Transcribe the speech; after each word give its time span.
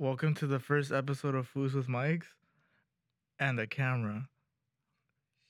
Welcome 0.00 0.32
to 0.36 0.46
the 0.46 0.58
first 0.58 0.92
episode 0.92 1.34
of 1.34 1.46
Foods 1.46 1.74
with 1.74 1.86
Mics 1.86 2.24
and 3.38 3.60
a 3.60 3.66
camera. 3.66 4.30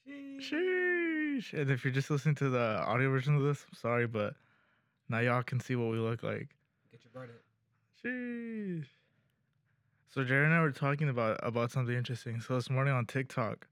Sheesh. 0.08 1.52
And 1.52 1.70
if 1.70 1.84
you're 1.84 1.92
just 1.92 2.10
listening 2.10 2.34
to 2.34 2.50
the 2.50 2.82
audio 2.84 3.10
version 3.10 3.36
of 3.36 3.44
this, 3.44 3.64
I'm 3.68 3.76
sorry, 3.76 4.08
but 4.08 4.34
now 5.08 5.20
y'all 5.20 5.44
can 5.44 5.60
see 5.60 5.76
what 5.76 5.92
we 5.92 5.98
look 5.98 6.24
like. 6.24 6.48
Get 6.90 7.00
your 7.04 7.12
burden. 7.14 7.36
Sheesh. 8.04 8.86
So 10.12 10.24
Jerry 10.24 10.46
and 10.46 10.52
I 10.52 10.62
were 10.62 10.72
talking 10.72 11.08
about 11.08 11.38
about 11.44 11.70
something 11.70 11.94
interesting. 11.94 12.40
So 12.40 12.56
this 12.56 12.68
morning 12.68 12.92
on 12.92 13.06
TikTok, 13.06 13.68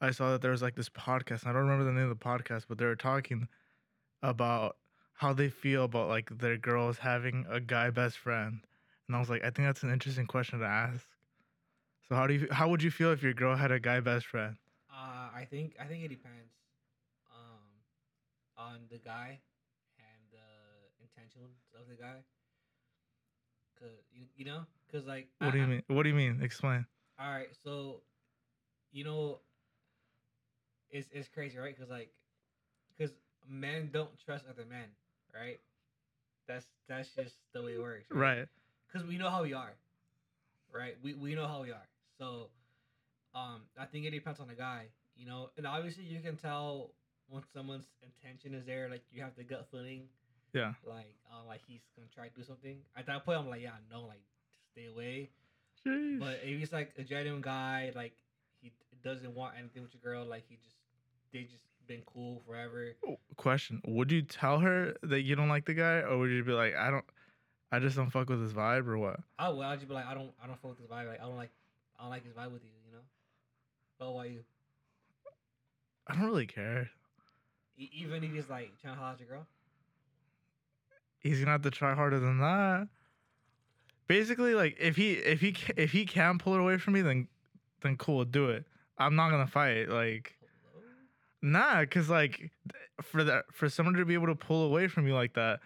I 0.00 0.12
saw 0.12 0.32
that 0.32 0.40
there 0.40 0.52
was 0.52 0.62
like 0.62 0.76
this 0.76 0.88
podcast. 0.88 1.46
I 1.46 1.52
don't 1.52 1.68
remember 1.68 1.84
the 1.84 1.92
name 1.92 2.10
of 2.10 2.18
the 2.18 2.24
podcast, 2.24 2.64
but 2.70 2.78
they 2.78 2.86
were 2.86 2.96
talking 2.96 3.48
about 4.22 4.76
how 5.12 5.34
they 5.34 5.50
feel 5.50 5.84
about 5.84 6.08
like 6.08 6.38
their 6.38 6.56
girls 6.56 6.96
having 6.96 7.44
a 7.50 7.60
guy 7.60 7.90
best 7.90 8.16
friend. 8.16 8.60
And 9.08 9.16
I 9.16 9.20
was 9.20 9.30
like, 9.30 9.42
I 9.42 9.50
think 9.50 9.66
that's 9.68 9.82
an 9.82 9.90
interesting 9.92 10.26
question 10.26 10.60
to 10.60 10.66
ask. 10.66 11.06
So 12.08 12.14
how 12.14 12.26
do 12.26 12.34
you 12.34 12.48
how 12.50 12.68
would 12.68 12.82
you 12.82 12.90
feel 12.90 13.12
if 13.12 13.22
your 13.22 13.34
girl 13.34 13.56
had 13.56 13.70
a 13.72 13.80
guy 13.80 14.00
best 14.00 14.26
friend? 14.26 14.56
Uh, 14.90 15.28
I 15.34 15.46
think 15.50 15.74
I 15.80 15.84
think 15.84 16.04
it 16.04 16.08
depends, 16.08 16.52
um, 17.30 17.60
on 18.56 18.80
the 18.90 18.98
guy 18.98 19.38
and 19.98 20.20
the 20.32 21.02
intentions 21.02 21.56
of 21.78 21.88
the 21.88 21.94
guy. 21.94 22.16
Cause 23.78 23.88
you, 24.12 24.24
you 24.36 24.44
know, 24.44 24.66
cause 24.90 25.04
like 25.06 25.28
What 25.38 25.48
I- 25.48 25.50
do 25.52 25.58
you 25.58 25.66
mean? 25.66 25.82
What 25.88 26.02
do 26.02 26.08
you 26.08 26.14
mean? 26.14 26.40
Explain. 26.42 26.86
All 27.18 27.30
right, 27.30 27.48
so 27.64 28.00
you 28.92 29.04
know, 29.04 29.38
it's 30.90 31.08
it's 31.12 31.28
crazy, 31.28 31.58
right? 31.58 31.76
Cause 31.78 31.88
like, 31.90 32.10
cause 32.98 33.10
men 33.48 33.90
don't 33.92 34.10
trust 34.24 34.44
other 34.48 34.64
men, 34.68 34.88
right? 35.34 35.60
That's 36.46 36.66
that's 36.88 37.10
just 37.14 37.34
the 37.52 37.62
way 37.62 37.74
it 37.74 37.80
works, 37.80 38.06
Right. 38.10 38.46
Because 38.90 39.06
we 39.06 39.18
know 39.18 39.30
how 39.30 39.42
we 39.42 39.52
are, 39.52 39.74
right? 40.72 40.96
We 41.02 41.14
we 41.14 41.34
know 41.34 41.46
how 41.46 41.62
we 41.62 41.70
are. 41.70 41.88
So, 42.18 42.48
um, 43.34 43.62
I 43.78 43.84
think 43.86 44.04
it 44.06 44.10
depends 44.10 44.40
on 44.40 44.48
the 44.48 44.54
guy, 44.54 44.86
you 45.16 45.26
know, 45.26 45.50
and 45.56 45.66
obviously 45.66 46.04
you 46.04 46.20
can 46.20 46.36
tell 46.36 46.90
when 47.28 47.42
someone's 47.54 47.86
intention 48.02 48.54
is 48.54 48.64
there. 48.66 48.88
Like 48.88 49.02
you 49.12 49.22
have 49.22 49.36
the 49.36 49.44
gut 49.44 49.66
feeling, 49.70 50.08
Yeah. 50.52 50.72
like 50.86 51.14
uh, 51.32 51.46
like 51.46 51.60
he's 51.66 51.82
gonna 51.96 52.08
try 52.14 52.28
to 52.28 52.34
do 52.34 52.42
something. 52.42 52.78
At 52.96 53.06
that 53.06 53.24
point, 53.24 53.38
I'm 53.38 53.48
like, 53.48 53.62
yeah, 53.62 53.76
no, 53.90 54.02
like 54.02 54.22
stay 54.72 54.86
away. 54.86 55.30
Sheesh. 55.86 56.18
But 56.18 56.40
if 56.42 56.58
he's 56.58 56.72
like 56.72 56.92
a 56.98 57.02
genuine 57.04 57.40
guy, 57.42 57.92
like 57.94 58.14
he 58.60 58.72
doesn't 59.04 59.34
want 59.34 59.54
anything 59.58 59.82
with 59.82 59.94
your 59.94 60.02
girl, 60.02 60.24
like 60.24 60.44
he 60.48 60.56
just 60.56 60.76
they 61.32 61.42
just 61.42 61.64
been 61.86 62.02
cool 62.06 62.42
forever. 62.46 62.92
Oh, 63.06 63.18
Question: 63.36 63.80
Would 63.86 64.10
you 64.10 64.22
tell 64.22 64.58
her 64.58 64.94
that 65.02 65.20
you 65.22 65.36
don't 65.36 65.48
like 65.48 65.66
the 65.66 65.74
guy, 65.74 66.00
or 66.00 66.18
would 66.18 66.30
you 66.30 66.42
be 66.42 66.52
like, 66.52 66.74
I 66.74 66.90
don't, 66.90 67.04
I 67.70 67.78
just 67.78 67.96
don't 67.96 68.10
fuck 68.10 68.28
with 68.30 68.40
his 68.40 68.52
vibe, 68.52 68.86
or 68.86 68.98
what? 68.98 69.20
I 69.38 69.50
would. 69.50 69.64
I'd 69.64 69.76
just 69.76 69.88
be 69.88 69.94
like, 69.94 70.06
I 70.06 70.14
don't, 70.14 70.30
I 70.42 70.46
don't 70.46 70.58
fuck 70.60 70.70
with 70.70 70.80
his 70.80 70.88
vibe. 70.88 71.06
Like 71.08 71.20
I 71.20 71.24
don't 71.24 71.36
like, 71.36 71.50
I 71.98 72.02
don't 72.02 72.10
like 72.10 72.24
his 72.24 72.32
vibe 72.32 72.52
with 72.52 72.64
you. 72.64 72.70
You 72.86 72.92
know. 72.92 73.02
But 73.98 74.12
why 74.12 74.24
you? 74.26 74.40
I 76.06 76.14
don't 76.14 76.24
really 76.24 76.46
care. 76.46 76.90
E- 77.76 77.90
even 77.92 78.24
if 78.24 78.32
he's 78.32 78.48
like 78.48 78.72
trying 78.80 78.94
to 78.94 79.00
holler 79.00 79.12
at 79.12 79.20
your 79.20 79.28
girl. 79.28 79.46
He's 81.20 81.40
gonna 81.40 81.50
have 81.50 81.62
to 81.62 81.70
try 81.70 81.94
harder 81.94 82.18
than 82.20 82.38
that. 82.38 82.88
Basically, 84.06 84.54
like 84.54 84.76
if 84.80 84.96
he 84.96 85.12
if 85.12 85.40
he 85.40 85.54
if 85.76 85.92
he 85.92 86.06
can 86.06 86.38
pull 86.38 86.54
it 86.54 86.60
away 86.60 86.78
from 86.78 86.94
me, 86.94 87.02
then 87.02 87.28
then 87.82 87.96
cool, 87.96 88.24
do 88.24 88.48
it. 88.48 88.64
I'm 88.96 89.14
not 89.14 89.30
gonna 89.30 89.46
fight. 89.46 89.88
Like 89.90 90.38
Hello? 90.72 90.84
nah, 91.42 91.84
cause 91.84 92.08
like 92.08 92.50
for 93.02 93.22
that 93.24 93.44
for 93.52 93.68
someone 93.68 93.94
to 93.94 94.04
be 94.04 94.14
able 94.14 94.28
to 94.28 94.34
pull 94.34 94.64
away 94.64 94.88
from 94.88 95.06
you 95.06 95.14
like 95.14 95.34
that, 95.34 95.60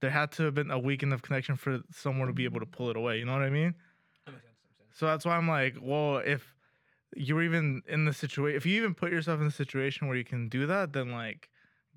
there 0.00 0.10
had 0.10 0.32
to 0.32 0.44
have 0.44 0.54
been 0.54 0.70
a 0.70 0.78
weak 0.78 1.02
enough 1.02 1.22
connection 1.22 1.56
for 1.56 1.80
someone 1.92 2.26
to 2.28 2.32
be 2.34 2.44
able 2.44 2.60
to 2.60 2.66
pull 2.66 2.90
it 2.90 2.96
away. 2.96 3.18
You 3.18 3.24
know 3.24 3.32
what 3.32 3.42
I 3.42 3.50
mean? 3.50 3.74
That 4.24 4.32
makes 4.32 4.44
sense. 4.44 4.56
That 4.62 4.68
makes 4.78 4.78
sense. 4.78 4.98
So 4.98 5.06
that's 5.06 5.24
why 5.24 5.36
I'm 5.36 5.48
like, 5.48 5.76
well, 5.80 6.18
if 6.18 6.54
you're 7.16 7.42
even 7.42 7.82
in 7.88 8.04
the 8.04 8.12
situation, 8.12 8.56
if 8.56 8.64
you 8.66 8.76
even 8.76 8.94
put 8.94 9.12
yourself 9.12 9.40
in 9.40 9.46
a 9.46 9.50
situation 9.50 10.08
where 10.08 10.16
you 10.16 10.24
can 10.24 10.48
do 10.48 10.66
that, 10.66 10.92
then 10.92 11.10
like, 11.12 11.48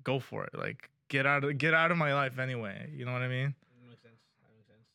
go 0.02 0.18
for 0.18 0.44
it. 0.44 0.54
Like, 0.56 0.90
get 1.08 1.26
out 1.26 1.44
of 1.44 1.56
get 1.58 1.74
out 1.74 1.90
of 1.90 1.96
my 1.96 2.14
life 2.14 2.38
anyway. 2.38 2.90
You 2.94 3.04
know 3.04 3.12
what 3.12 3.22
I 3.22 3.28
mean? 3.28 3.54
That 3.80 3.88
makes 3.88 4.02
sense. 4.02 4.20
That 4.42 4.50
makes 4.54 4.66
sense. 4.68 4.86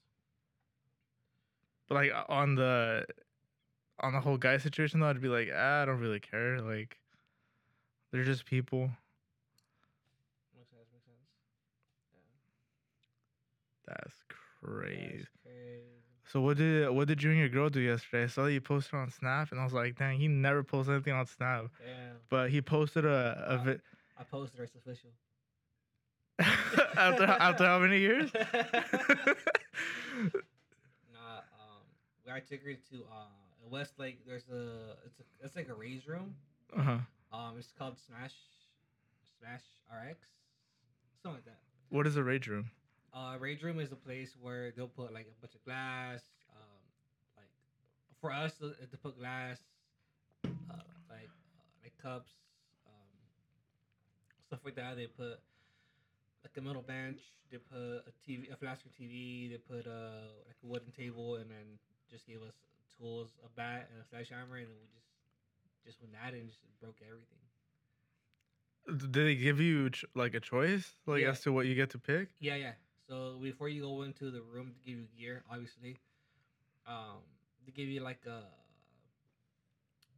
But 1.88 1.96
like 1.96 2.12
on 2.28 2.56
the 2.56 3.06
on 4.00 4.14
the 4.14 4.20
whole 4.22 4.38
guy 4.38 4.58
situation 4.58 5.00
though, 5.00 5.08
I'd 5.08 5.22
be 5.22 5.28
like, 5.28 5.50
ah, 5.54 5.82
I 5.82 5.86
don't 5.86 6.00
really 6.00 6.20
care. 6.20 6.62
Like, 6.62 6.98
they're 8.12 8.24
just 8.24 8.46
people. 8.46 8.90
Makes 10.56 10.70
sense. 10.70 10.88
Makes 10.94 11.06
sense. 11.06 11.26
That's 13.90 14.16
crazy. 14.62 15.18
That's 15.18 15.28
crazy. 15.44 15.86
So 16.32 16.42
what 16.42 16.58
did 16.58 16.90
what 16.92 17.08
did 17.08 17.24
you 17.24 17.32
and 17.32 17.40
your 17.40 17.50
girl 17.50 17.70
do 17.70 17.80
yesterday? 17.80 18.24
I 18.24 18.28
saw 18.28 18.44
that 18.44 18.54
you 18.54 18.62
posted 18.62 18.94
on 18.94 19.10
Snap, 19.10 19.52
and 19.52 19.60
I 19.60 19.64
was 19.64 19.74
like, 19.74 19.98
dang, 19.98 20.20
he 20.20 20.28
never 20.28 20.64
posts 20.64 20.90
anything 20.90 21.14
on 21.14 21.26
Snap. 21.26 21.66
Damn. 21.80 22.18
But 22.30 22.52
he 22.52 22.62
posted 22.62 23.04
a, 23.06 23.44
a 23.48 23.58
vi- 23.58 23.80
I 24.18 24.24
posted 24.24 24.60
her. 24.60 24.66
It's 24.66 24.76
official. 24.76 25.10
after 26.98 27.24
after 27.26 27.66
how 27.66 27.80
many 27.80 28.00
years? 28.00 28.32
Nah, 31.14 31.38
um, 31.60 31.84
I 32.32 32.40
took 32.40 32.64
her 32.64 32.74
to 32.74 32.96
uh 33.12 33.68
Westlake. 33.70 34.26
There's 34.26 34.48
a 34.50 34.96
it's 35.06 35.20
a 35.20 35.24
it's 35.46 35.56
like 35.56 35.70
a 35.70 35.74
rage 35.74 36.06
room. 36.08 36.36
uh 36.78 36.82
huh. 36.82 36.98
Um, 37.32 37.56
it's 37.60 37.72
called 37.78 37.96
Smash, 37.98 38.34
Smash 39.40 39.62
RX, 39.92 40.28
something 41.22 41.38
like 41.38 41.46
that. 41.46 41.60
What 41.90 42.08
is 42.08 42.16
a 42.18 42.24
rage 42.24 42.48
room? 42.48 42.72
Uh, 43.14 43.38
rage 43.40 43.64
room 43.64 43.80
is 43.80 43.92
a 43.92 43.96
place 43.96 44.36
where 44.40 44.72
they'll 44.72 44.88
put 44.88 45.14
like 45.14 45.28
a 45.28 45.42
bunch 45.42 45.56
of 45.56 45.64
glass. 45.64 46.22
Um, 46.52 46.82
like 47.38 47.50
for 48.22 48.32
us 48.32 48.54
to, 48.60 48.70
to 48.86 48.98
put 48.98 49.18
glass, 49.18 49.58
uh, 50.46 50.50
like 51.10 51.30
uh, 51.30 51.66
like 51.84 51.94
cups, 52.02 52.32
um, 52.86 53.10
stuff 54.48 54.60
like 54.64 54.76
that. 54.76 54.96
They 54.96 55.08
put 55.08 55.40
like 56.44 56.56
a 56.58 56.62
metal 56.62 56.84
bench. 56.84 57.20
They 57.52 57.58
put 57.58 57.78
a 58.06 58.12
TV, 58.28 58.48
a 58.52 58.56
screen 58.56 58.94
TV. 59.00 59.50
They 59.50 59.58
put 59.58 59.88
a 59.88 60.30
like 60.46 60.58
a 60.64 60.68
wooden 60.68 60.92
table, 60.92 61.36
and 61.36 61.50
then 61.50 61.80
just 62.12 62.28
gave 62.28 62.42
us 62.44 62.54
tools, 63.00 63.30
a 63.44 63.50
bat, 63.56 63.90
and 63.92 64.02
a 64.02 64.06
sledgehammer, 64.08 64.58
and 64.58 64.68
then 64.68 64.76
we 64.80 64.88
just 64.94 65.08
just 65.86 66.02
went 66.02 66.14
at 66.24 66.34
it 66.36 66.42
and 66.42 66.50
just 66.50 66.60
broke 66.80 66.98
everything. 67.02 67.40
Did 68.88 69.14
they 69.14 69.36
give 69.36 69.60
you 69.60 69.90
ch- 69.90 70.06
like 70.16 70.34
a 70.34 70.40
choice, 70.40 70.96
like 71.06 71.22
Yeah. 71.22 71.30
as 71.32 71.42
to 71.42 71.52
what 71.52 71.66
you 71.66 71.76
get 71.76 71.90
to 71.92 72.00
pick? 72.00 72.30
Yeah, 72.40 72.56
yeah. 72.56 72.74
So 73.10 73.40
before 73.42 73.70
you 73.70 73.82
go 73.82 74.04
into 74.04 74.30
the 74.30 74.42
room 74.54 74.72
to 74.72 74.80
give 74.86 75.00
you 75.00 75.08
gear, 75.18 75.44
obviously, 75.50 75.98
um, 76.86 77.26
they 77.66 77.72
give 77.72 77.88
you 77.90 78.02
like 78.02 78.22
a, 78.28 78.44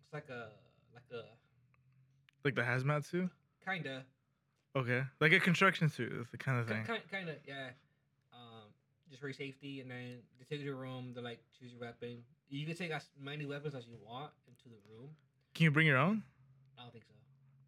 it's 0.03 0.12
like 0.12 0.28
a 0.28 0.50
like 0.94 1.07
a 1.13 1.24
Like 2.44 2.56
the 2.56 2.63
hazmat 2.63 3.06
suit? 3.06 3.30
kinda 3.66 4.03
Okay, 4.75 5.03
like 5.22 5.31
a 5.31 5.40
construction 5.40 5.88
suit 5.88 6.12
is 6.12 6.28
the 6.31 6.38
kind 6.38 6.59
of 6.59 6.68
thing. 6.68 6.84
kind 6.84 7.01
kinda 7.09 7.35
yeah, 7.47 7.69
um, 8.34 8.68
just 9.09 9.22
for 9.22 9.28
your 9.28 9.34
safety. 9.34 9.80
And 9.80 9.90
then 9.90 10.19
they 10.38 10.44
take 10.44 10.59
you 10.59 10.66
to 10.66 10.72
the 10.72 10.78
room 10.78 11.13
to 11.16 11.22
like 11.22 11.40
choose 11.57 11.72
your 11.72 11.80
weapon. 11.80 12.18
You 12.50 12.66
can 12.68 12.75
take 12.75 12.91
as 12.91 13.07
many 13.18 13.46
weapons 13.46 13.74
as 13.74 13.88
you 13.88 13.96
want 14.06 14.31
into 14.50 14.68
the 14.68 14.81
room. 14.94 15.12
Can 15.53 15.63
you 15.63 15.72
bring 15.72 15.88
your 15.88 15.97
own? 15.97 16.24
I 16.78 16.84
don't 16.84 16.91
think 16.91 17.06
so. 17.07 17.13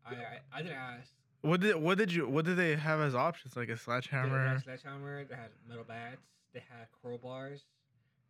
I 0.05 0.15
I, 0.15 0.59
I 0.59 0.61
didn't 0.61 0.75
ask. 0.77 1.11
What 1.43 1.59
did 1.59 1.75
what 1.75 1.97
did 1.97 2.13
you 2.13 2.27
what 2.27 2.45
did 2.45 2.55
they 2.55 2.77
have 2.77 3.01
as 3.01 3.13
options? 3.13 3.57
Like 3.57 3.67
a 3.67 3.75
sledgehammer. 3.75 4.43
They 4.43 4.49
had 4.49 4.63
sledgehammer. 4.63 5.25
They 5.25 5.35
had 5.35 5.49
metal 5.67 5.83
bats. 5.83 6.21
They 6.53 6.61
had 6.61 6.87
crowbars, 7.03 7.63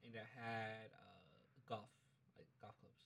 and 0.03 0.11
they 0.11 0.25
had 0.35 0.89
uh, 0.91 1.69
golf 1.69 1.85
like 2.35 2.47
golf 2.59 2.73
clubs. 2.79 3.05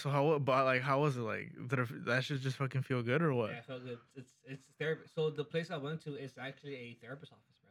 So 0.00 0.08
how 0.08 0.38
but 0.38 0.64
like 0.66 0.82
how 0.82 1.00
was 1.00 1.16
it 1.16 1.22
like? 1.22 1.50
Did 1.66 1.80
it, 1.80 2.04
that 2.04 2.22
should 2.22 2.42
just 2.42 2.56
fucking 2.56 2.82
feel 2.82 3.02
good 3.02 3.22
or 3.22 3.34
what? 3.34 3.50
Yeah, 3.50 3.56
it 3.56 3.64
felt 3.64 3.84
good. 3.84 3.98
It's 4.14 4.34
it's 4.46 4.66
therapy. 4.78 5.02
So 5.12 5.30
the 5.30 5.44
place 5.44 5.72
I 5.72 5.76
went 5.76 6.00
to 6.04 6.14
is 6.14 6.34
actually 6.38 6.76
a 6.76 6.96
therapist 7.02 7.32
office, 7.32 7.56
bro. 7.60 7.70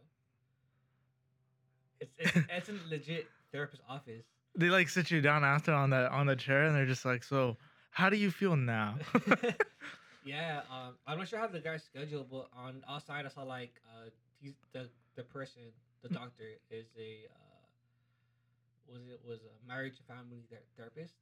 It's 2.02 2.14
it's, 2.20 2.48
it's 2.50 2.70
a 2.70 2.90
legit 2.90 3.28
therapist 3.54 3.84
office. 3.88 4.26
They 4.58 4.70
like 4.70 4.90
sit 4.90 5.12
you 5.12 5.22
down 5.22 5.46
after 5.46 5.72
on 5.72 5.92
that 5.92 6.12
on 6.12 6.26
the 6.26 6.36
chair 6.36 6.64
and 6.66 6.76
they're 6.76 6.86
just 6.86 7.06
like, 7.06 7.24
so 7.24 7.56
how 7.92 8.10
do 8.10 8.18
you 8.18 8.32
feel 8.32 8.58
now? 8.58 8.98
yeah, 10.24 10.62
um, 10.72 10.94
I'm 11.08 11.18
not 11.18 11.28
sure 11.28 11.40
how 11.40 11.48
the 11.48 11.60
guy's 11.60 11.84
schedule, 11.84 12.26
but 12.30 12.48
on 12.58 12.84
outside 12.90 13.26
I 13.26 13.30
saw 13.30 13.44
like 13.44 13.74
uh, 13.88 14.10
he's 14.42 14.54
the 14.72 14.90
the 15.16 15.24
person, 15.24 15.62
the 16.02 16.10
doctor 16.10 16.44
is 16.70 16.86
a 16.98 17.28
uh, 17.30 18.92
was 18.92 19.02
it 19.12 19.22
was 19.28 19.40
a 19.42 19.68
marriage 19.68 19.94
and 19.98 20.08
family 20.18 20.44
ther- 20.50 20.64
therapist, 20.78 21.14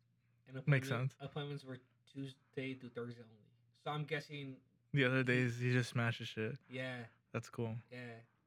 and 0.48 0.62
Makes 0.68 0.90
sense. 0.90 1.14
Appointments 1.20 1.64
were 1.64 1.80
Tuesday 2.14 2.74
to 2.76 2.88
Thursday 2.90 3.22
only. 3.22 3.38
So 3.84 3.92
I'm 3.92 4.04
guessing, 4.04 4.56
the 4.94 5.06
other 5.06 5.24
days 5.24 5.58
he 5.60 5.72
just 5.72 5.90
smashes 5.90 6.28
shit. 6.28 6.56
yeah, 6.70 6.98
That's 7.34 7.50
cool. 7.50 7.76
Yeah, 7.92 7.98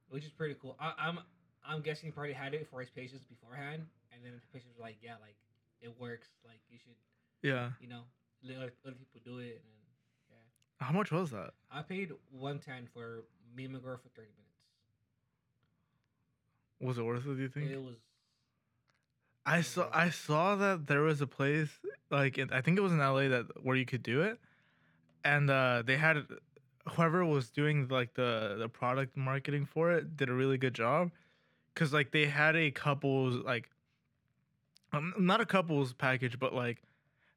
which 0.08 0.24
is 0.24 0.30
pretty 0.30 0.54
cool. 0.60 0.76
I, 0.78 0.92
I'm 0.98 1.18
I'm 1.66 1.80
guessing 1.80 2.06
he 2.08 2.12
probably 2.12 2.34
had 2.34 2.54
it 2.54 2.68
for 2.70 2.80
his 2.80 2.90
patients 2.90 3.24
beforehand, 3.24 3.82
and 4.12 4.24
then 4.24 4.32
the 4.34 4.40
patients 4.52 4.74
were 4.78 4.84
like, 4.84 4.96
"Yeah, 5.02 5.16
like 5.20 5.36
it 5.80 5.90
works. 5.98 6.28
Like 6.44 6.60
you 6.70 6.78
should, 6.78 6.94
Yeah. 7.42 7.70
you 7.80 7.88
know, 7.88 8.02
let 8.42 8.56
other, 8.58 8.72
people 8.84 9.20
do 9.24 9.38
it." 9.38 9.62
And 9.64 9.72
How 10.80 10.92
much 10.92 11.10
was 11.10 11.30
that? 11.30 11.50
I 11.70 11.82
paid 11.82 12.12
one 12.30 12.58
ten 12.58 12.88
for 12.92 13.24
me 13.56 13.64
and 13.64 13.72
my 13.72 13.78
girl 13.80 13.96
for 13.96 14.08
thirty 14.10 14.28
minutes. 14.28 14.44
Was 16.80 16.98
it 16.98 17.02
worth 17.02 17.26
it? 17.26 17.36
Do 17.36 17.42
you 17.42 17.48
think? 17.48 17.70
It 17.70 17.82
was 17.82 17.96
I 19.46 19.60
saw 19.60 19.88
I 19.92 20.10
saw 20.10 20.56
that 20.56 20.86
there 20.86 21.02
was 21.02 21.20
a 21.20 21.26
place 21.26 21.68
like 22.10 22.38
in, 22.38 22.52
I 22.52 22.60
think 22.60 22.78
it 22.78 22.80
was 22.80 22.92
in 22.92 22.98
LA 22.98 23.28
that 23.28 23.46
where 23.62 23.76
you 23.76 23.84
could 23.84 24.02
do 24.02 24.22
it, 24.22 24.38
and 25.24 25.50
uh, 25.50 25.82
they 25.84 25.96
had 25.96 26.24
whoever 26.90 27.24
was 27.24 27.50
doing 27.50 27.88
like 27.88 28.14
the 28.14 28.56
the 28.58 28.68
product 28.68 29.16
marketing 29.16 29.66
for 29.66 29.92
it 29.92 30.16
did 30.16 30.28
a 30.30 30.32
really 30.32 30.56
good 30.56 30.74
job, 30.74 31.10
cause 31.74 31.92
like 31.92 32.10
they 32.10 32.26
had 32.26 32.56
a 32.56 32.70
couples 32.70 33.44
like, 33.44 33.68
um, 34.92 35.12
not 35.18 35.40
a 35.42 35.46
couples 35.46 35.92
package, 35.92 36.38
but 36.38 36.54
like 36.54 36.82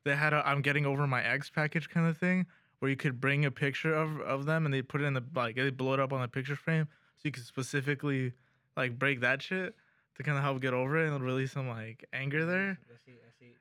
they 0.06 0.16
had 0.16 0.32
a 0.34 0.48
I'm 0.48 0.62
getting 0.62 0.86
over 0.86 1.08
my 1.08 1.22
ex 1.22 1.50
package 1.50 1.90
kind 1.90 2.08
of 2.08 2.18
thing 2.18 2.46
where 2.80 2.90
you 2.90 2.98
could 2.98 3.20
bring 3.20 3.46
a 3.46 3.52
picture 3.52 3.94
of 3.94 4.20
of 4.22 4.46
them 4.46 4.66
and 4.66 4.74
they 4.74 4.82
put 4.82 5.02
it 5.02 5.06
in 5.06 5.14
the 5.14 5.24
like 5.36 5.56
they 5.56 5.70
blow 5.70 5.94
it 5.94 6.00
up 6.00 6.14
on 6.14 6.22
the 6.22 6.28
picture 6.28 6.56
frame 6.56 6.88
so 7.18 7.22
you 7.24 7.32
could 7.32 7.46
specifically 7.46 8.34
like 8.76 8.98
break 8.98 9.22
that 9.22 9.42
shit 9.42 9.76
to 10.16 10.24
kind 10.24 10.38
of 10.38 10.44
help 10.44 10.62
get 10.62 10.74
over 10.74 10.98
it 10.98 11.12
and 11.12 11.24
release 11.24 11.52
some 11.54 11.68
like 11.68 12.06
anger 12.12 12.46
there. 12.46 12.80
I 12.90 12.98
see. 13.06 13.18
I 13.22 13.32
see. 13.40 13.54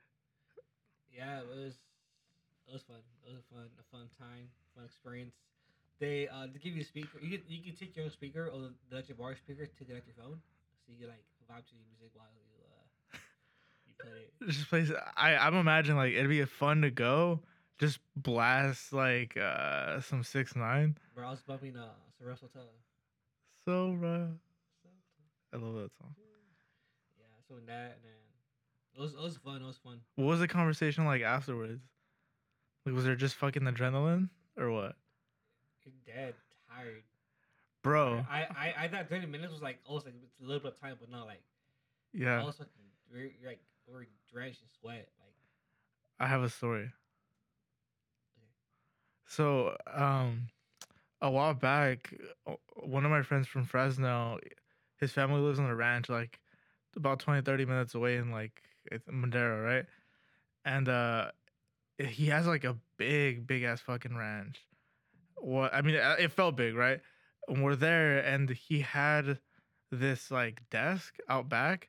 Yeah, 1.14 1.40
it 1.40 1.48
was. 1.48 1.74
It 2.68 2.72
was 2.72 2.82
fun. 2.82 2.96
It 3.24 3.30
was 3.30 3.38
a 3.38 3.54
fun, 3.54 3.68
a 3.78 3.84
fun 3.96 4.08
time, 4.18 4.48
fun 4.74 4.84
experience. 4.84 5.34
They 6.00 6.28
uh 6.28 6.46
they 6.52 6.58
give 6.58 6.74
you 6.74 6.82
a 6.82 6.84
speaker. 6.84 7.18
You 7.22 7.38
can 7.38 7.42
you 7.48 7.62
can 7.62 7.76
take 7.76 7.96
your 7.96 8.04
own 8.04 8.10
speaker 8.10 8.50
or 8.52 8.60
the 8.60 8.72
Dutch 8.90 9.16
bar 9.16 9.36
speaker 9.36 9.64
to 9.66 9.84
connect 9.84 10.06
your 10.06 10.16
phone, 10.16 10.40
so 10.84 10.92
you 10.92 10.98
can 10.98 11.08
like 11.08 11.24
vibe 11.48 11.64
to 11.64 11.72
the 11.72 11.84
music 11.88 12.10
while 12.14 12.26
you 12.34 12.42
uh 12.68 13.18
you 13.86 13.94
play 14.00 14.28
it. 14.28 14.52
Just 14.52 14.68
place. 14.68 14.90
I 15.16 15.36
I'm 15.36 15.54
imagining 15.54 15.96
like 15.96 16.12
it'd 16.12 16.28
be 16.28 16.44
fun 16.44 16.82
to 16.82 16.90
go. 16.90 17.40
Just 17.78 17.98
blast 18.16 18.92
like 18.92 19.36
uh 19.36 20.00
some 20.00 20.22
six 20.24 20.56
nine. 20.56 20.96
Bro, 21.14 21.26
I 21.26 21.30
was 21.30 21.42
bumping 21.42 21.76
uh 21.76 21.88
Sorrel 22.18 22.36
Hotel. 22.40 22.68
So 23.64 23.98
uh, 24.02 24.26
I 25.52 25.58
love 25.58 25.74
that 25.74 25.90
song. 25.98 26.14
Yeah, 27.18 27.24
so 27.48 27.54
that 27.66 27.96
and 27.96 28.04
then 28.04 28.16
it 28.94 29.00
was 29.00 29.12
it 29.12 29.20
was 29.20 29.36
fun. 29.36 29.60
It 29.62 29.66
was 29.66 29.76
fun. 29.76 30.00
What 30.14 30.26
was 30.26 30.40
the 30.40 30.48
conversation 30.48 31.04
like 31.04 31.22
afterwards? 31.22 31.82
Like 32.86 32.94
was 32.94 33.04
there 33.04 33.16
just 33.16 33.34
fucking 33.34 33.62
adrenaline 33.62 34.30
or 34.56 34.70
what, 34.70 34.94
You're 35.84 35.92
dead, 36.06 36.34
tired. 36.72 37.02
bro? 37.82 38.24
I, 38.30 38.42
I 38.44 38.74
I 38.84 38.88
thought 38.88 39.08
thirty 39.10 39.26
minutes 39.26 39.52
was 39.52 39.60
like 39.60 39.80
almost 39.84 40.06
like 40.06 40.14
it's 40.22 40.40
a 40.40 40.44
little 40.44 40.60
bit 40.62 40.72
of 40.74 40.80
time, 40.80 40.96
but 40.98 41.10
not 41.10 41.26
like 41.26 41.42
Yeah, 42.14 42.40
I 42.40 42.44
was 42.44 42.56
fucking 42.56 42.70
we're 43.12 43.32
like 43.44 43.60
we're 43.86 44.06
drenched 44.32 44.62
in 44.62 44.68
sweat. 44.80 45.08
Like 45.18 45.34
I 46.20 46.26
have 46.28 46.42
a 46.42 46.48
story. 46.48 46.90
So, 49.26 49.76
um, 49.92 50.48
a 51.20 51.30
while 51.30 51.54
back, 51.54 52.14
one 52.76 53.04
of 53.04 53.10
my 53.10 53.22
friends 53.22 53.46
from 53.46 53.64
Fresno, 53.64 54.38
his 54.98 55.12
family 55.12 55.40
lives 55.40 55.58
on 55.58 55.66
a 55.66 55.74
ranch 55.74 56.08
like 56.08 56.40
about 56.94 57.18
20, 57.18 57.42
30 57.42 57.64
minutes 57.66 57.94
away 57.94 58.16
in 58.16 58.30
like 58.30 58.62
Madera, 59.10 59.60
right? 59.60 59.84
And 60.64 60.88
uh, 60.88 61.30
he 61.98 62.26
has 62.26 62.46
like 62.46 62.64
a 62.64 62.76
big, 62.96 63.46
big 63.46 63.62
ass 63.62 63.80
fucking 63.80 64.16
ranch. 64.16 64.60
What 65.36 65.74
I 65.74 65.82
mean, 65.82 65.96
uh, 65.96 66.16
it 66.18 66.32
felt 66.32 66.56
big, 66.56 66.74
right? 66.74 67.00
And 67.48 67.62
we're 67.62 67.76
there, 67.76 68.18
and 68.18 68.50
he 68.50 68.80
had 68.80 69.38
this 69.92 70.30
like 70.30 70.62
desk 70.70 71.16
out 71.28 71.48
back, 71.48 71.88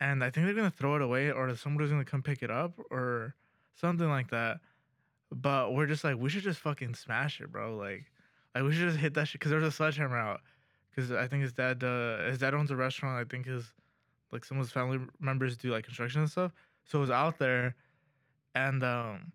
and 0.00 0.22
I 0.22 0.30
think 0.30 0.46
they're 0.46 0.54
gonna 0.54 0.70
throw 0.70 0.96
it 0.96 1.02
away, 1.02 1.30
or 1.30 1.54
somebody's 1.56 1.90
gonna 1.90 2.04
come 2.04 2.22
pick 2.22 2.42
it 2.42 2.50
up, 2.50 2.78
or 2.90 3.34
something 3.76 4.08
like 4.08 4.30
that. 4.30 4.58
But 5.32 5.74
we're 5.74 5.86
just 5.86 6.04
like, 6.04 6.16
we 6.16 6.28
should 6.28 6.42
just 6.44 6.60
fucking 6.60 6.94
smash 6.94 7.40
it, 7.40 7.50
bro. 7.50 7.76
Like, 7.76 8.04
like 8.54 8.64
we 8.64 8.72
should 8.72 8.88
just 8.88 8.98
hit 8.98 9.14
that 9.14 9.28
shit 9.28 9.40
because 9.40 9.50
there's 9.50 9.64
a 9.64 9.70
sledgehammer 9.70 10.16
out. 10.16 10.40
Because 10.90 11.12
I 11.12 11.26
think 11.26 11.42
his 11.42 11.52
dad, 11.52 11.82
uh, 11.84 12.24
his 12.24 12.38
dad 12.38 12.54
owns 12.54 12.70
a 12.70 12.76
restaurant. 12.76 13.18
I 13.18 13.28
think 13.28 13.46
his, 13.46 13.64
like, 14.32 14.44
some 14.44 14.58
of 14.58 14.64
his 14.64 14.72
family 14.72 14.98
members 15.20 15.56
do 15.56 15.70
like 15.70 15.84
construction 15.84 16.22
and 16.22 16.30
stuff. 16.30 16.52
So 16.84 16.98
it 16.98 17.00
was 17.00 17.10
out 17.10 17.38
there, 17.38 17.74
and 18.54 18.82
um, 18.84 19.32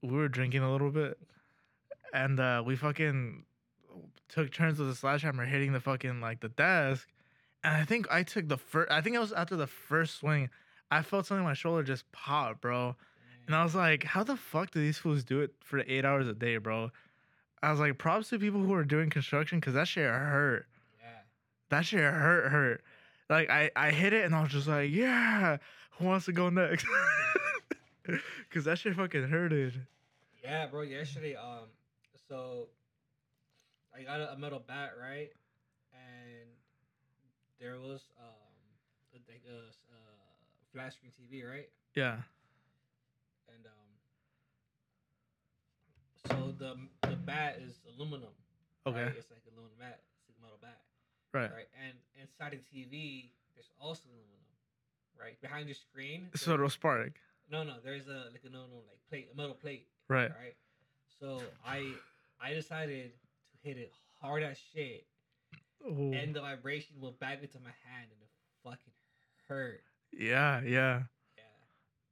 we 0.00 0.16
were 0.16 0.28
drinking 0.28 0.62
a 0.62 0.70
little 0.70 0.90
bit, 0.90 1.18
and 2.14 2.38
uh, 2.38 2.62
we 2.64 2.76
fucking 2.76 3.44
took 4.28 4.52
turns 4.52 4.78
with 4.78 4.88
the 4.88 4.94
sledgehammer 4.94 5.44
hitting 5.44 5.72
the 5.72 5.80
fucking 5.80 6.20
like 6.20 6.40
the 6.40 6.48
desk, 6.48 7.08
and 7.64 7.74
I 7.74 7.84
think 7.84 8.06
I 8.10 8.22
took 8.22 8.48
the 8.48 8.56
first. 8.56 8.92
I 8.92 9.00
think 9.00 9.16
it 9.16 9.18
was 9.18 9.32
after 9.32 9.56
the 9.56 9.66
first 9.66 10.18
swing. 10.18 10.50
I 10.92 11.02
felt 11.02 11.26
something 11.26 11.42
in 11.42 11.48
my 11.48 11.54
shoulder 11.54 11.82
just 11.82 12.10
pop, 12.12 12.60
bro. 12.60 12.96
And 13.50 13.56
I 13.56 13.64
was 13.64 13.74
like, 13.74 14.04
how 14.04 14.22
the 14.22 14.36
fuck 14.36 14.70
do 14.70 14.78
these 14.78 14.98
fools 14.98 15.24
do 15.24 15.40
it 15.40 15.50
for 15.58 15.82
eight 15.88 16.04
hours 16.04 16.28
a 16.28 16.34
day, 16.34 16.58
bro? 16.58 16.92
I 17.60 17.72
was 17.72 17.80
like, 17.80 17.98
props 17.98 18.28
to 18.28 18.38
people 18.38 18.60
who 18.60 18.72
are 18.74 18.84
doing 18.84 19.10
construction 19.10 19.58
because 19.58 19.74
that 19.74 19.88
shit 19.88 20.04
hurt. 20.04 20.68
yeah. 21.00 21.08
That 21.70 21.84
shit 21.84 21.98
hurt, 21.98 22.48
hurt. 22.52 22.84
Like 23.28 23.50
I, 23.50 23.72
I 23.74 23.90
hit 23.90 24.12
it 24.12 24.24
and 24.24 24.36
I 24.36 24.42
was 24.42 24.52
just 24.52 24.68
like, 24.68 24.92
yeah, 24.92 25.56
who 25.98 26.04
wants 26.04 26.26
to 26.26 26.32
go 26.32 26.48
next? 26.48 26.86
Cause 28.54 28.66
that 28.66 28.78
shit 28.78 28.94
fucking 28.94 29.24
hurted. 29.24 29.84
Yeah, 30.44 30.68
bro. 30.68 30.82
Yesterday, 30.82 31.34
um, 31.34 31.66
so 32.28 32.68
I 33.92 34.04
got 34.04 34.20
a, 34.20 34.34
a 34.34 34.38
metal 34.38 34.62
bat, 34.64 34.92
right? 34.96 35.30
And 35.92 36.50
there 37.58 37.80
was 37.80 38.02
um, 38.16 39.18
like 39.28 39.42
a 39.44 39.56
uh, 39.56 39.72
flat 40.72 40.92
screen 40.92 41.10
TV, 41.10 41.44
right? 41.44 41.68
Yeah. 41.96 42.18
And 43.56 43.66
um, 43.66 43.90
so 46.26 46.54
the 46.58 46.76
the 47.08 47.16
bat 47.16 47.58
is 47.64 47.80
aluminum. 47.96 48.30
Okay. 48.86 49.02
Right? 49.02 49.12
It's 49.16 49.30
like 49.30 49.42
aluminum 49.52 49.76
bat. 49.78 50.00
It's 50.28 50.38
a 50.38 50.42
metal 50.42 50.58
bat. 50.60 50.80
Right. 51.32 51.50
Right. 51.52 51.68
And 51.86 51.94
inside 52.20 52.52
the 52.52 52.62
TV, 52.68 53.30
there's 53.54 53.70
also 53.80 54.08
aluminum. 54.08 54.26
Right 55.20 55.40
behind 55.42 55.68
your 55.68 55.74
screen. 55.74 56.28
So 56.34 56.54
it'll 56.54 56.70
spark. 56.70 57.12
no, 57.50 57.62
no, 57.62 57.74
there's 57.84 58.08
a 58.08 58.30
like 58.32 58.40
a 58.46 58.48
no, 58.48 58.60
no, 58.60 58.76
like 58.88 58.98
plate, 59.10 59.28
a 59.32 59.36
metal 59.36 59.54
plate. 59.54 59.86
Right. 60.08 60.30
Right. 60.30 60.56
So 61.20 61.42
I 61.66 61.92
I 62.40 62.54
decided 62.54 63.10
to 63.12 63.68
hit 63.68 63.76
it 63.76 63.92
hard 64.22 64.42
as 64.42 64.56
shit, 64.72 65.04
Ooh. 65.86 66.12
and 66.14 66.34
the 66.34 66.40
vibration 66.40 66.96
went 67.00 67.20
back 67.20 67.42
into 67.42 67.58
my 67.58 67.68
hand, 67.84 68.08
and 68.10 68.20
it 68.22 68.30
fucking 68.64 68.94
hurt. 69.46 69.82
yeah, 70.18 70.62
yeah. 70.64 71.02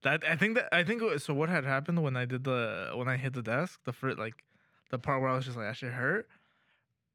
That 0.03 0.23
I 0.29 0.37
think 0.37 0.55
that 0.57 0.69
I 0.73 0.85
think 0.85 1.03
it 1.03 1.05
was- 1.05 1.25
so. 1.25 1.35
What 1.35 1.49
had 1.49 1.65
happened 1.65 2.03
when 2.03 2.17
I 2.17 2.25
did 2.25 2.45
the 2.45 2.93
when 2.95 3.09
I 3.09 3.17
hit 3.17 3.33
the 3.33 3.43
desk, 3.43 3.81
the 3.85 3.93
first 3.93 4.19
like 4.19 4.45
the 4.91 4.99
part 4.99 5.21
where 5.21 5.31
I 5.31 5.35
was 5.37 5.45
just 5.45 5.57
like 5.57 5.67
that 5.67 5.77
shit 5.77 5.93
hurt. 5.93 6.29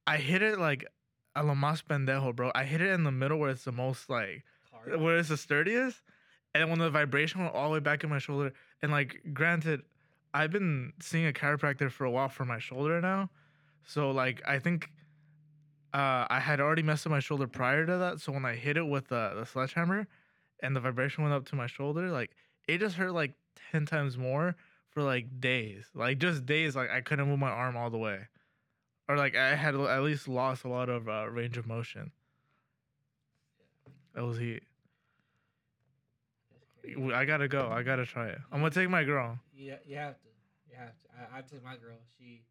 I 0.05 0.17
hit 0.17 0.41
it 0.41 0.59
like 0.59 0.85
a 1.35 1.43
lo 1.43 1.53
más 1.53 1.81
pendejo, 1.83 2.35
bro. 2.35 2.51
I 2.53 2.65
hit 2.65 2.81
it 2.81 2.89
in 2.89 3.03
the 3.03 3.11
middle 3.11 3.39
where 3.39 3.49
it's 3.49 3.63
the 3.63 3.71
most 3.71 4.09
like 4.09 4.43
Hard. 4.71 4.99
where 5.01 5.17
it's 5.17 5.29
the 5.29 5.37
sturdiest, 5.37 6.01
and 6.53 6.69
when 6.69 6.79
the 6.79 6.89
vibration 6.89 7.41
went 7.41 7.53
all 7.55 7.69
the 7.69 7.73
way 7.73 7.79
back 7.79 8.03
in 8.03 8.09
my 8.09 8.19
shoulder, 8.19 8.51
and 8.81 8.91
like 8.91 9.21
granted, 9.33 9.81
I've 10.33 10.51
been 10.51 10.91
seeing 11.01 11.25
a 11.25 11.31
chiropractor 11.31 11.89
for 11.89 12.03
a 12.05 12.11
while 12.11 12.27
for 12.29 12.43
my 12.43 12.59
shoulder 12.59 12.99
now, 12.99 13.29
so 13.85 14.11
like 14.11 14.41
I 14.45 14.59
think 14.59 14.91
uh, 15.93 16.25
I 16.29 16.39
had 16.41 16.59
already 16.59 16.81
messed 16.83 17.05
up 17.07 17.11
my 17.11 17.19
shoulder 17.21 17.47
prior 17.47 17.85
to 17.85 17.97
that. 17.97 18.19
So 18.19 18.31
when 18.33 18.45
I 18.45 18.55
hit 18.55 18.75
it 18.77 18.85
with 18.87 19.07
the 19.07 19.33
the 19.35 19.45
sledgehammer, 19.45 20.05
and 20.61 20.75
the 20.75 20.81
vibration 20.81 21.23
went 21.23 21.33
up 21.33 21.45
to 21.45 21.55
my 21.55 21.67
shoulder, 21.67 22.09
like 22.11 22.31
it 22.67 22.79
just 22.79 22.95
hurt 22.95 23.13
like 23.13 23.33
ten 23.71 23.85
times 23.85 24.17
more 24.17 24.55
for 24.91 25.03
like 25.03 25.39
days, 25.39 25.85
like 25.93 26.19
just 26.19 26.45
days. 26.45 26.75
Like 26.75 26.89
I 26.89 27.01
couldn't 27.01 27.27
move 27.27 27.39
my 27.39 27.49
arm 27.49 27.75
all 27.75 27.89
the 27.89 27.97
way, 27.97 28.19
or 29.07 29.17
like 29.17 29.35
I 29.35 29.55
had 29.55 29.75
at 29.75 30.03
least 30.03 30.27
lost 30.27 30.63
a 30.63 30.69
lot 30.69 30.89
of 30.89 31.07
uh, 31.07 31.27
range 31.29 31.57
of 31.57 31.67
motion. 31.67 32.11
That 34.15 34.23
was 34.25 34.37
heat. 34.37 34.61
That's 36.51 36.65
crazy. 36.81 36.95
W- 36.95 37.15
I 37.15 37.25
gotta 37.25 37.47
go. 37.47 37.69
I 37.69 37.83
gotta 37.83 38.05
try 38.05 38.27
it. 38.27 38.39
I'm 38.51 38.59
gonna 38.59 38.71
take 38.71 38.89
my 38.89 39.03
girl. 39.03 39.39
Yeah, 39.55 39.75
you 39.87 39.97
have 39.97 40.15
to. 40.21 40.27
You 40.69 40.77
have 40.77 40.89
to. 40.89 41.35
I, 41.35 41.39
I 41.39 41.41
take 41.41 41.63
my 41.63 41.75
girl. 41.77 41.97
She. 42.17 42.43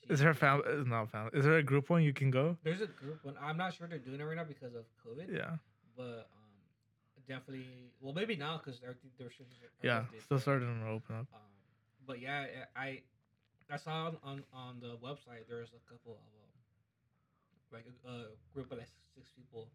she 0.00 0.12
Is 0.12 0.20
there 0.20 0.30
a 0.30 0.34
family? 0.34 0.64
Not 0.86 1.10
family. 1.10 1.30
Is 1.34 1.44
there 1.44 1.56
a 1.56 1.62
group 1.62 1.90
one 1.90 2.02
you 2.02 2.12
can 2.12 2.30
go? 2.30 2.56
There's 2.62 2.80
a 2.80 2.86
group 2.86 3.24
one. 3.24 3.34
I'm 3.42 3.56
not 3.56 3.74
sure 3.74 3.88
they're 3.88 3.98
doing 3.98 4.20
it 4.20 4.24
right 4.24 4.36
now 4.36 4.44
because 4.44 4.74
of 4.74 4.84
COVID. 5.04 5.34
Yeah. 5.34 5.56
But 5.96 6.28
definitely. 7.28 7.66
Well, 8.00 8.12
maybe 8.14 8.36
now 8.36 8.60
because 8.62 8.80
everything 8.82 9.10
the 9.18 9.24
restrictions 9.24 9.58
are. 9.62 9.86
Yeah. 9.86 9.98
lifted, 10.00 10.22
Still 10.22 10.38
starting 10.40 10.80
to 10.80 10.86
open 10.88 11.16
up. 11.16 11.26
Um, 11.32 11.40
but 12.06 12.20
yeah, 12.20 12.46
I 12.76 13.00
I 13.70 13.76
saw 13.76 14.06
on, 14.06 14.16
on 14.24 14.42
on 14.52 14.80
the 14.80 14.96
website 15.02 15.46
there's 15.48 15.70
a 15.70 15.82
couple 15.90 16.12
of 16.12 16.18
um, 16.18 16.50
like 17.72 17.84
a, 17.86 18.08
a 18.10 18.24
group 18.54 18.70
of 18.72 18.78
like 18.78 18.88
six 19.14 19.30
people. 19.36 19.68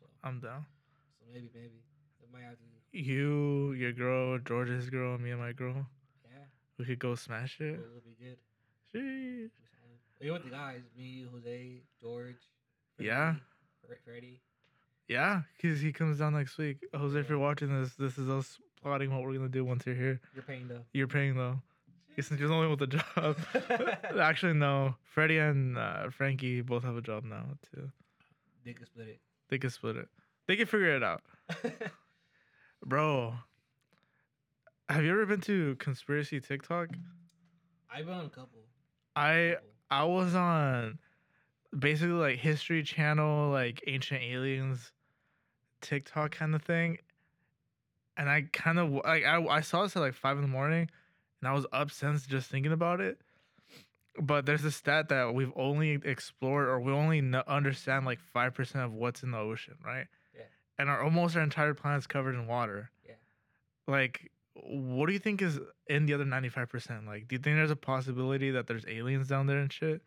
So 0.00 0.06
I'm 0.24 0.40
down. 0.40 0.66
so 1.18 1.24
maybe 1.32 1.50
maybe 1.54 1.80
it 2.22 2.28
might 2.32 2.42
have 2.42 2.56
to. 2.58 2.64
You, 2.92 3.72
your 3.72 3.92
girl, 3.92 4.38
George's 4.38 4.88
girl, 4.88 5.18
me 5.18 5.30
and 5.30 5.40
my 5.40 5.52
girl. 5.52 5.86
Yeah, 6.24 6.38
We 6.78 6.86
could 6.86 6.98
go 6.98 7.14
smash 7.14 7.60
it. 7.60 7.74
it'll 7.74 8.00
be 8.04 8.16
good. 8.18 8.38
Sheesh. 8.94 9.50
You 10.20 10.32
with 10.32 10.44
the 10.44 10.50
guys, 10.50 10.80
me, 10.96 11.26
Jose, 11.30 11.82
George. 12.00 12.40
Yeah. 12.98 13.34
Freddie. 14.02 14.40
Yeah, 15.08 15.42
cause 15.62 15.80
he 15.80 15.92
comes 15.92 16.18
down 16.18 16.34
next 16.34 16.58
week. 16.58 16.78
Jose, 16.94 17.18
if 17.18 17.28
you're 17.28 17.38
watching 17.38 17.80
this, 17.80 17.94
this 17.94 18.18
is 18.18 18.28
us 18.28 18.58
plotting 18.82 19.12
what 19.12 19.22
we're 19.22 19.34
gonna 19.34 19.48
do 19.48 19.64
once 19.64 19.86
you're 19.86 19.94
here. 19.94 20.20
You're 20.34 20.42
paying 20.42 20.68
though. 20.68 20.82
You're 20.92 21.06
paying 21.06 21.36
though. 21.36 21.60
Since 22.20 22.40
you're 22.40 22.48
the 22.48 22.54
only 22.54 22.68
one 22.68 22.78
with 22.78 22.94
a 22.94 22.96
job. 22.96 23.36
Actually, 24.20 24.54
no. 24.54 24.94
Freddie 25.04 25.38
and 25.38 25.76
uh, 25.76 26.08
Frankie 26.10 26.62
both 26.62 26.82
have 26.82 26.96
a 26.96 27.02
job 27.02 27.24
now 27.24 27.44
too. 27.74 27.90
they 28.64 28.72
can 28.72 28.86
split 28.86 29.08
it. 29.08 29.20
They 29.50 29.58
can 29.58 29.70
split 29.70 29.96
it. 29.96 30.08
They 30.46 30.56
can 30.56 30.66
figure 30.66 30.96
it 30.96 31.02
out. 31.02 31.22
bro. 32.86 33.34
Have 34.88 35.04
you 35.04 35.10
ever 35.10 35.26
been 35.26 35.40
to 35.42 35.76
conspiracy 35.76 36.40
TikTok? 36.40 36.88
I've 37.92 38.06
been 38.06 38.14
on 38.14 38.24
a 38.26 38.30
couple. 38.30 38.60
I. 39.14 39.56
I 39.88 40.02
was 40.04 40.34
on 40.34 40.98
basically 41.78 42.14
like 42.14 42.38
History 42.38 42.82
Channel, 42.82 43.50
like 43.50 43.84
ancient 43.86 44.20
aliens 44.22 44.90
TikTok 45.86 46.32
kind 46.32 46.54
of 46.54 46.62
thing, 46.62 46.98
and 48.16 48.28
I 48.28 48.46
kind 48.52 48.78
of 48.78 48.90
like 48.90 49.24
I 49.24 49.42
I 49.46 49.60
saw 49.60 49.82
this 49.82 49.96
at 49.96 50.00
like 50.00 50.14
five 50.14 50.36
in 50.36 50.42
the 50.42 50.48
morning, 50.48 50.90
and 51.40 51.48
I 51.48 51.52
was 51.52 51.66
up 51.72 51.90
since 51.90 52.26
just 52.26 52.50
thinking 52.50 52.72
about 52.72 53.00
it. 53.00 53.20
But 54.18 54.46
there's 54.46 54.64
a 54.64 54.70
stat 54.70 55.10
that 55.10 55.34
we've 55.34 55.52
only 55.56 55.90
explored 56.02 56.68
or 56.68 56.80
we 56.80 56.90
only 56.90 57.22
understand 57.46 58.06
like 58.06 58.18
five 58.18 58.54
percent 58.54 58.84
of 58.84 58.92
what's 58.92 59.22
in 59.22 59.30
the 59.30 59.38
ocean, 59.38 59.74
right? 59.84 60.06
Yeah. 60.34 60.44
And 60.78 60.88
our 60.88 61.02
almost 61.02 61.36
our 61.36 61.42
entire 61.42 61.74
planet's 61.74 62.06
covered 62.06 62.34
in 62.34 62.46
water. 62.46 62.90
Yeah. 63.06 63.14
Like, 63.86 64.30
what 64.54 65.06
do 65.06 65.12
you 65.12 65.18
think 65.18 65.42
is 65.42 65.60
in 65.86 66.06
the 66.06 66.14
other 66.14 66.24
ninety 66.24 66.48
five 66.48 66.70
percent? 66.70 67.06
Like, 67.06 67.28
do 67.28 67.36
you 67.36 67.42
think 67.42 67.56
there's 67.56 67.70
a 67.70 67.76
possibility 67.76 68.50
that 68.52 68.66
there's 68.66 68.86
aliens 68.88 69.28
down 69.28 69.46
there 69.46 69.58
and 69.58 69.70
shit? 69.72 70.00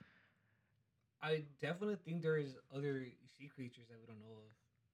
I 1.21 1.43
definitely 1.61 1.97
think 2.03 2.23
there 2.23 2.37
is 2.37 2.55
other 2.75 3.05
sea 3.37 3.49
creatures 3.53 3.85
that 3.89 3.99
we 3.99 4.07
don't 4.07 4.19
know 4.19 4.37
of. 4.37 4.48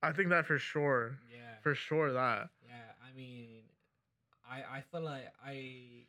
I 0.05 0.11
think 0.13 0.29
that 0.29 0.45
for 0.45 0.59
sure. 0.59 1.17
Yeah. 1.31 1.39
For 1.61 1.73
sure 1.75 2.13
that. 2.13 2.49
Yeah, 2.67 2.75
I 3.03 3.15
mean, 3.15 3.47
I 4.49 4.77
I 4.77 4.81
feel 4.91 5.01
like 5.01 5.31
I 5.43 6.05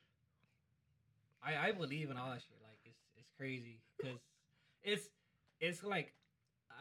I 1.42 1.68
I 1.68 1.72
believe 1.72 2.10
in 2.10 2.16
all 2.16 2.30
that 2.30 2.40
shit. 2.42 2.58
Like 2.62 2.78
it's 2.84 3.00
it's 3.16 3.28
crazy 3.38 3.80
because 3.96 4.18
it's 4.82 5.08
it's 5.60 5.82
like 5.82 6.12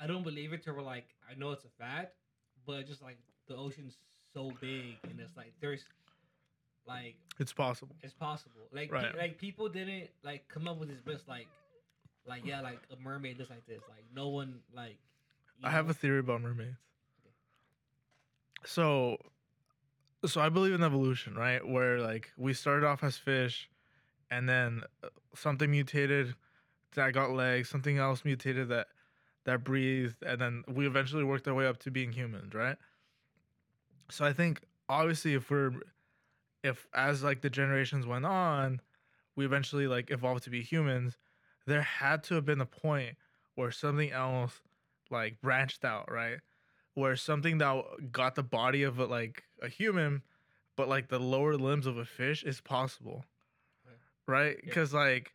I 0.02 0.08
don't 0.08 0.24
believe 0.24 0.52
it 0.54 0.64
till 0.64 0.76
we're 0.76 0.82
like 0.82 1.08
I 1.30 1.36
know 1.40 1.52
it's 1.52 1.64
a 1.66 1.70
fact, 1.84 2.16
but 2.66 2.86
just 2.88 3.02
like 3.02 3.18
the 3.48 3.56
ocean's 3.56 3.96
so 4.34 4.52
big 4.60 4.98
and 5.04 5.20
it's 5.20 5.38
like 5.38 5.54
there's 5.62 5.86
like 6.86 7.16
It's 7.40 7.54
possible. 7.54 7.96
it's 8.04 8.14
possible. 8.14 8.68
Like 8.74 8.92
pe- 8.92 9.18
like 9.18 9.38
people 9.38 9.70
didn't 9.70 10.10
like 10.24 10.48
come 10.50 10.68
up 10.68 10.78
with 10.80 10.90
this 10.90 11.06
list 11.06 11.28
like 11.28 11.48
like 12.28 12.46
yeah 12.46 12.60
like 12.62 12.80
a 12.92 13.02
mermaid 13.02 13.38
looks 13.38 13.50
like 13.50 13.66
this. 13.68 13.82
Like 13.90 14.04
no 14.14 14.28
one 14.30 14.60
like. 14.76 14.98
I 15.64 15.72
have 15.72 15.90
a 15.90 15.94
theory 15.94 16.20
about 16.20 16.42
mermaids. 16.42 16.76
So, 18.66 19.18
so 20.26 20.42
I 20.42 20.50
believe 20.50 20.74
in 20.74 20.84
evolution, 20.84 21.36
right? 21.36 21.66
Where 21.66 22.00
like 22.00 22.32
we 22.38 22.54
started 22.54 22.86
off 22.86 23.04
as 23.04 23.18
fish, 23.18 23.70
and 24.32 24.50
then 24.50 24.84
uh, 25.04 25.10
something 25.36 25.70
mutated 25.70 26.36
that 26.96 27.14
got 27.14 27.32
legs, 27.32 27.70
something 27.70 27.98
else 27.98 28.26
mutated 28.26 28.70
that 28.70 28.88
that 29.46 29.64
breathed, 29.64 30.24
and 30.24 30.42
then 30.42 30.64
we 30.68 30.88
eventually 30.88 31.24
worked 31.24 31.48
our 31.48 31.54
way 31.54 31.68
up 31.68 31.78
to 31.78 31.92
being 31.92 32.12
humans, 32.12 32.54
right? 32.54 32.78
So 34.10 34.26
I 34.26 34.34
think 34.34 34.62
obviously 34.90 35.34
if 35.34 35.50
we're 35.50 35.72
if 36.64 36.88
as 36.94 37.24
like 37.24 37.42
the 37.42 37.50
generations 37.50 38.08
went 38.08 38.26
on, 38.26 38.82
we 39.36 39.46
eventually 39.46 39.88
like 39.88 40.10
evolved 40.12 40.44
to 40.46 40.50
be 40.50 40.62
humans, 40.62 41.18
there 41.68 41.82
had 41.82 42.24
to 42.26 42.36
have 42.36 42.46
been 42.46 42.62
a 42.62 42.66
point 42.66 43.16
where 43.56 43.72
something 43.72 44.12
else 44.12 44.62
like 45.12 45.40
branched 45.42 45.86
out, 45.86 46.12
right? 46.12 46.40
Where 46.96 47.16
something 47.16 47.58
that 47.60 48.12
got 48.12 48.36
the 48.36 48.44
body 48.44 48.84
of 48.84 49.00
a, 49.00 49.06
like 49.06 49.44
a 49.62 49.68
human, 49.70 50.24
but 50.76 50.90
like 50.90 51.10
the 51.10 51.20
lower 51.20 51.56
limbs 51.56 51.86
of 51.86 51.98
a 51.98 52.06
fish 52.06 52.44
is 52.44 52.60
possible, 52.62 53.24
Right. 53.86 53.98
right? 54.28 54.56
Yeah. 54.58 54.66
Because 54.66 54.94
like 54.94 55.34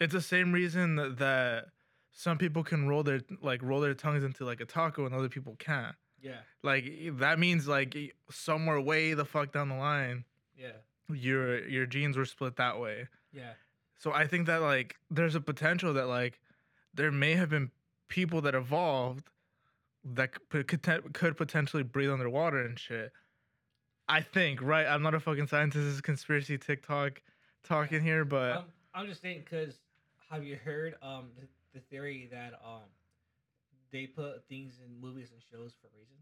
it's 0.00 0.12
the 0.12 0.20
same 0.22 0.52
reason 0.52 0.94
that, 0.96 1.18
that 1.18 1.66
some 2.12 2.38
people 2.38 2.62
can 2.64 2.88
roll 2.88 3.02
their 3.02 3.20
like 3.42 3.60
roll 3.62 3.80
their 3.80 3.94
tongues 3.94 4.22
into 4.24 4.44
like 4.44 4.60
a 4.60 4.64
taco 4.64 5.04
and 5.04 5.14
other 5.14 5.28
people 5.28 5.54
can't. 5.58 5.94
Yeah, 6.20 6.38
Like 6.64 6.84
that 7.18 7.38
means 7.38 7.68
like 7.68 7.96
somewhere 8.30 8.80
way 8.80 9.14
the 9.14 9.24
fuck 9.24 9.52
down 9.52 9.68
the 9.68 9.76
line, 9.76 10.24
yeah, 10.56 10.72
your 11.12 11.64
your 11.68 11.86
genes 11.86 12.16
were 12.16 12.24
split 12.24 12.56
that 12.56 12.80
way. 12.80 13.06
yeah, 13.32 13.52
So 13.98 14.12
I 14.12 14.26
think 14.26 14.46
that 14.46 14.60
like 14.60 14.96
there's 15.10 15.36
a 15.36 15.40
potential 15.40 15.92
that 15.94 16.06
like 16.08 16.40
there 16.94 17.12
may 17.12 17.34
have 17.34 17.50
been 17.50 17.70
people 18.08 18.40
that 18.42 18.54
evolved 18.56 19.30
that 20.14 20.30
could 20.50 20.66
could, 21.14 21.36
potentially 21.36 21.82
breathe 21.82 22.10
underwater 22.10 22.64
and 22.64 22.78
shit. 22.78 23.12
I 24.08 24.22
think, 24.22 24.62
right? 24.62 24.86
I'm 24.86 25.02
not 25.02 25.14
a 25.14 25.20
fucking 25.20 25.46
scientist. 25.48 25.84
This 25.84 25.94
is 25.94 26.00
conspiracy 26.00 26.56
TikTok 26.58 27.20
talking 27.64 28.02
here, 28.02 28.24
but 28.24 28.56
I'm, 28.58 28.64
I'm 28.94 29.06
just 29.06 29.20
saying 29.20 29.42
because 29.44 29.74
have 30.30 30.44
you 30.44 30.56
heard 30.56 30.94
um 31.02 31.26
the, 31.38 31.46
the 31.74 31.80
theory 31.90 32.28
that 32.32 32.54
um 32.64 32.82
they 33.92 34.06
put 34.06 34.44
things 34.48 34.74
in 34.84 35.00
movies 35.00 35.30
and 35.32 35.40
shows 35.50 35.72
for 35.80 35.88
a 35.88 35.90
reason? 35.98 36.16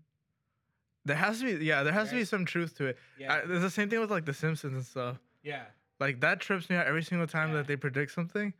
there 1.05 1.17
has 1.17 1.39
to 1.39 1.45
be, 1.59 1.65
yeah, 1.65 1.85
there 1.85 1.93
has 1.93 2.09
to 2.11 2.17
be 2.17 2.25
some 2.25 2.45
truth 2.45 2.77
to 2.79 2.87
it. 2.87 2.99
Yeah, 3.17 3.35
I, 3.35 3.47
there's 3.47 3.63
the 3.63 3.71
same 3.71 3.89
thing 3.89 4.01
with 4.01 4.11
like 4.11 4.25
The 4.25 4.35
Simpsons 4.35 4.75
and 4.75 4.85
stuff. 4.85 5.19
yeah, 5.45 5.63
Like 6.01 6.21
that 6.23 6.41
trips 6.41 6.69
me 6.69 6.75
out 6.75 6.87
every 6.89 7.05
single 7.05 7.29
time 7.29 7.51
Yeah. 7.51 7.59
that 7.59 7.69
they 7.69 7.77
predict 7.77 8.11
something. 8.11 8.53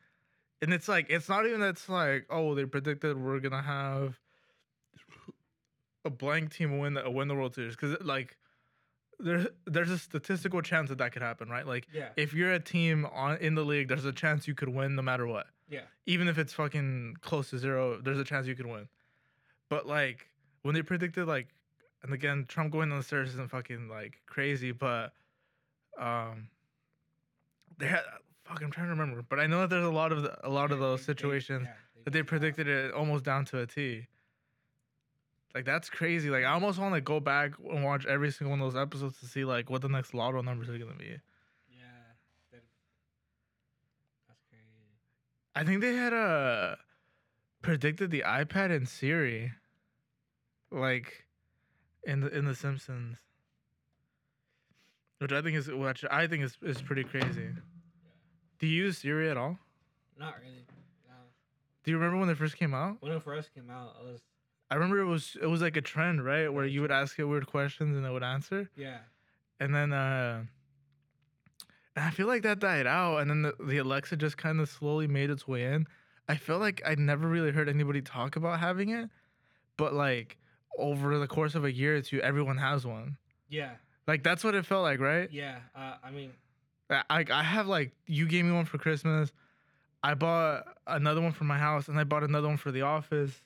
And 0.63 0.73
it's 0.73 0.87
like 0.89 1.07
it's 1.11 1.29
not 1.29 1.45
even 1.47 1.59
that's 1.61 1.89
like, 1.89 2.27
oh, 2.31 2.55
they 2.55 2.65
predicted 2.65 3.21
we're 3.21 3.41
gonna 3.41 3.63
have 3.63 4.19
a 6.07 6.11
blank 6.11 6.55
team 6.55 6.79
win 6.79 6.95
the 6.95 7.11
win 7.11 7.29
the 7.29 7.35
World 7.35 7.55
Series. 7.55 7.77
Cause 7.77 7.97
like 8.03 8.37
there's 9.19 9.47
there's 9.67 9.91
a 9.91 9.99
statistical 9.99 10.63
chance 10.63 10.89
that 10.89 10.99
that 10.99 11.13
could 11.13 11.23
happen, 11.23 11.49
right? 11.49 11.67
Like 11.67 11.87
yeah, 11.93 12.09
if 12.17 12.33
you're 12.35 12.53
a 12.53 12.61
team 12.61 13.07
on 13.13 13.37
in 13.39 13.55
the 13.55 13.65
league, 13.65 13.89
there's 13.89 14.05
a 14.05 14.13
chance 14.13 14.47
you 14.49 14.55
could 14.55 14.69
win 14.69 14.95
no 14.95 15.03
matter 15.03 15.27
what. 15.27 15.47
yeah, 15.69 15.81
Even 16.07 16.29
if 16.29 16.39
it's 16.39 16.53
fucking 16.53 17.17
close 17.23 17.51
to 17.51 17.59
zero, 17.59 18.01
there's 18.01 18.19
a 18.19 18.25
chance 18.25 18.47
you 18.47 18.55
could 18.55 18.67
win. 18.67 18.89
But 19.69 19.87
like 19.87 20.29
when 20.63 20.75
they 20.75 20.83
predicted 20.83 21.27
like 21.27 21.49
and 22.03 22.13
again, 22.13 22.45
Trump 22.49 22.71
going 22.73 22.93
on 22.93 22.99
the 22.99 23.05
stairs 23.05 23.31
isn't 23.31 23.51
fucking 23.51 23.89
like 23.89 24.21
crazy, 24.27 24.71
but 24.73 25.13
um 25.99 26.49
they 27.79 27.87
had 27.87 28.03
fuck 28.45 28.63
I'm 28.63 28.71
trying 28.71 28.87
to 28.87 28.91
remember. 28.95 29.23
But 29.29 29.41
I 29.41 29.47
know 29.47 29.61
that 29.63 29.71
there's 29.71 29.85
a 29.87 29.91
lot 29.91 30.13
of 30.13 30.23
the, 30.23 30.37
a 30.47 30.51
lot 30.51 30.71
of 30.73 30.79
those 30.79 31.01
they- 31.01 31.13
they- 31.13 31.19
situations 31.19 31.63
yeah, 31.65 31.73
that 32.05 32.13
they 32.13 32.21
that. 32.21 32.27
predicted 32.27 32.69
it 32.69 32.93
almost 32.93 33.25
down 33.25 33.45
to 33.47 33.61
a 33.61 33.67
T. 33.67 34.07
Like 35.57 35.65
that's 35.65 35.89
crazy. 35.89 36.29
Like 36.29 36.45
I 36.45 36.53
almost 36.53 36.79
want 36.79 36.97
to 36.97 37.01
go 37.01 37.19
back 37.19 37.53
and 37.71 37.83
watch 37.83 38.05
every 38.05 38.31
single 38.31 38.51
one 38.51 38.61
of 38.61 38.75
those 38.75 38.79
episodes 38.79 39.19
to 39.21 39.27
see 39.27 39.47
like 39.47 39.71
what 39.71 39.81
the 39.81 39.89
next 39.89 40.13
lotto 40.13 40.43
numbers 40.43 40.69
are 40.69 40.77
gonna 40.77 40.93
be. 40.99 41.07
Yeah, 41.07 41.87
that, 42.53 42.61
that's 44.29 44.43
crazy. 44.51 44.85
I 45.55 45.65
think 45.65 45.81
they 45.81 45.95
had 45.95 46.13
uh 46.13 46.77
predicted 47.63 48.11
the 48.11 48.23
iPad 48.27 48.71
and 48.71 48.87
Siri, 48.87 49.55
like 50.71 51.25
in 52.05 52.21
the 52.21 52.29
in 52.37 52.45
the 52.45 52.55
Simpsons, 52.55 53.17
which 55.21 55.33
I 55.33 55.41
think 55.41 55.57
is 55.57 55.69
which 55.69 56.05
I 56.11 56.27
think 56.27 56.45
is 56.45 56.59
is 56.61 56.83
pretty 56.83 57.05
crazy. 57.05 57.49
Do 58.59 58.67
you 58.67 58.85
use 58.85 58.99
Siri 58.99 59.31
at 59.31 59.39
all? 59.39 59.59
Not 60.19 60.35
really. 60.39 60.67
No. 61.09 61.15
Do 61.83 61.93
you 61.93 61.97
remember 61.97 62.19
when 62.19 62.29
they 62.29 62.35
first 62.35 62.59
came 62.59 62.75
out? 62.75 62.99
When 63.01 63.11
it 63.11 63.23
first 63.23 63.55
came 63.55 63.71
out, 63.71 63.97
I 63.99 64.05
was 64.05 64.21
I 64.71 64.75
remember 64.75 64.99
it 65.01 65.07
was 65.07 65.37
it 65.41 65.47
was 65.47 65.63
like 65.63 65.77
a 65.77 65.81
trend, 65.83 66.25
right? 66.25 66.49
Where 66.53 66.65
you 66.67 66.81
would 66.83 66.91
ask 66.91 67.19
it 67.19 67.25
weird 67.25 67.47
questions 67.47 67.97
and 67.97 68.05
it 68.05 68.11
would 68.11 68.23
answer. 68.25 68.69
yeah, 68.77 68.99
And 69.61 69.75
then 69.75 69.93
uh 69.93 70.45
and 71.95 72.05
I 72.05 72.11
feel 72.11 72.27
like 72.27 72.43
that 72.43 72.59
died 72.59 72.87
out 72.87 73.19
and 73.19 73.31
then 73.31 73.43
the, 73.43 73.55
the 73.65 73.79
Alexa 73.79 74.17
just 74.17 74.37
kind 74.37 74.61
of 74.61 74.69
slowly 74.69 75.07
made 75.07 75.31
its 75.31 75.47
way 75.49 75.65
in. 75.65 75.87
I 76.29 76.35
feel 76.37 76.59
like 76.59 76.83
I 76.85 76.95
never 76.97 77.27
really 77.29 77.53
heard 77.53 77.69
anybody 77.69 78.03
talk 78.03 78.37
about 78.37 78.59
having 78.61 78.91
it, 78.91 79.09
but 79.77 79.95
like 79.95 80.37
over 80.79 81.19
the 81.19 81.27
course 81.29 81.55
of 81.55 81.65
a 81.65 81.73
year 81.73 81.97
or 81.97 82.03
two 82.03 82.21
everyone 82.21 82.59
has 82.59 82.85
one. 82.87 83.17
yeah, 83.49 83.71
Like 84.07 84.23
that's 84.23 84.43
what 84.45 84.55
it 84.55 84.67
felt 84.67 84.83
like, 84.83 85.01
right? 85.01 85.31
yeah. 85.31 85.59
Uh, 85.75 85.95
I 86.05 86.11
mean, 86.11 86.33
I 86.91 87.03
I 87.09 87.25
I 87.31 87.43
have 87.43 87.67
like 87.69 87.93
you 88.07 88.27
gave 88.27 88.45
me 88.45 88.53
one 88.53 88.65
for 88.65 88.79
Christmas. 88.79 89.33
I 90.03 90.15
bought 90.15 90.65
another 90.87 91.21
one 91.21 91.33
for 91.33 91.45
my 91.45 91.59
house 91.59 91.89
and 91.89 91.99
I 91.99 92.05
bought 92.05 92.23
another 92.25 92.49
one 92.49 92.59
for 92.59 92.71
the 92.73 92.83
office. 92.83 93.43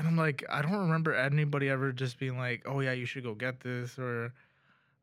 And 0.00 0.08
I'm 0.08 0.16
like, 0.16 0.42
I 0.48 0.62
don't 0.62 0.72
remember 0.72 1.12
anybody 1.14 1.68
ever 1.68 1.92
just 1.92 2.18
being 2.18 2.38
like, 2.38 2.62
"Oh 2.64 2.80
yeah, 2.80 2.92
you 2.92 3.04
should 3.04 3.22
go 3.22 3.34
get 3.34 3.60
this," 3.60 3.98
or 3.98 4.32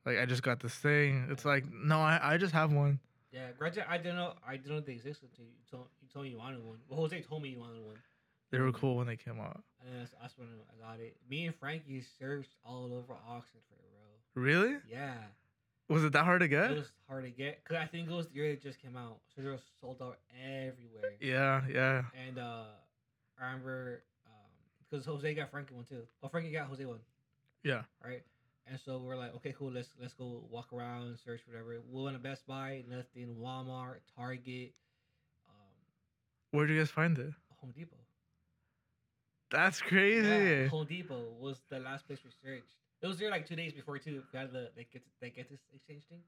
like, 0.07 0.17
"I 0.17 0.25
just 0.25 0.41
got 0.41 0.59
this 0.59 0.73
thing." 0.73 1.27
It's 1.29 1.45
like, 1.45 1.65
no, 1.71 1.99
I, 1.99 2.19
I 2.19 2.37
just 2.37 2.51
have 2.53 2.73
one. 2.73 2.99
yeah. 3.31 3.51
Granted, 3.55 3.85
I 3.87 3.97
didn't 3.97 4.15
know 4.15 4.33
I 4.45 4.57
didn't 4.57 4.71
know 4.71 4.79
they 4.79 4.93
existed 4.93 5.29
until 5.29 5.45
you 5.45 5.51
told 5.69 5.85
you 6.01 6.07
told 6.11 6.25
me 6.25 6.31
you 6.31 6.39
wanted 6.39 6.63
one. 6.65 6.79
Well, 6.89 6.99
Jose 7.01 7.21
told 7.21 7.43
me 7.43 7.49
you 7.49 7.59
wanted 7.59 7.85
one. 7.85 7.97
They 8.49 8.57
were 8.57 8.71
cool 8.71 8.95
when 8.95 9.05
they 9.05 9.17
came 9.17 9.39
out. 9.39 9.61
And 9.85 10.01
that's, 10.01 10.11
that's 10.19 10.35
when 10.35 10.47
I 10.47 10.89
got 10.89 10.99
it. 10.99 11.15
Me 11.29 11.45
and 11.45 11.55
Frankie 11.55 12.03
searched 12.17 12.55
all 12.65 12.85
over 12.85 13.13
Oxnard 13.29 13.61
for 13.69 13.75
it, 13.75 13.91
bro. 14.33 14.41
Really? 14.41 14.77
Yeah. 14.91 15.13
Was 15.89 16.03
it 16.05 16.13
that 16.13 16.25
hard 16.25 16.39
to 16.41 16.47
get? 16.47 16.71
It 16.71 16.77
was 16.77 16.91
hard 17.07 17.25
to 17.25 17.29
get 17.29 17.63
because 17.63 17.77
I 17.83 17.85
think 17.85 18.09
it 18.09 18.13
was 18.13 18.29
the 18.29 18.35
year 18.35 18.45
it 18.45 18.63
just 18.63 18.81
came 18.81 18.97
out, 18.97 19.19
so 19.35 19.43
it 19.43 19.51
was 19.51 19.61
sold 19.79 20.01
out 20.01 20.17
everywhere. 20.43 21.11
Yeah, 21.21 21.61
yeah. 21.71 22.03
And 22.27 22.39
uh, 22.39 22.63
I 23.39 23.45
remember 23.45 24.01
because 24.89 25.05
Jose 25.05 25.33
got 25.33 25.51
Frankie 25.51 25.73
one 25.73 25.85
too. 25.85 26.03
Oh, 26.23 26.27
Frankie 26.27 26.51
got 26.51 26.67
Jose 26.67 26.85
one. 26.85 26.99
Yeah. 27.63 27.83
Right. 28.03 28.23
And 28.69 28.79
so 28.83 28.97
we're 28.97 29.15
like, 29.15 29.33
okay, 29.35 29.53
cool. 29.57 29.71
Let's 29.71 29.89
let's 29.99 30.13
go 30.13 30.43
walk 30.49 30.73
around, 30.73 31.17
search 31.23 31.41
whatever. 31.47 31.77
We 31.89 32.03
went 32.03 32.15
to 32.15 32.21
Best 32.21 32.45
Buy, 32.45 32.83
nothing. 32.89 33.35
Walmart, 33.39 33.99
Target, 34.15 34.73
um, 35.47 35.55
Where'd 36.51 36.69
you 36.69 36.77
guys 36.77 36.89
find 36.89 37.17
it? 37.17 37.33
Home 37.61 37.71
Depot. 37.75 37.95
That's 39.49 39.81
crazy. 39.81 40.27
Yeah, 40.27 40.67
Home 40.67 40.85
Depot 40.85 41.23
was 41.39 41.61
the 41.69 41.79
last 41.79 42.07
place 42.07 42.19
we 42.23 42.31
searched. 42.43 42.75
It 43.01 43.07
was 43.07 43.17
there 43.17 43.31
like 43.31 43.47
two 43.47 43.55
days 43.55 43.73
before 43.73 43.97
too. 43.99 44.23
We 44.33 44.39
had 44.39 44.51
the 44.51 44.69
they 44.75 44.85
get 44.91 45.03
they 45.21 45.29
get 45.29 45.49
this 45.49 45.59
exchange 45.73 46.03
thing. 46.09 46.19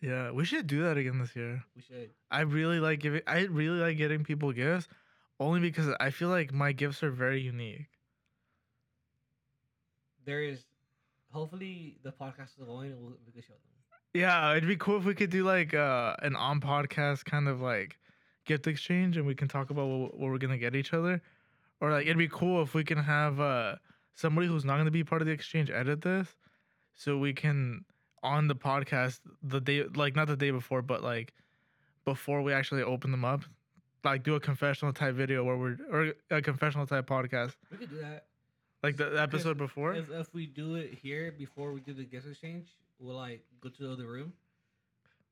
Yeah, 0.00 0.30
we 0.30 0.44
should 0.44 0.66
do 0.66 0.82
that 0.84 0.96
again 0.96 1.18
this 1.18 1.34
year. 1.34 1.64
We 1.74 1.82
should. 1.82 2.10
I 2.30 2.40
really 2.40 2.80
like 2.80 3.00
giving. 3.00 3.22
I 3.26 3.40
really 3.46 3.78
like 3.78 3.96
getting 3.96 4.24
people 4.24 4.52
gifts, 4.52 4.88
only 5.40 5.60
because 5.60 5.88
I 5.98 6.10
feel 6.10 6.28
like 6.28 6.52
my 6.52 6.72
gifts 6.72 7.02
are 7.02 7.10
very 7.10 7.40
unique. 7.40 7.86
There 10.28 10.42
is, 10.42 10.66
hopefully 11.30 11.96
the 12.02 12.12
podcast 12.12 12.58
is 12.58 12.66
going 12.66 12.92
and 12.92 13.00
we'll, 13.00 13.14
we 13.34 13.40
show 13.40 13.54
them. 13.54 13.62
Yeah, 14.12 14.52
it'd 14.52 14.68
be 14.68 14.76
cool 14.76 14.98
if 14.98 15.06
we 15.06 15.14
could 15.14 15.30
do 15.30 15.42
like 15.42 15.72
uh, 15.72 16.16
an 16.20 16.36
on 16.36 16.60
podcast 16.60 17.24
kind 17.24 17.48
of 17.48 17.62
like 17.62 17.96
gift 18.44 18.66
exchange, 18.66 19.16
and 19.16 19.26
we 19.26 19.34
can 19.34 19.48
talk 19.48 19.70
about 19.70 19.86
what, 19.86 20.18
what 20.18 20.30
we're 20.30 20.36
gonna 20.36 20.58
get 20.58 20.76
each 20.76 20.92
other, 20.92 21.22
or 21.80 21.92
like 21.92 22.04
it'd 22.04 22.18
be 22.18 22.28
cool 22.28 22.62
if 22.62 22.74
we 22.74 22.84
can 22.84 22.98
have 22.98 23.40
uh, 23.40 23.76
somebody 24.16 24.46
who's 24.46 24.66
not 24.66 24.76
gonna 24.76 24.90
be 24.90 25.02
part 25.02 25.22
of 25.22 25.26
the 25.26 25.32
exchange 25.32 25.70
edit 25.70 26.02
this, 26.02 26.36
so 26.94 27.16
we 27.16 27.32
can 27.32 27.86
on 28.22 28.48
the 28.48 28.54
podcast 28.54 29.20
the 29.42 29.62
day 29.62 29.84
like 29.94 30.14
not 30.14 30.26
the 30.26 30.36
day 30.36 30.50
before, 30.50 30.82
but 30.82 31.02
like 31.02 31.32
before 32.04 32.42
we 32.42 32.52
actually 32.52 32.82
open 32.82 33.12
them 33.12 33.24
up, 33.24 33.44
like 34.04 34.24
do 34.24 34.34
a 34.34 34.40
confessional 34.40 34.92
type 34.92 35.14
video 35.14 35.42
where 35.42 35.56
we're 35.56 35.78
or 35.90 36.12
a 36.30 36.42
confessional 36.42 36.86
type 36.86 37.06
podcast, 37.06 37.54
We 37.70 37.78
could 37.78 37.88
do 37.88 38.00
that. 38.00 38.27
Like 38.82 38.96
the 38.96 39.10
the 39.10 39.22
episode 39.22 39.58
before. 39.58 39.94
If, 39.94 40.10
if 40.10 40.32
we 40.34 40.46
do 40.46 40.76
it 40.76 40.98
here 41.02 41.32
before 41.36 41.72
we 41.72 41.80
do 41.80 41.92
the 41.92 42.04
gift 42.04 42.26
exchange, 42.26 42.66
we'll 42.98 43.16
like 43.16 43.44
go 43.60 43.68
to 43.68 43.82
the 43.82 43.92
other 43.92 44.06
room 44.06 44.32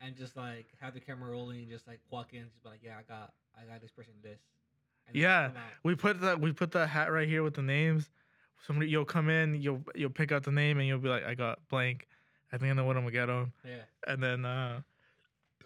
and 0.00 0.17
just 0.17 0.37
like 0.37 0.67
have 0.81 0.95
the 0.95 1.00
camera 1.00 1.31
rolling 1.31 1.61
and 1.61 1.69
just 1.71 1.87
like 1.87 2.00
walk 2.11 2.35
in, 2.35 2.45
just 2.45 2.62
be 2.62 2.69
like, 2.69 2.81
yeah, 2.83 2.97
I 2.99 3.03
got 3.03 3.33
I 3.57 3.65
got 3.71 3.81
this 3.81 3.91
person 3.91 4.12
this. 4.23 4.41
And 5.07 5.17
Yeah. 5.17 5.50
We 5.83 5.95
put 5.95 6.21
that 6.21 6.41
we 6.41 6.53
put 6.53 6.73
that 6.73 6.88
hat 6.88 7.12
right 7.12 7.29
here 7.29 7.43
with 7.43 7.55
the 7.55 7.62
names. 7.62 8.11
Somebody 8.67 8.91
you'll 8.91 9.05
come 9.05 9.29
in, 9.29 9.61
you'll 9.61 9.83
you'll 9.95 10.11
pick 10.11 10.33
out 10.33 10.43
the 10.43 10.53
name 10.53 10.79
and 10.79 10.88
you'll 10.88 10.99
be 10.99 11.09
like, 11.09 11.25
I 11.25 11.35
got 11.35 11.61
blank. 11.69 12.09
I 12.53 12.59
think 12.59 12.71
I 12.71 12.75
know 12.75 12.85
what 12.85 12.97
I'm 12.97 13.03
gonna 13.03 13.12
get 13.12 13.31
on. 13.31 13.53
Yeah. 13.65 13.83
And 14.07 14.23
then 14.23 14.45
uh 14.45 14.81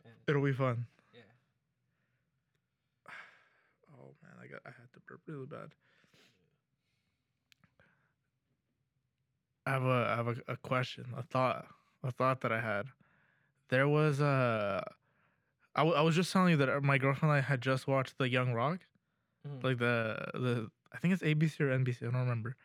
And, 0.04 0.14
it'll 0.28 0.44
be 0.44 0.52
fun. 0.52 0.86
yeah. 1.14 1.20
Oh 3.94 4.14
man, 4.22 4.32
I 4.42 4.46
got 4.46 4.60
I 4.66 4.68
had 4.70 4.92
to 4.94 5.00
burp 5.06 5.20
really 5.26 5.46
bad. 5.46 5.70
I 9.70 9.72
have 9.74 9.84
a 9.84 10.00
I 10.12 10.16
have 10.16 10.28
a, 10.28 10.36
a 10.52 10.56
question, 10.56 11.04
a 11.16 11.22
thought, 11.22 11.66
a 12.02 12.10
thought 12.10 12.40
that 12.42 12.52
I 12.52 12.60
had. 12.60 12.86
There 13.68 13.88
was 13.88 14.20
uh 14.20 14.82
I, 15.76 15.80
w- 15.86 15.96
I 15.96 16.02
was 16.02 16.16
just 16.16 16.32
telling 16.32 16.50
you 16.50 16.56
that 16.56 16.68
uh, 16.68 16.80
my 16.80 16.98
girlfriend 16.98 17.30
and 17.32 17.38
I 17.38 17.46
had 17.52 17.60
just 17.60 17.86
watched 17.86 18.18
The 18.18 18.28
Young 18.28 18.52
Rock. 18.52 18.80
Mhm. 19.46 19.62
like 19.64 19.78
the 19.78 19.96
the 20.34 20.54
I 20.92 20.98
think 20.98 21.14
it's 21.14 21.22
ABC 21.22 21.60
or 21.64 21.70
NBC. 21.70 22.02
I 22.06 22.10
don't 22.10 22.20
remember, 22.28 22.56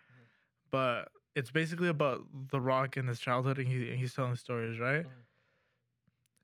but 0.72 1.10
it's 1.36 1.52
basically 1.52 1.90
about 1.90 2.26
The 2.52 2.60
Rock 2.60 2.98
and 2.98 3.08
his 3.08 3.20
childhood, 3.20 3.58
and 3.60 3.68
he 3.68 3.90
and 3.92 4.00
he's 4.00 4.14
telling 4.16 4.36
stories, 4.36 4.80
right? 4.80 5.06
Mhm. 5.06 5.12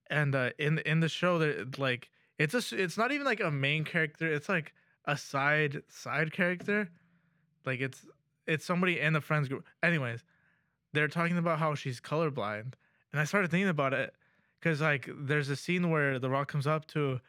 And 0.09 0.35
uh, 0.35 0.49
in 0.59 0.79
in 0.79 0.99
the 0.99 1.09
show, 1.09 1.37
that 1.39 1.79
like 1.79 2.09
it's 2.37 2.53
a 2.53 2.61
it's 2.83 2.97
not 2.97 3.11
even 3.11 3.25
like 3.25 3.39
a 3.39 3.51
main 3.51 3.83
character. 3.83 4.31
It's 4.31 4.49
like 4.49 4.73
a 5.05 5.17
side 5.17 5.81
side 5.89 6.31
character, 6.33 6.89
like 7.65 7.79
it's 7.81 8.05
it's 8.45 8.65
somebody 8.65 8.99
in 8.99 9.13
the 9.13 9.21
friends 9.21 9.47
group. 9.47 9.65
Anyways, 9.81 10.23
they're 10.93 11.07
talking 11.07 11.37
about 11.37 11.59
how 11.59 11.75
she's 11.75 11.99
colorblind, 11.99 12.73
and 13.11 13.21
I 13.21 13.23
started 13.25 13.51
thinking 13.51 13.69
about 13.69 13.93
it 13.93 14.13
because 14.59 14.81
like 14.81 15.09
there's 15.17 15.49
a 15.49 15.55
scene 15.55 15.89
where 15.89 16.19
The 16.19 16.29
Rock 16.29 16.47
comes 16.47 16.67
up 16.67 16.85
to 16.87 17.19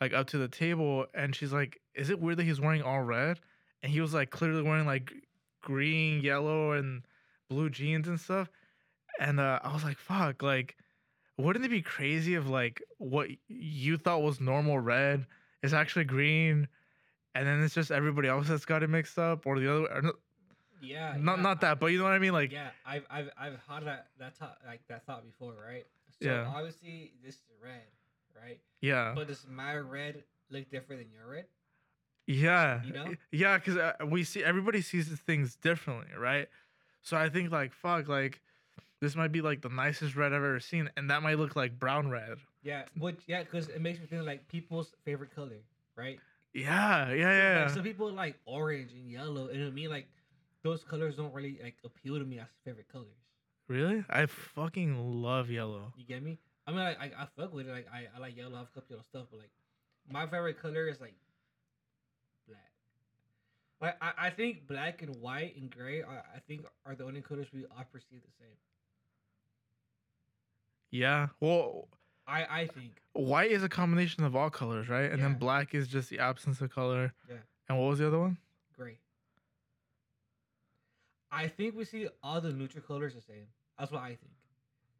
like 0.00 0.12
up 0.12 0.28
to 0.28 0.38
the 0.38 0.48
table, 0.48 1.06
and 1.14 1.34
she's 1.34 1.52
like, 1.52 1.80
"Is 1.94 2.10
it 2.10 2.20
weird 2.20 2.38
that 2.38 2.44
he's 2.44 2.60
wearing 2.60 2.82
all 2.82 3.02
red?" 3.02 3.40
And 3.82 3.92
he 3.92 4.00
was 4.00 4.14
like 4.14 4.30
clearly 4.30 4.62
wearing 4.62 4.86
like 4.86 5.12
green, 5.62 6.22
yellow, 6.22 6.72
and 6.72 7.02
blue 7.48 7.70
jeans 7.70 8.08
and 8.08 8.20
stuff. 8.20 8.48
And 9.20 9.40
uh, 9.40 9.60
I 9.62 9.72
was 9.72 9.84
like, 9.84 9.98
"Fuck!" 9.98 10.42
Like, 10.42 10.76
wouldn't 11.36 11.64
it 11.64 11.70
be 11.70 11.82
crazy 11.82 12.34
if 12.34 12.46
like 12.46 12.82
what 12.98 13.28
you 13.48 13.96
thought 13.96 14.22
was 14.22 14.40
normal 14.40 14.78
red 14.78 15.26
is 15.62 15.74
actually 15.74 16.04
green, 16.04 16.68
and 17.34 17.46
then 17.46 17.62
it's 17.62 17.74
just 17.74 17.90
everybody 17.90 18.28
else 18.28 18.48
that's 18.48 18.64
got 18.64 18.82
it 18.82 18.90
mixed 18.90 19.18
up, 19.18 19.46
or 19.46 19.58
the 19.58 19.72
other? 19.72 20.12
Yeah. 20.80 21.14
not 21.18 21.36
yeah, 21.36 21.42
not 21.42 21.60
that, 21.62 21.80
but 21.80 21.86
you 21.86 21.98
know 21.98 22.04
what 22.04 22.12
I 22.12 22.18
mean? 22.18 22.32
Like, 22.32 22.52
yeah, 22.52 22.70
I've 22.84 23.04
I've 23.10 23.30
I've 23.38 23.58
had 23.68 23.84
that 23.86 24.08
that 24.18 24.36
thought 24.36 24.58
like 24.66 24.80
that 24.88 25.04
thought 25.06 25.24
before, 25.24 25.54
right? 25.66 25.86
So 26.20 26.28
Yeah. 26.28 26.46
obviously 26.54 27.12
this 27.24 27.34
is 27.36 27.42
red, 27.62 27.82
right? 28.40 28.58
yeah, 28.80 29.12
But 29.14 29.28
does 29.28 29.46
my 29.48 29.76
red 29.76 30.22
look 30.50 30.70
different 30.70 31.02
than 31.02 31.10
your 31.12 31.28
red? 31.30 31.46
yeah, 32.26 32.82
You 32.84 32.92
know? 32.92 33.14
yeah, 33.32 33.58
because 33.58 33.76
uh, 33.76 33.92
we 34.06 34.24
see 34.24 34.44
everybody 34.44 34.82
sees 34.82 35.08
things 35.08 35.56
differently, 35.56 36.14
right? 36.18 36.48
So 37.00 37.16
I 37.16 37.28
think 37.28 37.50
like 37.50 37.72
fuck, 37.72 38.08
like 38.08 38.40
this 39.00 39.16
might 39.16 39.32
be 39.32 39.40
like 39.40 39.62
the 39.62 39.68
nicest 39.68 40.16
red 40.16 40.32
I've 40.32 40.42
ever 40.42 40.60
seen, 40.60 40.90
and 40.96 41.10
that 41.10 41.22
might 41.22 41.38
look 41.38 41.56
like 41.56 41.78
brown 41.78 42.10
red. 42.10 42.38
Yeah, 42.62 42.82
which 42.98 43.20
yeah, 43.26 43.42
because 43.42 43.68
it 43.68 43.80
makes 43.80 43.98
me 44.00 44.06
think 44.06 44.24
like 44.26 44.48
people's 44.48 44.92
favorite 45.04 45.34
color, 45.34 45.62
right? 45.96 46.18
Yeah, 46.52 47.12
yeah, 47.12 47.14
yeah. 47.54 47.60
Like 47.60 47.70
some 47.70 47.82
people 47.82 48.10
like 48.12 48.36
orange 48.44 48.92
and 48.92 49.10
yellow, 49.10 49.48
and 49.48 49.58
to 49.58 49.70
me 49.70 49.88
like 49.88 50.08
those 50.62 50.82
colors 50.84 51.16
don't 51.16 51.32
really 51.32 51.58
like 51.62 51.76
appeal 51.84 52.18
to 52.18 52.24
me 52.24 52.38
as 52.38 52.48
favorite 52.64 52.88
colors. 52.92 53.16
really? 53.68 54.04
I 54.10 54.26
fucking 54.26 55.22
love 55.22 55.50
yellow. 55.50 55.92
You 55.96 56.04
get 56.04 56.22
me? 56.22 56.38
I 56.66 56.70
mean, 56.70 56.80
like, 56.80 57.00
I 57.00 57.04
I 57.22 57.26
fuck 57.36 57.52
with 57.54 57.66
it. 57.68 57.72
Like 57.72 57.86
I, 57.92 58.06
I 58.14 58.18
like 58.20 58.36
yellow. 58.36 58.56
I 58.56 58.58
have 58.58 58.68
a 58.68 58.74
couple 58.74 58.90
yellow 58.96 59.04
stuff, 59.08 59.26
but 59.30 59.38
like 59.40 59.50
my 60.10 60.24
favorite 60.26 60.60
color 60.60 60.88
is 60.88 61.00
like 61.00 61.14
black. 62.46 62.70
Like 63.80 63.96
I, 64.02 64.26
I 64.26 64.30
think 64.30 64.66
black 64.66 65.02
and 65.02 65.14
white 65.16 65.56
and 65.56 65.70
gray 65.70 66.02
are, 66.02 66.24
I 66.34 66.40
think 66.40 66.64
are 66.84 66.94
the 66.94 67.04
only 67.04 67.20
colors 67.22 67.46
we 67.52 67.64
all 67.64 67.84
perceive 67.92 68.20
the 68.22 68.32
same. 68.38 68.56
Yeah. 70.90 71.28
Well, 71.40 71.88
I 72.26 72.44
I 72.62 72.66
think 72.66 73.00
white 73.12 73.50
is 73.50 73.62
a 73.62 73.68
combination 73.68 74.24
of 74.24 74.34
all 74.36 74.50
colors, 74.50 74.88
right? 74.88 75.10
And 75.10 75.22
then 75.22 75.34
black 75.34 75.74
is 75.74 75.88
just 75.88 76.10
the 76.10 76.18
absence 76.18 76.60
of 76.60 76.70
color. 76.74 77.12
Yeah. 77.28 77.36
And 77.68 77.78
what 77.78 77.88
was 77.90 77.98
the 77.98 78.06
other 78.06 78.18
one? 78.18 78.38
I 81.30 81.48
think 81.48 81.76
we 81.76 81.84
see 81.84 82.08
all 82.22 82.40
the 82.40 82.52
neutral 82.52 82.82
colors 82.84 83.14
the 83.14 83.20
same. 83.20 83.46
That's 83.78 83.92
what 83.92 84.02
I 84.02 84.08
think. 84.08 84.32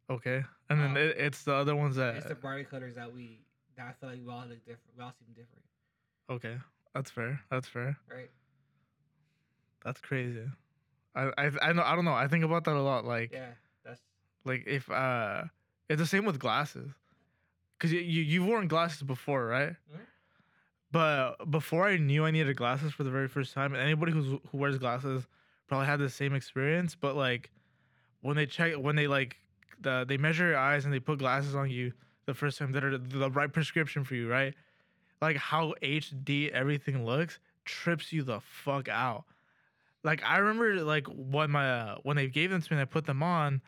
Okay. 0.09 0.43
And 0.69 0.79
then 0.79 0.91
Um, 0.91 0.97
it, 0.97 1.15
it's 1.17 1.43
the 1.43 1.53
other 1.53 1.75
ones 1.75 1.95
that. 1.97 2.15
It's 2.15 2.27
the 2.27 2.35
brighter 2.35 2.63
colors 2.63 2.95
that 2.95 3.13
we 3.13 3.39
that 3.75 3.87
I 3.87 3.91
feel 3.93 4.09
like 4.09 4.19
we 4.25 4.31
all 4.31 4.45
look 4.47 4.59
different. 4.65 4.95
We 4.97 5.03
all 5.03 5.13
seem 5.19 5.29
different, 5.35 5.63
Okay. 6.29 6.57
That's 6.93 7.09
fair. 7.11 7.41
That's 7.49 7.67
fair. 7.67 7.97
right? 8.11 8.29
That's 9.85 10.01
crazy. 10.01 10.43
I 11.15 11.31
I 11.37 11.51
I 11.61 11.73
know 11.73 11.83
I 11.83 11.95
don't 11.95 12.05
know. 12.05 12.13
I 12.13 12.27
think 12.27 12.43
about 12.43 12.63
that 12.65 12.75
a 12.75 12.81
lot. 12.81 13.05
Like 13.05 13.31
Yeah, 13.31 13.51
that's 13.85 14.01
like 14.45 14.63
if 14.67 14.89
uh, 14.91 15.43
it's 15.89 15.99
the 16.01 16.05
same 16.07 16.25
with 16.25 16.39
glasses, 16.39 16.91
cause 17.79 17.91
you, 17.91 17.99
you 17.99 18.21
you've 18.23 18.45
worn 18.45 18.67
glasses 18.67 19.03
before, 19.03 19.45
right? 19.45 19.69
Mhm. 19.91 19.99
But 20.91 21.49
before 21.51 21.87
I 21.87 21.97
knew 21.97 22.25
I 22.25 22.31
needed 22.31 22.55
glasses 22.57 22.91
for 22.93 23.03
the 23.03 23.11
very 23.11 23.27
first 23.27 23.53
time, 23.53 23.73
and 23.73 23.81
anybody 23.81 24.11
who's 24.11 24.39
who 24.51 24.57
wears 24.57 24.77
glasses 24.77 25.27
probably 25.69 25.87
had 25.87 25.99
the 25.99 26.09
same 26.09 26.33
experience. 26.33 26.95
But 26.95 27.15
like 27.15 27.51
when 28.21 28.35
they 28.35 28.45
check 28.45 28.73
when 28.73 28.95
they 28.95 29.07
like 29.07 29.37
the 29.79 30.05
they 30.07 30.17
measure 30.17 30.47
your 30.49 30.57
eyes 30.57 30.83
and 30.83 30.93
they 30.93 30.99
put 30.99 31.19
glasses 31.19 31.55
on 31.55 31.69
you 31.69 31.93
the 32.25 32.33
first 32.33 32.59
time 32.59 32.73
that 32.73 32.83
are 32.83 32.97
the 32.97 33.31
right 33.31 33.51
prescription 33.51 34.03
for 34.03 34.15
you, 34.15 34.29
right? 34.29 34.53
Like 35.21 35.37
how 35.37 35.73
HD 35.81 36.49
everything 36.49 37.05
looks 37.05 37.39
trips 37.65 38.11
you 38.11 38.23
the 38.23 38.39
fuck 38.41 38.89
out. 38.89 39.25
Like 40.03 40.23
I 40.23 40.37
remember 40.39 40.81
like 40.83 41.07
when 41.07 41.51
my 41.51 41.69
uh, 41.69 41.97
when 42.03 42.17
they 42.17 42.27
gave 42.27 42.49
them 42.49 42.61
to 42.61 42.73
me 42.73 42.79
and 42.79 42.81
I 42.81 42.85
put 42.85 43.05
them 43.05 43.23
on, 43.23 43.61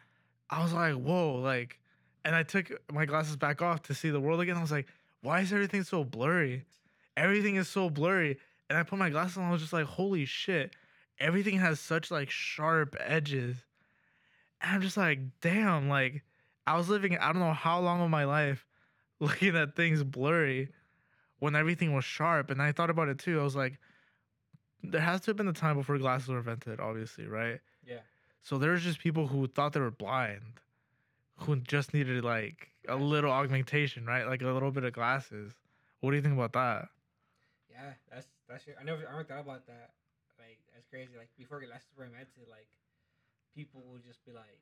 I 0.49 0.63
was 0.63 0.73
like, 0.73 0.95
whoa, 0.95 1.35
like 1.35 1.79
and 2.25 2.35
I 2.35 2.43
took 2.43 2.71
my 2.91 3.05
glasses 3.05 3.35
back 3.35 3.61
off 3.61 3.83
to 3.83 3.93
see 3.93 4.09
the 4.09 4.19
world 4.19 4.41
again. 4.41 4.57
I 4.57 4.61
was 4.61 4.71
like, 4.71 4.87
why 5.21 5.41
is 5.41 5.53
everything 5.53 5.83
so 5.83 6.03
blurry? 6.03 6.65
Everything 7.15 7.55
is 7.55 7.67
so 7.67 7.89
blurry. 7.89 8.37
And 8.69 8.77
I 8.77 8.83
put 8.83 8.99
my 8.99 9.09
glasses 9.09 9.37
on, 9.37 9.43
I 9.45 9.51
was 9.51 9.61
just 9.61 9.73
like, 9.73 9.85
holy 9.85 10.25
shit. 10.25 10.73
Everything 11.21 11.59
has 11.59 11.79
such 11.79 12.09
like 12.11 12.29
sharp 12.29 12.95
edges. 12.99 13.57
And 14.61 14.75
I'm 14.75 14.81
just 14.81 14.97
like, 14.97 15.19
damn, 15.41 15.87
like 15.87 16.23
I 16.67 16.77
was 16.77 16.89
living 16.89 17.17
I 17.17 17.31
don't 17.31 17.41
know 17.41 17.53
how 17.53 17.79
long 17.79 18.01
of 18.01 18.09
my 18.09 18.25
life 18.25 18.65
looking 19.19 19.55
at 19.55 19.75
things 19.75 20.03
blurry 20.03 20.69
when 21.39 21.55
everything 21.55 21.93
was 21.93 22.05
sharp. 22.05 22.49
And 22.49 22.61
I 22.61 22.71
thought 22.71 22.89
about 22.89 23.07
it 23.07 23.19
too. 23.19 23.39
I 23.39 23.43
was 23.43 23.55
like, 23.55 23.79
there 24.83 25.01
has 25.01 25.21
to 25.21 25.31
have 25.31 25.37
been 25.37 25.47
a 25.47 25.53
time 25.53 25.77
before 25.77 25.97
glasses 25.99 26.29
were 26.29 26.39
invented, 26.39 26.79
obviously, 26.79 27.27
right? 27.27 27.59
yeah. 27.87 27.99
So 28.43 28.57
there's 28.57 28.83
just 28.83 28.99
people 28.99 29.27
who 29.27 29.47
thought 29.47 29.73
they 29.73 29.79
were 29.79 29.91
blind, 29.91 30.59
who 31.37 31.57
just 31.57 31.93
needed 31.93 32.23
like 32.23 32.69
a 32.87 32.95
little 32.95 33.31
augmentation, 33.31 34.05
right? 34.05 34.25
Like 34.25 34.41
a 34.41 34.47
little 34.47 34.71
bit 34.71 34.83
of 34.83 34.93
glasses. 34.93 35.53
What 35.99 36.09
do 36.09 36.15
you 36.15 36.23
think 36.23 36.33
about 36.33 36.53
that? 36.53 36.89
Yeah, 37.69 37.93
that's 38.11 38.27
that's. 38.49 38.65
I 38.79 38.83
never 38.83 39.07
I 39.07 39.11
never 39.11 39.23
thought 39.23 39.41
about 39.41 39.67
that. 39.67 39.91
Crazy. 40.91 41.13
Like 41.17 41.29
before 41.37 41.59
glasses 41.61 41.87
were 41.97 42.03
invented, 42.05 42.45
like 42.49 42.67
people 43.55 43.81
would 43.91 44.03
just 44.05 44.23
be 44.25 44.31
like, 44.33 44.59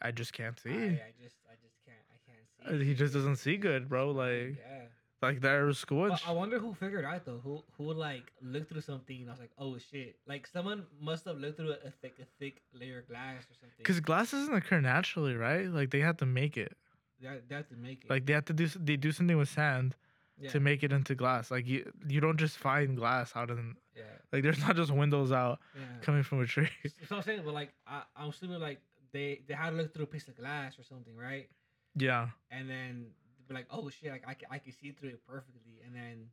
I 0.00 0.10
just 0.10 0.32
can't 0.32 0.58
see. 0.58 0.70
I 0.70 1.12
just 1.22 1.36
I 1.50 1.54
just 1.62 1.76
can't 1.84 2.04
I 2.10 2.18
can't 2.26 2.74
Uh, 2.76 2.78
see. 2.80 2.84
He 2.86 2.94
just 2.94 3.12
doesn't 3.14 3.36
see 3.36 3.56
good, 3.56 3.88
bro. 3.88 4.10
Like, 4.12 4.56
yeah, 4.58 4.86
like 5.22 5.40
their 5.40 5.72
school. 5.72 6.08
But 6.10 6.22
I 6.26 6.32
wonder 6.32 6.58
who 6.58 6.74
figured 6.74 7.04
out 7.04 7.24
though. 7.24 7.40
Who 7.42 7.62
who 7.76 7.92
like 7.92 8.32
looked 8.40 8.70
through 8.70 8.82
something 8.82 9.20
and 9.20 9.28
I 9.28 9.32
was 9.32 9.40
like, 9.40 9.52
oh 9.58 9.76
shit! 9.78 10.16
Like 10.26 10.46
someone 10.46 10.86
must 11.00 11.24
have 11.24 11.38
looked 11.38 11.58
through 11.58 11.72
a 11.72 11.90
thick 12.02 12.14
a 12.20 12.26
thick 12.38 12.62
layer 12.72 13.00
of 13.00 13.08
glass 13.08 13.42
or 13.50 13.54
something. 13.60 13.78
Because 13.78 14.00
glass 14.00 14.30
doesn't 14.30 14.54
occur 14.54 14.80
naturally, 14.80 15.34
right? 15.34 15.66
Like 15.68 15.90
they 15.90 16.00
have 16.00 16.18
to 16.18 16.26
make 16.26 16.56
it. 16.56 16.76
they, 17.20 17.28
ha- 17.28 17.34
they 17.48 17.54
have 17.56 17.68
to 17.68 17.76
make 17.76 18.04
it. 18.04 18.10
Like 18.10 18.26
they 18.26 18.32
have 18.34 18.44
to 18.46 18.52
do 18.52 18.68
they 18.68 18.96
do 18.96 19.10
something 19.12 19.36
with 19.36 19.48
sand 19.48 19.96
yeah, 20.38 20.50
to 20.50 20.60
make 20.60 20.82
it 20.82 20.92
into 20.92 21.14
glass. 21.14 21.50
Like 21.50 21.66
you 21.66 21.90
you 22.08 22.20
don't 22.20 22.36
just 22.38 22.56
find 22.58 22.96
glass 22.96 23.32
out 23.36 23.50
in 23.50 23.76
yeah, 23.94 24.02
like 24.32 24.42
there's 24.42 24.58
not 24.60 24.76
just 24.76 24.90
windows 24.90 25.32
out 25.32 25.60
yeah. 25.74 25.82
coming 26.02 26.22
from 26.22 26.40
a 26.40 26.46
tree. 26.46 26.68
So 27.08 27.16
I'm 27.16 27.22
saying, 27.22 27.42
but 27.44 27.54
like 27.54 27.72
I, 27.86 28.02
I'm 28.16 28.30
assuming 28.30 28.60
like 28.60 28.80
they 29.12 29.42
they 29.46 29.54
had 29.54 29.70
to 29.70 29.76
look 29.76 29.94
through 29.94 30.04
a 30.04 30.08
piece 30.08 30.26
of 30.28 30.36
glass 30.36 30.78
or 30.78 30.82
something, 30.84 31.16
right? 31.16 31.48
yeah. 31.96 32.28
And 32.50 32.68
then 32.68 33.06
be 33.46 33.54
like, 33.54 33.66
oh 33.70 33.88
shit, 33.90 34.10
like 34.10 34.24
I 34.26 34.34
can, 34.34 34.48
I 34.50 34.58
can 34.58 34.72
see 34.72 34.90
through 34.92 35.10
it 35.10 35.20
perfectly. 35.26 35.80
And 35.86 35.94
then 35.94 36.26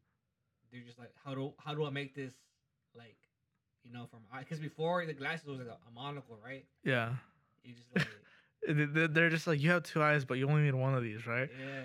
they're 0.71 0.81
just 0.81 0.97
like, 0.97 1.11
how 1.23 1.35
do 1.35 1.53
how 1.63 1.75
do 1.75 1.85
I 1.85 1.89
make 1.89 2.15
this 2.15 2.33
like, 2.95 3.17
you 3.83 3.91
know, 3.91 4.07
from 4.09 4.21
because 4.39 4.59
before 4.59 5.05
the 5.05 5.13
glasses 5.13 5.45
was 5.47 5.59
like 5.59 5.67
a, 5.67 5.77
a 5.87 5.91
monocle, 5.93 6.37
right? 6.43 6.65
Yeah. 6.83 7.13
You 7.63 7.73
just 7.75 7.87
like, 7.95 8.07
They- 8.67 8.85
they- 8.85 9.07
They're 9.07 9.29
just 9.29 9.45
like 9.47 9.59
you 9.61 9.69
have 9.71 9.83
two 9.83 10.01
eyes, 10.01 10.23
but 10.25 10.35
you 10.37 10.47
only 10.47 10.61
need 10.63 10.75
one 10.75 10.93
of 10.95 11.03
these, 11.03 11.25
right? 11.27 11.49
yeah, 11.59 11.83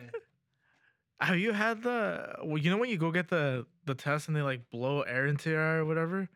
Have 1.21 1.39
you 1.39 1.53
had 1.53 1.83
the? 1.83 2.37
Well, 2.45 2.59
you 2.59 2.71
know 2.71 2.77
when 2.77 2.91
you 2.91 2.99
go 2.99 3.11
get 3.11 3.29
the 3.29 3.67
the 3.87 3.95
test 3.95 4.29
and 4.29 4.37
they 4.37 4.43
like 4.43 4.71
blow 4.71 5.01
air 5.03 5.27
into 5.27 5.51
your 5.51 5.63
eye 5.63 5.77
or 5.77 5.85
whatever. 5.85 6.29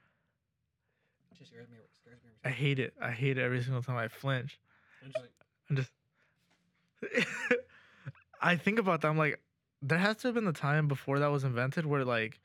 just 1.37 1.51
scares 1.51 1.69
me. 1.69 1.77
Scares 2.03 2.19
me. 2.25 2.31
I 2.45 2.49
hate 2.49 2.79
it. 2.79 2.95
I 3.01 3.11
hate 3.11 3.37
it 3.37 3.43
every 3.43 3.63
single 3.63 3.83
time 3.83 3.97
I 3.97 4.09
flinch. 4.09 4.59
I'm 5.03 5.13
just 5.13 5.21
like, 5.21 5.31
I'm 5.69 5.77
just. 5.77 5.93
I 8.43 8.57
think 8.57 8.79
about 8.79 9.03
that. 9.03 9.09
I'm 9.09 9.19
like, 9.19 9.39
there 9.83 9.99
has 9.99 10.17
to 10.19 10.29
have 10.29 10.35
been 10.35 10.47
the 10.47 10.53
time 10.53 10.89
before 10.89 11.19
that 11.19 11.31
was 11.31 11.45
invented 11.45 11.85
where 11.85 12.05
like 12.05 12.41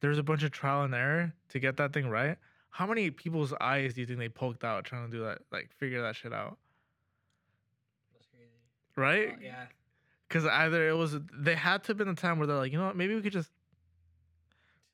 there's 0.00 0.18
a 0.18 0.22
bunch 0.22 0.42
of 0.42 0.50
trial 0.50 0.82
and 0.82 0.94
error 0.94 1.32
to 1.50 1.58
get 1.58 1.78
that 1.78 1.92
thing 1.92 2.08
right. 2.08 2.36
How 2.70 2.86
many 2.86 3.10
people's 3.10 3.54
eyes 3.60 3.94
do 3.94 4.02
you 4.02 4.06
think 4.06 4.18
they 4.18 4.28
poked 4.28 4.62
out 4.62 4.84
trying 4.84 5.10
to 5.10 5.16
do 5.16 5.24
that, 5.24 5.38
like 5.50 5.70
figure 5.78 6.02
that 6.02 6.16
shit 6.16 6.34
out? 6.34 6.58
that's 8.12 8.26
crazy. 8.26 8.50
Right? 8.94 9.30
Uh, 9.30 9.40
yeah, 9.42 9.64
Because 10.28 10.44
either 10.46 10.88
it 10.88 10.92
was 10.94 11.16
they 11.32 11.54
had 11.54 11.84
to 11.84 11.88
have 11.88 11.96
been 11.96 12.08
a 12.08 12.14
time 12.14 12.38
where 12.38 12.46
they're 12.46 12.56
like, 12.56 12.72
you 12.72 12.78
know 12.78 12.86
what, 12.86 12.96
maybe 12.96 13.14
we 13.14 13.22
could 13.22 13.32
just 13.32 13.50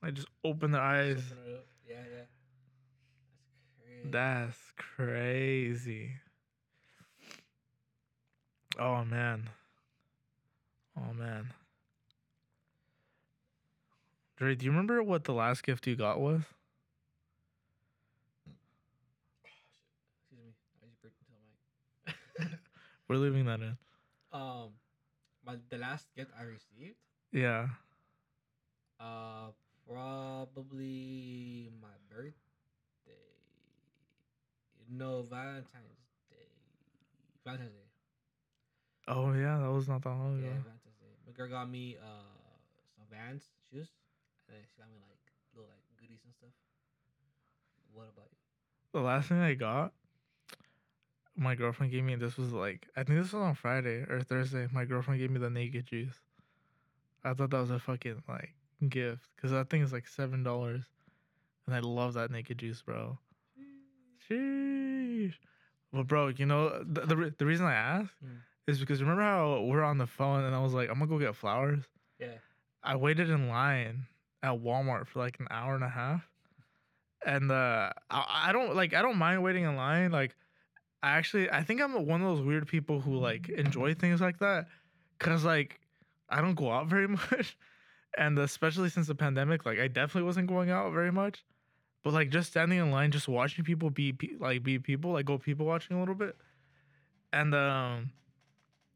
like 0.03 0.14
just 0.14 0.29
open 0.44 0.70
their 0.70 0.81
eyes. 0.83 1.23
open 1.33 1.61
yeah, 1.88 1.97
yeah. 1.97 2.25
That's 4.05 4.07
crazy. 4.07 4.11
That's 4.11 4.73
crazy. 4.77 6.12
Oh 8.79 9.05
man. 9.05 9.49
Oh 10.97 11.12
man. 11.14 11.53
Dre, 14.37 14.55
do 14.55 14.64
you 14.64 14.70
remember 14.73 15.03
what 15.03 15.25
the 15.25 15.33
last 15.33 15.62
gift 15.62 15.87
you 15.87 15.97
got 15.97 16.20
was? 16.20 16.42
Excuse 20.07 20.40
me. 20.44 20.53
I 20.83 20.87
just 21.03 21.16
into 22.12 22.14
the 22.37 22.51
mic. 22.51 22.59
We're 23.09 23.16
leaving 23.16 23.47
that 23.47 23.61
in. 23.61 23.77
um, 24.33 24.70
my 25.45 25.57
the 25.69 25.79
last 25.79 26.09
gift 26.15 26.33
I 26.39 26.43
received, 26.43 26.97
Yeah. 27.33 27.69
uh, 29.01 29.51
probably 29.87 31.71
my 31.81 31.95
birthday. 32.11 32.35
No, 34.89 35.23
Valentine's 35.23 36.07
Day. 36.31 36.49
Valentine's 37.45 37.73
Day. 37.75 37.89
Oh 39.09 39.33
yeah, 39.33 39.59
that 39.59 39.71
was 39.71 39.89
not 39.89 40.03
that 40.03 40.11
long 40.11 40.39
Yeah, 40.39 40.51
ago. 40.53 40.65
Valentine's 40.65 40.99
Day. 41.01 41.17
My 41.27 41.33
girl 41.33 41.49
got 41.49 41.69
me 41.71 41.97
uh 41.97 42.57
some 42.97 43.07
Vans 43.11 43.45
shoes, 43.71 43.91
and 44.47 44.57
then 44.57 44.63
she 44.67 44.77
got 44.81 44.91
me 44.91 44.99
like 45.01 45.21
little 45.55 45.69
like 45.71 45.85
goodies 45.99 46.23
and 46.25 46.35
stuff. 46.35 46.53
What 47.93 48.09
about 48.09 48.29
you? 48.31 48.39
The 48.93 49.01
last 49.01 49.29
thing 49.29 49.39
I 49.41 49.55
got, 49.55 49.93
my 51.37 51.55
girlfriend 51.55 51.92
gave 51.92 52.05
me. 52.05 52.14
This 52.16 52.37
was 52.37 52.53
like 52.53 52.87
I 52.97 53.03
think 53.05 53.18
this 53.20 53.33
was 53.33 53.42
on 53.42 53.55
Friday 53.55 54.05
or 54.09 54.20
Thursday. 54.23 54.68
My 54.73 54.85
girlfriend 54.85 55.20
gave 55.20 55.31
me 55.31 55.38
the 55.40 55.51
naked 55.51 55.87
juice. 55.87 56.14
I 57.25 57.35
thought 57.35 57.51
that 57.51 57.61
was 57.61 57.70
a 57.70 57.79
fucking 57.79 58.23
like 58.29 58.55
gift 58.88 59.29
because 59.35 59.51
that 59.51 59.70
thing 59.70 59.83
is 59.83 59.92
like 59.92 60.07
seven 60.07 60.42
dollars, 60.42 60.83
and 61.66 61.75
I 61.75 61.81
love 61.81 62.14
that 62.14 62.31
naked 62.31 62.59
juice, 62.59 62.83
bro. 62.83 63.18
Sheesh. 64.31 65.35
Well, 65.92 66.05
bro, 66.05 66.29
you 66.29 66.47
know 66.47 66.83
the 66.85 67.03
the, 67.03 67.16
re- 67.16 67.33
the 67.37 67.47
reason 67.47 67.66
I 67.66 67.75
asked 67.75 68.14
Mm. 68.25 68.38
is 68.66 68.81
because 68.81 69.01
remember 69.01 69.23
how 69.23 69.61
we're 69.62 69.83
on 69.85 69.99
the 69.99 70.07
phone 70.07 70.44
and 70.44 70.55
I 70.55 70.61
was 70.61 70.73
like, 70.75 70.88
I'm 70.88 70.99
gonna 70.99 71.07
go 71.11 71.18
get 71.18 71.37
flowers. 71.37 71.85
Yeah. 72.18 72.38
I 72.83 72.97
waited 72.97 73.31
in 73.31 73.49
line 73.49 74.07
at 74.42 74.53
Walmart 74.61 75.07
for 75.07 75.18
like 75.20 75.38
an 75.40 75.47
hour 75.51 75.75
and 75.75 75.85
a 75.85 75.88
half, 75.88 76.23
and 77.25 77.51
uh, 77.51 77.90
I, 78.11 78.44
I 78.49 78.53
don't 78.53 78.75
like 78.75 78.92
I 78.94 79.03
don't 79.03 79.16
mind 79.18 79.42
waiting 79.42 79.64
in 79.64 79.77
line. 79.77 80.11
Like, 80.11 80.35
I 81.05 81.11
actually 81.11 81.51
I 81.51 81.62
think 81.62 81.83
I'm 81.83 82.07
one 82.07 82.23
of 82.23 82.35
those 82.35 82.45
weird 82.45 82.67
people 82.67 82.99
who 82.99 83.19
like 83.19 83.51
enjoy 83.51 83.93
things 83.93 84.23
like 84.23 84.38
that, 84.38 84.69
cause 85.19 85.45
like 85.45 85.79
I 86.31 86.40
don't 86.40 86.55
go 86.55 86.73
out 86.73 86.87
very 86.87 87.07
much, 87.31 87.59
and 88.17 88.38
especially 88.38 88.88
since 88.88 89.07
the 89.07 89.14
pandemic, 89.14 89.67
like 89.67 89.79
I 89.79 89.87
definitely 89.88 90.23
wasn't 90.23 90.47
going 90.49 90.71
out 90.71 90.95
very 90.95 91.12
much. 91.12 91.45
But 92.05 92.14
like 92.14 92.31
just 92.31 92.51
standing 92.51 92.79
in 92.79 92.90
line, 92.90 93.11
just 93.11 93.29
watching 93.29 93.64
people 93.64 93.90
be 93.90 94.14
pe- 94.14 94.37
like 94.40 94.62
be 94.62 94.79
people, 94.79 95.12
like 95.12 95.27
go 95.27 95.37
people 95.37 95.67
watching 95.67 95.95
a 95.95 96.01
little 96.01 96.14
bit, 96.14 96.37
and 97.35 97.55
um, 97.55 98.11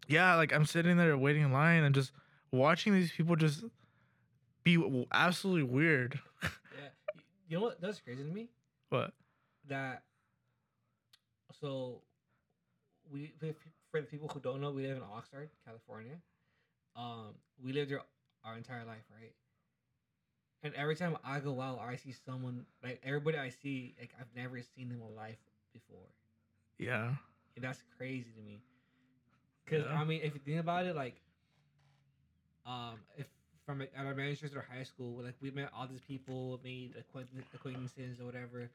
yeah, 0.07 0.35
like 0.37 0.55
I'm 0.55 0.65
sitting 0.65 0.97
there 0.97 1.19
waiting 1.19 1.43
in 1.43 1.53
line 1.53 1.85
and 1.85 1.95
just 1.95 2.13
watching 2.51 2.95
these 2.95 3.13
people 3.13 3.37
just 3.37 3.65
be 4.65 5.07
absolutely 5.13 5.65
weird. 5.65 6.19
Yeah. 6.81 7.21
You 7.49 7.57
know 7.57 7.63
what? 7.65 7.81
That's 7.81 7.99
crazy 8.01 8.23
to 8.23 8.31
me. 8.31 8.49
What? 8.91 9.13
that 9.69 10.03
so 11.53 12.03
we 13.11 13.33
for 13.39 13.55
for 13.91 14.01
the 14.01 14.07
people 14.07 14.29
who 14.29 14.41
don't 14.41 14.61
know, 14.61 14.71
we 14.71 14.87
live 14.87 14.97
in 14.97 15.03
Oxnard, 15.03 15.49
California. 15.65 16.17
Um, 16.97 17.35
we 17.63 17.73
lived 17.73 17.91
there 17.91 18.03
our 18.45 18.57
entire 18.57 18.85
life, 18.85 19.05
right? 19.11 19.33
And 20.63 20.75
every 20.75 20.97
time 20.97 21.17
I 21.25 21.39
go 21.41 21.61
out, 21.61 21.79
I 21.81 21.97
see 21.97 22.13
someone 22.13 22.67
like 22.83 23.01
everybody 23.05 23.39
I 23.39 23.51
see, 23.51 23.95
like 24.01 24.11
I've 24.21 24.35
never 24.35 24.61
seen 24.61 24.89
them 24.89 25.01
alive 25.03 25.37
before, 25.73 26.09
Yeah. 26.79 27.15
and 27.55 27.65
that's 27.65 27.83
crazy 27.97 28.31
to 28.37 28.43
me. 28.43 28.61
Because 29.65 29.85
Yeah. 29.87 30.01
I 30.01 30.05
mean, 30.05 30.23
if 30.23 30.35
you 30.35 30.41
think 30.41 30.59
about 30.61 30.87
it, 30.87 30.97
like, 30.97 31.21
um, 32.67 32.99
if 33.17 33.29
from 33.65 33.83
at 33.83 33.91
our 33.97 34.15
Manchester 34.15 34.65
high 34.69 34.83
school, 34.83 35.23
like 35.23 35.35
we 35.41 35.51
met 35.51 35.71
all 35.73 35.87
these 35.87 36.01
people, 36.01 36.59
made 36.65 36.97
acquaint- 36.97 37.29
acquaintances 37.55 38.21
or 38.21 38.25
whatever, 38.25 38.69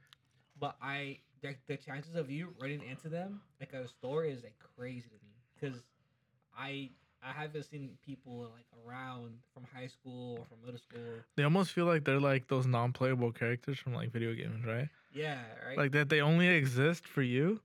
but 0.59 0.77
I 0.81 1.19
the, 1.43 1.55
the 1.67 1.77
chances 1.77 2.15
of 2.15 2.31
you 2.31 2.49
running 2.59 2.81
into 2.89 3.09
them 3.09 3.41
like 3.59 3.73
at 3.73 3.83
a 3.83 3.87
store 3.87 4.23
is 4.23 4.41
like 4.43 4.55
crazy 4.75 5.09
to 5.09 5.15
me 5.25 5.33
because 5.53 5.83
I 6.57 6.89
I 7.21 7.31
haven't 7.31 7.63
seen 7.63 7.91
people 8.05 8.49
like 8.53 8.65
around 8.85 9.33
from 9.53 9.63
high 9.73 9.87
school 9.87 10.39
or 10.39 10.45
from 10.45 10.57
middle 10.65 10.79
school. 10.79 11.23
They 11.35 11.43
almost 11.43 11.71
feel 11.71 11.85
like 11.85 12.03
they're 12.03 12.19
like 12.19 12.47
those 12.47 12.65
non-playable 12.65 13.31
characters 13.33 13.77
from 13.77 13.93
like 13.93 14.11
video 14.11 14.33
games, 14.33 14.65
right? 14.65 14.89
Yeah, 15.13 15.37
right. 15.65 15.77
Like 15.77 15.91
that 15.91 16.09
they 16.09 16.21
only 16.21 16.47
exist 16.47 17.05
for 17.05 17.21
you 17.21 17.61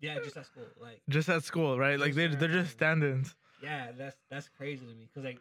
yeah, 0.00 0.18
just 0.22 0.36
at 0.36 0.46
school. 0.46 0.64
Like 0.80 1.00
just 1.08 1.28
at 1.28 1.44
school, 1.44 1.78
right? 1.78 1.98
Like 1.98 2.14
they 2.14 2.28
they're 2.28 2.48
just 2.48 2.72
stand-ins. 2.72 3.34
yeah, 3.62 3.88
that's 3.96 4.16
that's 4.30 4.48
crazy 4.56 4.86
to 4.86 4.92
me 4.92 5.08
because 5.08 5.24
like 5.24 5.40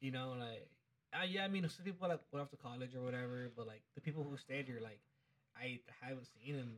you 0.00 0.10
know 0.10 0.34
like 0.38 0.66
uh, 1.12 1.24
yeah, 1.24 1.44
I 1.44 1.48
mean 1.48 1.68
some 1.68 1.84
people 1.84 2.08
like 2.08 2.20
went 2.32 2.42
off 2.42 2.50
to 2.50 2.56
college 2.56 2.94
or 2.94 3.02
whatever, 3.02 3.50
but 3.56 3.66
like 3.66 3.82
the 3.94 4.00
people 4.00 4.24
who 4.28 4.36
stayed 4.36 4.66
here 4.66 4.80
like 4.82 5.00
I 5.60 5.80
haven't 6.00 6.26
seen 6.44 6.56
them 6.56 6.72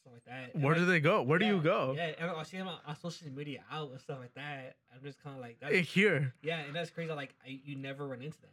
stuff 0.00 0.12
like 0.14 0.24
that. 0.24 0.54
And, 0.54 0.62
Where 0.62 0.74
like, 0.74 0.82
do 0.82 0.86
they 0.86 1.00
go? 1.00 1.22
Where 1.22 1.38
do 1.38 1.46
you 1.46 1.60
go? 1.60 1.94
Yeah, 1.96 2.12
and 2.18 2.30
I 2.30 2.42
see 2.42 2.56
them 2.56 2.68
on, 2.68 2.78
on 2.86 2.96
social 2.96 3.28
media 3.30 3.62
out 3.70 3.90
and 3.90 4.00
stuff 4.00 4.18
like 4.20 4.34
that. 4.34 4.76
I'm 4.94 5.02
just 5.02 5.22
kind 5.22 5.36
of 5.36 5.42
like 5.42 5.58
Eh, 5.62 5.68
that's 5.70 5.88
Here. 5.88 6.34
yeah, 6.42 6.60
and 6.60 6.74
that's 6.74 6.90
crazy. 6.90 7.12
Like 7.12 7.34
I, 7.44 7.60
you 7.64 7.76
never 7.76 8.06
run 8.06 8.22
into 8.22 8.40
them. 8.40 8.50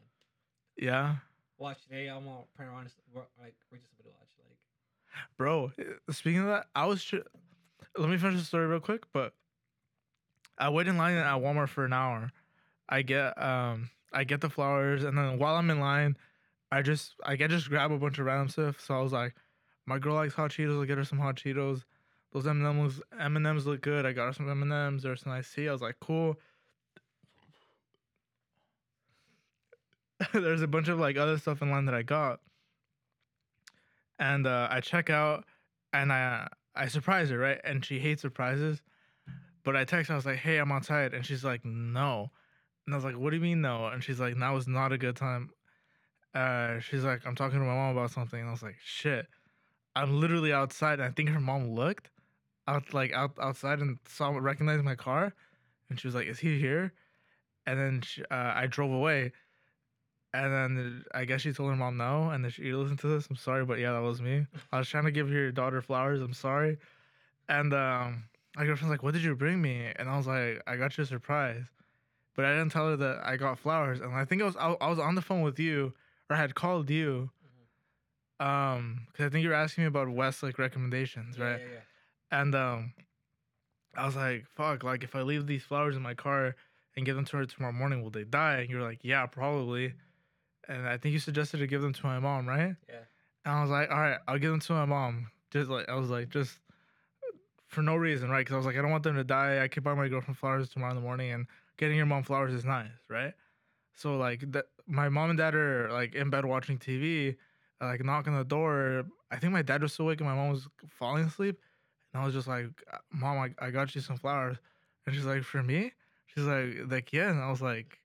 Yeah. 0.78 1.16
Watch 1.58 1.84
today, 1.84 2.08
I'm 2.08 2.28
on 2.28 2.44
print 2.56 2.72
on 2.72 2.88
like 3.40 3.56
we're 3.72 3.78
just 3.78 3.92
somebody 3.92 4.10
to 4.10 4.16
watch 4.20 4.30
like 4.40 4.58
Bro, 5.38 5.72
eh, 5.80 5.84
speaking 6.12 6.42
of 6.42 6.48
that, 6.48 6.68
I 6.76 6.86
was 6.86 7.04
tr- 7.04 7.18
let 7.98 8.10
me 8.10 8.18
finish 8.18 8.40
the 8.40 8.46
story 8.46 8.68
real 8.68 8.82
quick, 8.82 9.04
but 9.14 9.34
I 10.58 10.70
wait 10.70 10.88
in 10.88 10.98
line 10.98 11.16
at 11.16 11.26
Walmart 11.42 11.70
for 11.70 11.86
an 11.86 11.94
hour. 11.94 12.32
I 12.90 13.02
get 13.02 13.42
um 13.42 13.90
I 14.12 14.24
get 14.24 14.42
the 14.42 14.50
flowers 14.50 15.04
and 15.04 15.18
then 15.18 15.40
while 15.40 15.56
I'm 15.56 15.70
in 15.70 15.80
line, 15.80 16.18
I 16.72 16.82
just 16.82 17.16
I 17.24 17.36
get 17.38 17.50
just 17.52 17.70
grab 17.70 17.92
a 17.92 17.98
bunch 17.98 18.20
of 18.20 18.26
random 18.26 18.50
stuff. 18.50 18.82
So 18.82 18.94
I 18.94 19.02
was 19.02 19.14
like, 19.14 19.34
my 19.86 20.00
girl 20.00 20.16
likes 20.16 20.34
hot 20.34 20.52
Cheetos, 20.52 20.82
I 20.82 20.86
get 20.86 20.98
her 20.98 21.06
some 21.06 21.20
hot 21.20 21.36
Cheetos. 21.36 21.84
Those 22.34 22.48
M&Ms 22.48 23.02
M&Ms 23.20 23.66
look 23.66 23.82
good. 23.82 24.06
I 24.06 24.12
got 24.12 24.26
her 24.26 24.34
some 24.34 24.50
M&Ms. 24.50 25.04
There's 25.04 25.22
some 25.22 25.32
nice 25.32 25.52
tea. 25.54 25.70
I 25.70 25.72
was 25.72 25.82
like, 25.82 25.96
cool. 26.02 26.36
There's 30.34 30.62
a 30.62 30.68
bunch 30.68 30.88
of 30.88 31.00
like 31.00 31.18
other 31.18 31.38
stuff 31.38 31.62
in 31.62 31.72
line 31.72 31.86
that 31.86 31.96
I 31.96 32.02
got. 32.02 32.40
And 34.20 34.48
uh, 34.48 34.68
I 34.70 34.82
check 34.82 35.10
out 35.10 35.46
and 35.94 36.12
I 36.12 36.48
I 36.76 36.88
surprise 36.88 37.30
her, 37.30 37.38
right? 37.38 37.60
And 37.64 37.86
she 37.86 38.00
hates 38.00 38.22
surprises. 38.22 38.82
But 39.64 39.76
I 39.76 39.84
text 39.86 40.10
her, 40.10 40.14
I 40.14 40.18
was 40.18 40.26
like, 40.26 40.38
hey, 40.38 40.58
I'm 40.58 40.72
outside. 40.72 41.14
And 41.14 41.26
she's 41.26 41.44
like, 41.44 41.66
no. 41.66 42.32
And 42.86 42.94
I 42.94 42.98
was 42.98 43.04
like, 43.04 43.18
"What 43.18 43.32
do 43.32 43.38
you 43.38 43.42
mean 43.42 43.62
no?" 43.62 43.88
And 43.88 44.04
she's 44.04 44.20
like, 44.20 44.38
"Now 44.38 44.56
is 44.58 44.68
not 44.68 44.92
a 44.92 44.98
good 44.98 45.16
time." 45.16 45.50
Uh, 46.34 46.80
she's 46.80 47.04
like, 47.04 47.26
"I'm 47.26 47.36
talking 47.36 47.60
to 47.60 47.66
my 47.66 47.74
mom 47.74 47.98
about 47.98 48.12
something." 48.12 48.40
And 48.40 48.48
I 48.48 48.52
was 48.52 48.62
like, 48.62 48.78
"Shit." 48.84 49.28
I'm 49.96 50.20
literally 50.20 50.52
outside, 50.52 51.00
and 51.00 51.04
I 51.04 51.12
think 51.12 51.30
her 51.30 51.40
mom 51.40 51.72
looked 51.74 52.10
out 52.68 52.94
like 52.94 53.14
out 53.14 53.38
outside 53.42 53.80
and 53.80 53.98
saw 54.08 54.30
recognized 54.30 54.84
my 54.84 54.96
car, 54.96 55.34
and 55.90 56.00
she 56.00 56.08
was 56.08 56.16
like, 56.16 56.28
"Is 56.28 56.40
he 56.40 56.60
here?" 56.60 56.94
And 57.66 57.80
then 57.80 58.02
she, 58.02 58.24
uh, 58.24 58.54
I 58.56 58.68
drove 58.68 58.92
away, 58.92 59.32
and 60.34 60.54
then 60.54 61.04
I 61.14 61.26
guess 61.26 61.42
she 61.42 61.54
told 61.54 61.70
her 61.70 61.76
mom 61.76 61.98
no, 61.98 62.30
and 62.30 62.44
then 62.44 62.52
she 62.52 62.74
listened 62.74 63.00
to 63.00 63.08
this. 63.08 63.28
I'm 63.30 63.36
sorry, 63.36 63.66
but 63.66 63.80
yeah, 63.80 63.94
that 63.94 64.02
was 64.02 64.22
me. 64.22 64.46
I 64.72 64.80
was 64.80 64.90
trying 64.90 65.06
to 65.06 65.12
give 65.12 65.30
your 65.30 65.52
daughter 65.52 65.82
flowers. 65.82 66.22
I'm 66.22 66.34
sorry, 66.34 66.78
and 67.48 67.74
um, 67.74 68.26
my 68.56 68.66
girlfriend's 68.66 68.92
like, 68.92 69.04
"What 69.04 69.14
did 69.14 69.24
you 69.24 69.36
bring 69.36 69.62
me?" 69.62 69.92
And 69.96 70.10
I 70.10 70.18
was 70.18 70.28
like, 70.28 70.62
"I 70.68 70.76
got 70.76 70.98
you 70.98 71.04
a 71.04 71.08
surprise," 71.08 71.64
but 72.36 72.46
I 72.46 72.52
didn't 72.52 72.72
tell 72.72 72.90
her 72.90 72.98
that 72.98 73.22
I 73.24 73.38
got 73.38 73.60
flowers. 73.60 74.02
And 74.02 74.14
I 74.14 74.26
think 74.26 74.42
I 74.42 74.46
was 74.46 74.58
I, 74.58 74.76
I 74.82 74.90
was 74.90 75.00
on 75.00 75.16
the 75.16 75.22
phone 75.22 75.42
with 75.42 75.60
you, 75.60 75.94
or 76.30 76.36
I 76.36 76.40
had 76.40 76.56
called 76.56 76.90
you, 76.90 77.30
um, 78.40 79.08
because 79.12 79.26
I 79.26 79.30
think 79.30 79.44
you 79.44 79.50
were 79.50 79.56
asking 79.56 79.84
me 79.84 79.88
about 79.88 80.10
Westlake 80.10 80.60
recommendations, 80.60 81.40
right? 81.40 81.60
Yeah, 81.60 81.68
yeah. 81.74 82.40
And 82.40 82.56
um, 82.56 82.94
I 83.96 84.06
was 84.06 84.16
like, 84.16 84.46
"Fuck! 84.56 84.84
Like, 84.84 85.04
if 85.04 85.16
I 85.16 85.22
leave 85.22 85.48
these 85.48 85.64
flowers 85.64 85.96
in 85.96 86.02
my 86.02 86.14
car 86.14 86.56
and 86.96 87.06
give 87.06 87.16
them 87.16 87.26
to 87.26 87.38
her 87.38 87.46
tomorrow 87.46 87.74
morning, 87.74 88.02
will 88.02 88.12
they 88.12 88.24
die?" 88.24 88.60
And 88.60 88.70
you 88.70 88.78
were 88.78 88.84
like, 88.84 89.00
"Yeah, 89.04 89.26
probably." 89.26 89.94
And 90.68 90.88
I 90.88 90.98
think 90.98 91.14
you 91.14 91.20
suggested 91.20 91.58
to 91.58 91.68
give 91.68 91.82
them 91.82 91.94
to 91.94 92.06
my 92.06 92.20
mom, 92.20 92.48
right? 92.48 92.76
Yeah. 92.90 92.96
And 93.46 93.54
I 93.54 93.62
was 93.62 93.70
like, 93.70 93.90
"All 93.90 94.00
right, 94.00 94.18
I'll 94.28 94.40
give 94.40 94.52
them 94.52 94.60
to 94.62 94.74
my 94.74 94.86
mom." 94.86 95.30
Just 95.52 95.70
like 95.70 95.88
I 95.88 95.96
was 95.96 96.10
like, 96.10 96.30
just 96.30 96.60
for 97.68 97.82
no 97.82 97.96
reason, 97.96 98.30
right? 98.30 98.40
Because 98.40 98.54
I 98.54 98.58
was 98.58 98.66
like, 98.66 98.78
I 98.78 98.82
don't 98.82 98.92
want 98.92 99.04
them 99.04 99.16
to 99.16 99.24
die. 99.24 99.64
I 99.64 99.68
could 99.68 99.84
buy 99.84 99.94
my 99.94 100.08
girlfriend 100.08 100.38
flowers 100.38 100.70
tomorrow 100.70 100.92
in 100.92 100.96
the 100.96 101.02
morning, 101.02 101.32
and 101.32 101.48
getting 101.78 101.98
your 101.98 102.06
mom 102.06 102.24
flowers 102.24 102.54
is 102.54 102.66
nice, 102.66 102.90
right? 103.10 103.34
So 103.96 104.18
like, 104.18 104.52
that 104.52 104.66
my 104.88 105.10
mom 105.10 105.30
and 105.30 105.38
dad 105.38 105.56
are 105.56 105.92
like 105.92 106.16
in 106.16 106.30
bed 106.30 106.46
watching 106.46 106.78
TV, 106.78 107.36
like 107.82 108.04
knock 108.04 108.28
on 108.28 108.38
the 108.38 108.44
door. 108.44 109.06
I 109.32 109.38
think 109.38 109.54
my 109.54 109.62
dad 109.62 109.82
was 109.82 109.94
still 109.94 110.06
awake 110.06 110.22
and 110.22 110.30
my 110.30 110.36
mom 110.36 110.52
was 110.52 110.68
falling 110.88 111.26
asleep. 111.26 111.60
And 112.14 112.22
I 112.22 112.26
was 112.26 112.34
just 112.34 112.48
like, 112.48 112.68
Mom, 113.12 113.38
I, 113.38 113.66
I 113.66 113.72
got 113.72 113.94
you 113.94 114.02
some 114.02 114.18
flowers. 114.18 114.58
And 115.06 115.16
she's 115.16 115.26
like, 115.26 115.44
For 115.44 115.62
me? 115.62 115.92
She's 116.28 116.46
like, 116.46 116.90
like, 116.90 117.14
yeah. 117.14 117.30
And 117.30 117.42
I 117.42 117.50
was 117.50 117.62
like, 117.62 118.00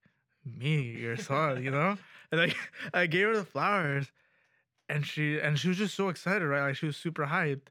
Me, 0.44 0.80
your 0.80 1.16
son, 1.16 1.62
you 1.62 1.70
know? 1.70 1.96
And 2.32 2.40
like 2.40 2.56
I 2.94 3.06
gave 3.06 3.28
her 3.28 3.36
the 3.36 3.44
flowers 3.44 4.10
and 4.88 5.06
she 5.06 5.38
and 5.38 5.58
she 5.58 5.68
was 5.68 5.78
just 5.78 5.94
so 5.94 6.08
excited, 6.08 6.44
right? 6.44 6.62
Like 6.66 6.76
she 6.76 6.86
was 6.86 6.96
super 6.96 7.26
hyped. 7.26 7.68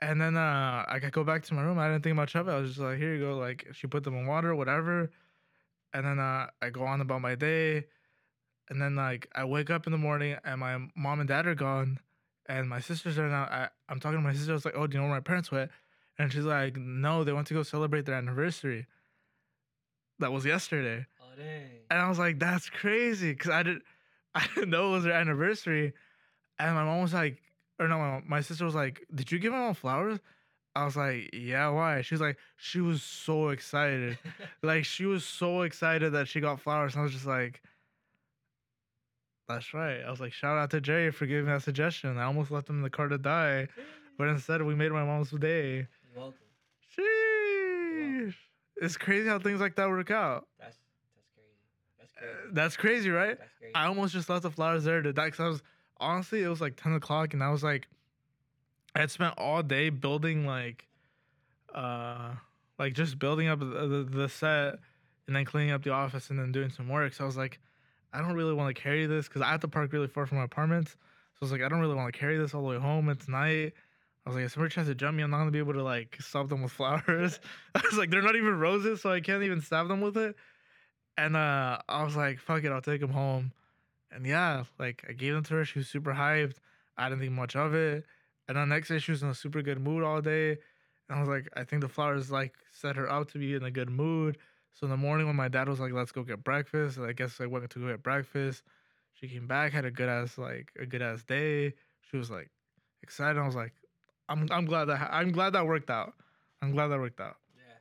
And 0.00 0.20
then 0.20 0.36
uh 0.36 0.84
I 0.86 0.98
could 1.00 1.12
go 1.12 1.24
back 1.24 1.42
to 1.44 1.54
my 1.54 1.62
room. 1.62 1.78
I 1.78 1.88
didn't 1.88 2.04
think 2.04 2.16
much 2.16 2.34
of 2.34 2.48
it. 2.48 2.52
I 2.52 2.58
was 2.58 2.70
just 2.70 2.80
like, 2.80 2.98
here 2.98 3.14
you 3.14 3.24
go. 3.24 3.38
Like 3.38 3.66
she 3.72 3.86
put 3.86 4.04
them 4.04 4.14
in 4.14 4.26
water, 4.26 4.54
whatever. 4.54 5.10
And 5.94 6.04
then 6.04 6.18
uh 6.18 6.48
I 6.60 6.70
go 6.70 6.84
on 6.84 7.00
about 7.00 7.22
my 7.22 7.34
day. 7.34 7.86
And 8.68 8.80
then 8.80 8.96
like 8.96 9.28
I 9.34 9.44
wake 9.44 9.70
up 9.70 9.86
in 9.86 9.92
the 9.92 9.98
morning 9.98 10.36
and 10.44 10.60
my 10.60 10.78
mom 10.96 11.20
and 11.20 11.28
dad 11.28 11.46
are 11.46 11.54
gone. 11.54 11.98
And 12.48 12.68
my 12.68 12.80
sisters 12.80 13.18
are 13.18 13.28
now 13.28 13.44
I, 13.44 13.68
I'm 13.88 14.00
talking 14.00 14.18
to 14.18 14.22
my 14.24 14.32
sister, 14.32 14.52
I 14.52 14.54
was 14.54 14.64
like, 14.64 14.74
Oh, 14.76 14.86
do 14.86 14.94
you 14.94 15.02
know 15.02 15.08
where 15.08 15.16
my 15.16 15.20
parents 15.20 15.50
went? 15.50 15.70
And 16.18 16.32
she's 16.32 16.44
like, 16.44 16.76
No, 16.76 17.24
they 17.24 17.32
went 17.32 17.46
to 17.48 17.54
go 17.54 17.62
celebrate 17.62 18.06
their 18.06 18.14
anniversary. 18.14 18.86
That 20.18 20.32
was 20.32 20.44
yesterday. 20.44 21.06
Oh. 21.20 21.42
And 21.90 22.00
I 22.00 22.08
was 22.08 22.18
like, 22.18 22.38
that's 22.38 22.70
crazy. 22.70 23.34
Cause 23.34 23.52
I 23.52 23.62
didn't 23.62 23.82
I 24.34 24.46
didn't 24.54 24.70
know 24.70 24.88
it 24.88 24.92
was 24.92 25.04
their 25.04 25.12
anniversary. 25.12 25.92
And 26.58 26.74
my 26.74 26.84
mom 26.84 27.02
was 27.02 27.14
like, 27.14 27.40
or 27.78 27.88
no, 27.88 27.98
my, 27.98 28.22
my 28.26 28.40
sister 28.40 28.64
was 28.64 28.74
like, 28.74 29.04
Did 29.14 29.32
you 29.32 29.38
give 29.38 29.52
my 29.52 29.58
mom 29.58 29.74
flowers? 29.74 30.18
I 30.74 30.84
was 30.84 30.96
like, 30.96 31.30
Yeah, 31.32 31.68
why? 31.70 32.02
She 32.02 32.14
was 32.14 32.20
like, 32.20 32.38
she 32.56 32.80
was 32.80 33.02
so 33.02 33.48
excited. 33.48 34.18
like 34.62 34.84
she 34.84 35.06
was 35.06 35.24
so 35.24 35.62
excited 35.62 36.12
that 36.12 36.28
she 36.28 36.40
got 36.40 36.60
flowers. 36.60 36.94
And 36.94 37.00
I 37.00 37.04
was 37.04 37.12
just 37.12 37.26
like, 37.26 37.62
That's 39.48 39.72
right. 39.74 40.00
I 40.04 40.10
was 40.10 40.20
like, 40.20 40.32
shout 40.32 40.58
out 40.58 40.70
to 40.70 40.80
Jerry 40.80 41.10
for 41.12 41.26
giving 41.26 41.46
that 41.46 41.62
suggestion. 41.62 42.18
I 42.18 42.24
almost 42.24 42.50
left 42.50 42.68
him 42.68 42.76
in 42.76 42.82
the 42.82 42.90
car 42.90 43.08
to 43.08 43.18
die. 43.18 43.68
But 44.18 44.28
instead 44.28 44.62
we 44.62 44.74
made 44.74 44.90
my 44.92 45.04
mom's 45.04 45.30
day. 45.30 45.74
You're 45.76 45.86
welcome. 46.16 46.38
Sheesh. 46.98 48.34
It's 48.80 48.96
crazy 48.96 49.28
how 49.28 49.38
things 49.38 49.60
like 49.60 49.76
that 49.76 49.88
work 49.88 50.10
out. 50.10 50.46
That's 50.58 50.76
that's 51.14 51.28
crazy. 51.34 51.48
That's 51.98 52.12
Uh, 52.16 52.20
crazy. 52.20 52.54
That's 52.54 52.76
crazy, 52.76 53.10
right? 53.10 53.38
That's 53.38 53.50
crazy. 53.58 53.74
I 53.74 53.86
almost 53.86 54.12
just 54.14 54.28
left 54.28 54.42
the 54.42 54.50
flowers 54.50 54.84
there 54.84 55.00
to 55.02 55.12
die 55.12 55.26
because 55.26 55.40
I 55.40 55.48
was 55.48 55.62
honestly 55.98 56.42
it 56.42 56.48
was 56.48 56.60
like 56.60 56.76
ten 56.76 56.92
o'clock 56.94 57.32
and 57.34 57.42
I 57.42 57.50
was 57.50 57.62
like 57.62 57.88
I 58.94 59.00
had 59.00 59.10
spent 59.10 59.34
all 59.38 59.62
day 59.62 59.90
building 59.90 60.46
like 60.46 60.86
uh 61.74 62.32
like 62.78 62.92
just 62.94 63.18
building 63.18 63.48
up 63.48 63.60
the, 63.60 63.64
the, 63.64 64.06
the 64.10 64.28
set 64.28 64.78
and 65.26 65.34
then 65.36 65.44
cleaning 65.44 65.70
up 65.72 65.82
the 65.82 65.90
office 65.90 66.30
and 66.30 66.38
then 66.38 66.52
doing 66.52 66.70
some 66.70 66.88
work. 66.88 67.12
So 67.14 67.24
I 67.24 67.26
was 67.26 67.36
like, 67.36 67.58
I 68.16 68.22
don't 68.22 68.34
really 68.34 68.54
want 68.54 68.74
to 68.74 68.82
carry 68.82 69.04
this 69.04 69.28
because 69.28 69.42
I 69.42 69.50
have 69.50 69.60
to 69.60 69.68
park 69.68 69.92
really 69.92 70.06
far 70.06 70.24
from 70.26 70.38
my 70.38 70.44
apartment. 70.44 70.88
So 70.88 70.94
I 71.42 71.44
was 71.44 71.52
like, 71.52 71.60
I 71.60 71.68
don't 71.68 71.80
really 71.80 71.94
want 71.94 72.12
to 72.12 72.18
carry 72.18 72.38
this 72.38 72.54
all 72.54 72.62
the 72.62 72.68
way 72.68 72.78
home. 72.78 73.10
It's 73.10 73.28
night. 73.28 73.74
I 74.24 74.30
was 74.30 74.36
like, 74.36 74.46
if 74.46 74.52
somebody 74.52 74.72
tries 74.72 74.86
to 74.86 74.94
jump 74.94 75.18
me, 75.18 75.22
I'm 75.22 75.30
not 75.30 75.38
gonna 75.38 75.50
be 75.50 75.58
able 75.58 75.74
to 75.74 75.82
like 75.82 76.16
stop 76.18 76.48
them 76.48 76.62
with 76.62 76.72
flowers. 76.72 77.38
I 77.74 77.82
was 77.84 77.98
like, 77.98 78.10
they're 78.10 78.22
not 78.22 78.34
even 78.34 78.58
roses, 78.58 79.02
so 79.02 79.12
I 79.12 79.20
can't 79.20 79.42
even 79.42 79.60
stab 79.60 79.88
them 79.88 80.00
with 80.00 80.16
it. 80.16 80.34
And 81.18 81.36
uh, 81.36 81.78
I 81.88 82.04
was 82.04 82.16
like, 82.16 82.40
fuck 82.40 82.64
it, 82.64 82.72
I'll 82.72 82.80
take 82.80 83.02
them 83.02 83.10
home. 83.10 83.52
And 84.10 84.24
yeah, 84.24 84.64
like 84.78 85.04
I 85.06 85.12
gave 85.12 85.34
them 85.34 85.44
to 85.44 85.54
her. 85.54 85.64
She 85.66 85.80
was 85.80 85.88
super 85.88 86.14
hyped. 86.14 86.56
I 86.96 87.10
didn't 87.10 87.20
think 87.20 87.32
much 87.32 87.54
of 87.54 87.74
it. 87.74 88.06
And 88.48 88.56
the 88.56 88.64
next 88.64 88.88
day, 88.88 88.98
she 88.98 89.12
was 89.12 89.22
in 89.22 89.28
a 89.28 89.34
super 89.34 89.60
good 89.60 89.80
mood 89.80 90.02
all 90.02 90.22
day. 90.22 90.56
And 91.08 91.18
I 91.18 91.20
was 91.20 91.28
like, 91.28 91.48
I 91.54 91.64
think 91.64 91.82
the 91.82 91.88
flowers 91.88 92.30
like 92.30 92.54
set 92.72 92.96
her 92.96 93.10
up 93.10 93.30
to 93.32 93.38
be 93.38 93.54
in 93.54 93.62
a 93.62 93.70
good 93.70 93.90
mood. 93.90 94.38
So 94.76 94.86
in 94.86 94.90
the 94.90 94.96
morning, 94.98 95.26
when 95.26 95.36
my 95.36 95.48
dad 95.48 95.68
was 95.68 95.80
like, 95.80 95.92
let's 95.92 96.12
go 96.12 96.22
get 96.22 96.44
breakfast, 96.44 96.98
I 96.98 97.12
guess 97.12 97.40
I 97.40 97.46
went 97.46 97.70
to 97.70 97.78
go 97.80 97.88
get 97.88 98.02
breakfast. 98.02 98.62
She 99.14 99.26
came 99.28 99.46
back, 99.46 99.72
had 99.72 99.86
a 99.86 99.90
good 99.90 100.08
ass 100.08 100.36
like 100.36 100.70
a 100.78 100.84
good 100.86 101.02
ass 101.02 101.24
day. 101.24 101.74
She 102.02 102.18
was 102.18 102.30
like 102.30 102.50
excited. 103.02 103.40
I 103.40 103.46
was 103.46 103.56
like, 103.56 103.72
I'm 104.28 104.46
I'm 104.52 104.66
glad 104.66 104.86
that 104.86 105.08
I'm 105.10 105.32
glad 105.32 105.54
that 105.54 105.66
worked 105.66 105.90
out. 105.90 106.14
I'm 106.60 106.72
glad 106.72 106.88
that 106.88 107.00
worked 107.00 107.20
out. 107.20 107.38
Yeah. 107.56 107.78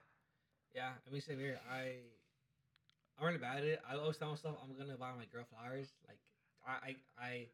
Yeah. 0.73 0.91
Let 1.05 1.13
me 1.13 1.19
say 1.19 1.35
here, 1.35 1.59
I 1.69 1.99
I'm 3.19 3.25
really 3.27 3.39
bad 3.39 3.57
at 3.59 3.63
it. 3.65 3.81
I 3.89 3.95
always 3.95 4.17
tell 4.17 4.29
myself 4.29 4.57
I'm 4.63 4.75
gonna 4.77 4.97
buy 4.97 5.11
my 5.17 5.25
girl 5.25 5.45
flowers. 5.49 5.93
Like 6.07 6.19
I 6.65 6.71
I 6.71 6.95
I 7.19 7.47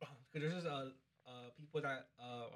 because 0.32 0.40
there's 0.42 0.54
just 0.54 0.66
uh 0.66 0.88
uh 1.26 1.50
people 1.58 1.82
that 1.82 2.08
um 2.20 2.50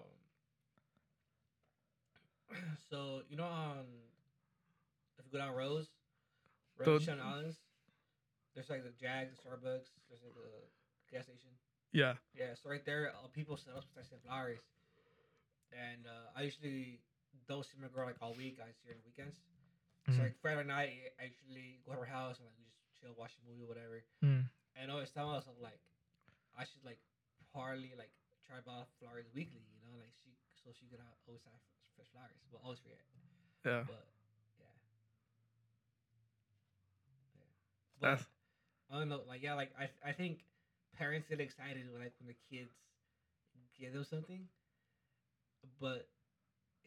so 2.90 3.22
you 3.28 3.36
know 3.36 3.46
um 3.46 4.07
if 5.18 5.24
you 5.26 5.32
go 5.32 5.38
down 5.38 5.54
Rose, 5.54 5.90
Rose 6.78 7.06
The- 7.06 7.12
Islands, 7.18 7.58
there's 8.54 8.70
like 8.70 8.82
the 8.84 8.94
Jag, 8.98 9.30
the 9.30 9.36
Starbucks, 9.36 9.90
there's 10.08 10.22
like 10.24 10.34
the 10.34 10.50
gas 11.12 11.24
station. 11.24 11.50
Yeah. 11.92 12.14
Yeah, 12.36 12.54
so 12.54 12.68
right 12.70 12.84
there, 12.84 13.10
uh, 13.14 13.28
people 13.32 13.56
set 13.56 13.74
up 13.74 13.84
special 13.84 14.18
flowers, 14.24 14.60
and 15.72 16.06
uh, 16.06 16.36
I 16.36 16.42
usually 16.42 17.00
don't 17.48 17.64
see 17.64 17.76
my 17.80 17.88
girl 17.88 18.06
like 18.06 18.20
all 18.20 18.34
week. 18.34 18.58
I 18.60 18.70
see 18.76 18.88
her 18.88 18.94
on 18.94 19.00
the 19.00 19.08
weekends. 19.08 19.40
So 20.08 20.12
Mhm. 20.16 20.24
like 20.24 20.36
Friday 20.40 20.64
night, 20.64 21.12
I 21.20 21.24
usually 21.32 21.80
go 21.84 21.92
to 21.92 21.98
her 22.00 22.08
house 22.08 22.38
and 22.40 22.46
like 22.48 22.56
we 22.56 22.64
just 22.64 22.80
chill, 23.00 23.12
watch 23.16 23.36
a 23.36 23.42
movie, 23.48 23.64
or 23.64 23.68
whatever. 23.68 24.04
Mm. 24.24 24.48
And 24.76 24.90
I 24.90 24.94
always 24.94 25.10
tell 25.10 25.28
myself 25.32 25.56
like, 25.60 25.80
I 26.56 26.64
should 26.64 26.84
like 26.84 27.00
partly 27.52 27.92
like 27.96 28.12
try 28.46 28.60
buy 28.64 28.84
flowers 29.00 29.28
weekly, 29.34 29.60
you 29.68 29.80
know, 29.84 29.92
like 30.00 30.12
she 30.24 30.32
so 30.64 30.72
she 30.72 30.86
could 30.88 31.00
have, 31.00 31.16
always 31.26 31.44
have 31.44 31.60
fresh 31.96 32.08
flowers, 32.12 32.40
but 32.52 32.60
always 32.64 32.80
forget. 32.80 33.00
Yeah. 33.64 33.84
But 33.84 34.08
yeah, 34.60 34.72
yeah. 37.36 37.52
But 38.00 38.20
I 38.90 38.98
don't 38.98 39.08
know, 39.08 39.20
like 39.28 39.42
yeah, 39.42 39.54
like 39.54 39.72
I 39.78 39.88
I 40.06 40.12
think 40.12 40.44
parents 40.96 41.28
get 41.28 41.40
excited 41.40 41.84
when 41.92 42.02
like 42.02 42.12
when 42.20 42.28
the 42.28 42.56
kids 42.56 42.70
give 43.78 43.92
them 43.92 44.04
something, 44.04 44.48
but 45.80 46.08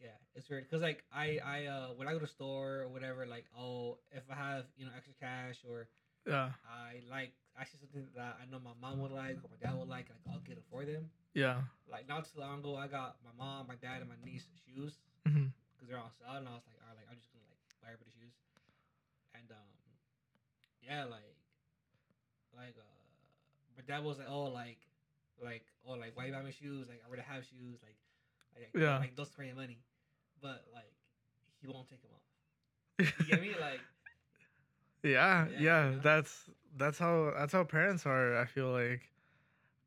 yeah, 0.00 0.18
it's 0.34 0.48
weird 0.48 0.64
because 0.64 0.82
like 0.82 1.04
I 1.14 1.38
I 1.44 1.66
uh 1.66 1.88
when 1.96 2.08
I 2.08 2.12
go 2.12 2.18
to 2.18 2.26
store 2.26 2.80
or 2.80 2.88
whatever, 2.88 3.26
like 3.26 3.44
oh 3.58 3.98
if 4.10 4.24
I 4.30 4.34
have 4.34 4.64
you 4.76 4.84
know 4.84 4.92
extra 4.96 5.14
cash 5.20 5.56
or 5.68 5.88
yeah. 6.26 6.50
I 6.66 7.02
like 7.10 7.32
actually 7.58 7.80
something 7.80 8.06
that 8.16 8.38
I 8.40 8.46
know 8.50 8.58
my 8.62 8.74
mom 8.80 9.02
would 9.02 9.12
like 9.12 9.42
or 9.42 9.50
my 9.50 9.58
dad 9.60 9.74
would 9.74 9.88
like, 9.88 10.08
like 10.10 10.22
I'll 10.30 10.42
get 10.46 10.56
it 10.56 10.64
for 10.70 10.84
them. 10.84 11.10
Yeah. 11.34 11.62
Like 11.90 12.08
not 12.08 12.24
too 12.24 12.40
long 12.40 12.60
ago, 12.60 12.76
I 12.76 12.86
got 12.86 13.16
my 13.24 13.34
mom, 13.36 13.66
my 13.66 13.78
dad, 13.80 14.00
and 14.00 14.08
my 14.08 14.18
niece 14.24 14.46
shoes 14.64 14.98
because 15.24 15.88
they're 15.88 15.98
on 15.98 16.12
sale, 16.14 16.38
and 16.38 16.46
I 16.46 16.54
was 16.54 16.66
like, 16.66 16.78
all 16.82 16.94
right, 16.94 16.98
like 16.98 17.08
I'm 17.10 17.18
just 17.18 17.32
gonna 17.34 17.46
like 17.50 17.62
buy 17.82 17.90
everybody 17.90 18.14
shoes, 18.14 18.34
and 19.34 19.50
um, 19.50 19.70
yeah, 20.86 21.04
like, 21.04 21.34
like 22.56 22.74
uh, 22.78 23.76
my 23.76 23.82
dad 23.86 24.04
was 24.04 24.18
like, 24.18 24.28
oh, 24.28 24.44
like, 24.44 24.78
like, 25.42 25.64
oh, 25.86 25.92
like, 25.94 26.12
why 26.16 26.26
you 26.26 26.32
buy 26.32 26.42
me 26.42 26.52
shoes? 26.52 26.86
Like, 26.88 27.00
I 27.04 27.08
already 27.08 27.22
have 27.22 27.44
shoes, 27.44 27.78
like, 27.82 27.96
like, 28.54 28.70
Yeah. 28.74 28.98
like, 28.98 29.16
don't 29.16 29.26
spend 29.26 29.48
your 29.48 29.56
money, 29.56 29.78
but 30.40 30.64
like, 30.72 30.92
he 31.60 31.68
won't 31.68 31.88
take 31.88 32.02
them 32.02 32.10
off. 32.14 32.22
You 33.20 33.26
get 33.26 33.40
me? 33.42 33.50
Like, 33.60 33.80
yeah, 35.02 35.46
Yeah, 35.46 35.60
yeah, 35.60 35.90
yeah. 35.90 35.98
That's 36.02 36.50
that's 36.76 36.98
how 36.98 37.32
that's 37.36 37.52
how 37.52 37.64
parents 37.64 38.06
are. 38.06 38.36
I 38.38 38.44
feel 38.44 38.70
like, 38.70 39.10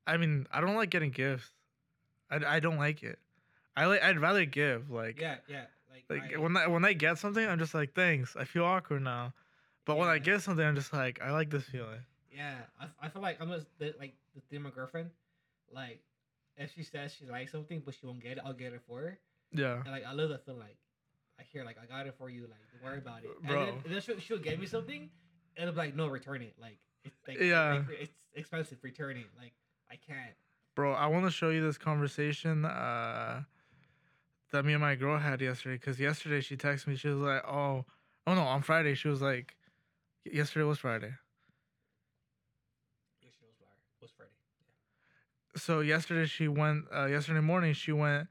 I 0.07 0.17
mean, 0.17 0.47
I 0.51 0.61
don't 0.61 0.75
like 0.75 0.89
getting 0.89 1.11
gifts. 1.11 1.51
I, 2.29 2.37
I 2.57 2.59
don't 2.59 2.77
like 2.77 3.03
it. 3.03 3.19
I 3.77 3.85
like 3.85 4.03
I'd 4.03 4.19
rather 4.19 4.45
give 4.45 4.89
like 4.89 5.19
yeah, 5.19 5.35
yeah, 5.47 5.65
Like 6.09 6.33
I- 6.35 6.37
when 6.37 6.55
I 6.57 6.67
when 6.67 6.85
I 6.85 6.93
get 6.93 7.17
something, 7.17 7.45
I'm 7.47 7.59
just 7.59 7.73
like 7.73 7.93
thanks. 7.93 8.35
I 8.35 8.45
feel 8.45 8.65
awkward 8.65 9.03
now, 9.03 9.33
but 9.85 9.97
when 9.97 10.07
I 10.07 10.17
get 10.19 10.41
something, 10.41 10.65
I'm 10.65 10.75
just 10.75 10.93
like 10.93 11.21
I 11.21 11.31
like 11.31 11.49
this 11.49 11.63
feeling. 11.63 11.99
Yeah, 12.35 12.55
I, 12.79 12.87
I 13.05 13.09
feel 13.09 13.21
like 13.21 13.39
I'm 13.41 13.49
just 13.49 13.67
the, 13.79 13.93
like 13.99 14.13
the 14.35 14.41
thing 14.49 14.61
my 14.61 14.69
girlfriend. 14.69 15.09
Like, 15.73 16.01
if 16.57 16.73
she 16.73 16.83
says 16.83 17.13
she 17.17 17.25
likes 17.25 17.51
something 17.51 17.81
but 17.85 17.93
she 17.95 18.05
won't 18.05 18.21
get 18.21 18.33
it, 18.33 18.43
I'll 18.45 18.53
get 18.53 18.73
it 18.73 18.81
for 18.87 18.99
her. 19.01 19.19
Yeah, 19.51 19.75
And 19.83 19.91
like 19.91 20.05
I 20.05 20.11
love 20.13 20.29
that 20.29 20.45
feeling. 20.45 20.59
Like, 20.61 20.77
I 21.39 21.43
hear 21.51 21.63
like 21.63 21.77
I 21.81 21.85
got 21.85 22.07
it 22.07 22.15
for 22.17 22.29
you. 22.29 22.41
Like, 22.43 22.59
don't 22.73 22.83
worry 22.89 22.97
about 22.99 23.23
it. 23.23 23.29
Bro. 23.47 23.59
And 23.59 23.67
then, 23.67 23.73
and 23.85 23.93
then 23.93 24.01
she'll, 24.01 24.19
she'll 24.19 24.37
get 24.39 24.59
me 24.59 24.65
something, 24.65 25.09
and 25.57 25.69
I'm 25.69 25.75
like, 25.75 25.95
no, 25.95 26.07
return 26.07 26.41
it. 26.41 26.55
Like, 26.59 26.77
it's 27.03 27.15
like, 27.27 27.39
Yeah. 27.39 27.83
like, 27.87 27.99
it's 28.01 28.13
expensive. 28.33 28.77
Return 28.81 29.17
it. 29.17 29.27
Like, 29.37 29.53
I 29.89 29.95
can't. 29.95 30.33
bro. 30.75 30.93
I 30.93 31.07
want 31.07 31.25
to 31.25 31.31
show 31.31 31.49
you 31.51 31.61
this 31.61 31.77
conversation 31.77 32.65
uh, 32.65 33.43
that 34.51 34.65
me 34.65 34.73
and 34.73 34.81
my 34.81 34.95
girl 34.95 35.17
had 35.17 35.39
yesterday. 35.41 35.77
Cause 35.77 35.99
yesterday 35.99 36.41
she 36.41 36.57
texted 36.57 36.87
me. 36.87 36.95
She 36.95 37.07
was 37.09 37.19
like, 37.19 37.43
"Oh, 37.47 37.85
oh 38.27 38.33
no, 38.33 38.41
on 38.41 38.61
Friday 38.61 38.93
she 38.95 39.07
was 39.07 39.21
like, 39.21 39.55
yesterday 40.25 40.63
was 40.65 40.79
Friday." 40.79 41.13
Yesterday 43.21 43.47
was 43.47 43.57
Friday. 43.59 44.01
Was 44.01 44.11
Friday. 44.15 44.31
so 45.55 45.79
yesterday 45.79 46.25
she 46.25 46.47
went 46.47 46.85
uh, 46.93 47.05
yesterday 47.05 47.39
morning 47.39 47.73
she 47.73 47.91
went 47.91 48.27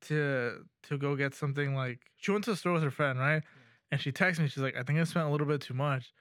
to 0.00 0.64
to 0.82 0.98
go 0.98 1.16
get 1.16 1.34
something 1.34 1.74
like 1.74 2.00
she 2.16 2.30
went 2.30 2.44
to 2.44 2.50
the 2.50 2.56
store 2.56 2.72
with 2.74 2.82
her 2.82 2.90
friend 2.90 3.18
right 3.18 3.42
and 3.90 4.00
she 4.00 4.12
texted 4.12 4.40
me 4.40 4.48
she's 4.48 4.62
like 4.62 4.76
i 4.76 4.82
think 4.82 4.98
i 4.98 5.04
spent 5.04 5.26
a 5.26 5.30
little 5.30 5.46
bit 5.46 5.60
too 5.60 5.74
much 5.74 6.12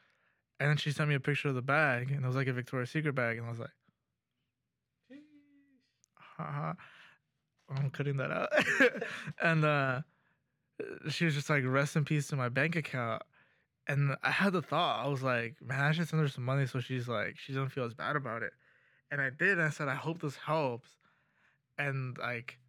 and 0.59 0.69
then 0.69 0.77
she 0.77 0.91
sent 0.91 1.09
me 1.09 1.15
a 1.15 1.19
picture 1.19 1.49
of 1.49 1.55
the 1.55 1.61
bag 1.61 2.11
and 2.11 2.23
it 2.23 2.27
was 2.27 2.35
like 2.35 2.47
a 2.47 2.53
victoria's 2.53 2.89
secret 2.91 3.13
bag 3.15 3.37
and 3.37 3.45
i 3.45 3.49
was 3.49 3.59
like 3.59 3.69
haha 6.15 6.73
i'm 7.69 7.89
cutting 7.89 8.17
that 8.17 8.31
out 8.31 8.49
and 9.41 9.65
uh 9.65 10.01
she 11.09 11.25
was 11.25 11.33
just 11.33 11.49
like 11.49 11.63
rest 11.65 11.95
in 11.95 12.05
peace 12.05 12.27
to 12.27 12.35
my 12.35 12.49
bank 12.49 12.75
account 12.75 13.21
and 13.87 14.15
i 14.23 14.31
had 14.31 14.53
the 14.53 14.61
thought 14.61 15.05
i 15.05 15.07
was 15.07 15.21
like 15.21 15.55
man 15.61 15.81
i 15.81 15.91
should 15.91 16.07
send 16.07 16.21
her 16.21 16.27
some 16.27 16.43
money 16.43 16.65
so 16.65 16.79
she's 16.79 17.07
like 17.07 17.37
she 17.37 17.53
doesn't 17.53 17.69
feel 17.69 17.83
as 17.83 17.93
bad 17.93 18.15
about 18.15 18.43
it. 18.43 18.53
And 19.11 19.21
i 19.21 19.29
did 19.29 19.59
and 19.59 19.63
i 19.63 19.69
said 19.69 19.87
i 19.87 19.95
hope 19.95 20.21
this 20.21 20.35
helps. 20.35 20.89
And 21.77 22.17
like 22.17 22.59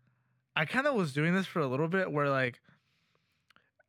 i 0.57 0.65
kind 0.65 0.87
of 0.87 0.95
was 0.95 1.13
doing 1.13 1.35
this 1.35 1.47
for 1.47 1.61
a 1.61 1.67
little 1.67 1.89
bit 1.89 2.11
where 2.11 2.29
like 2.29 2.61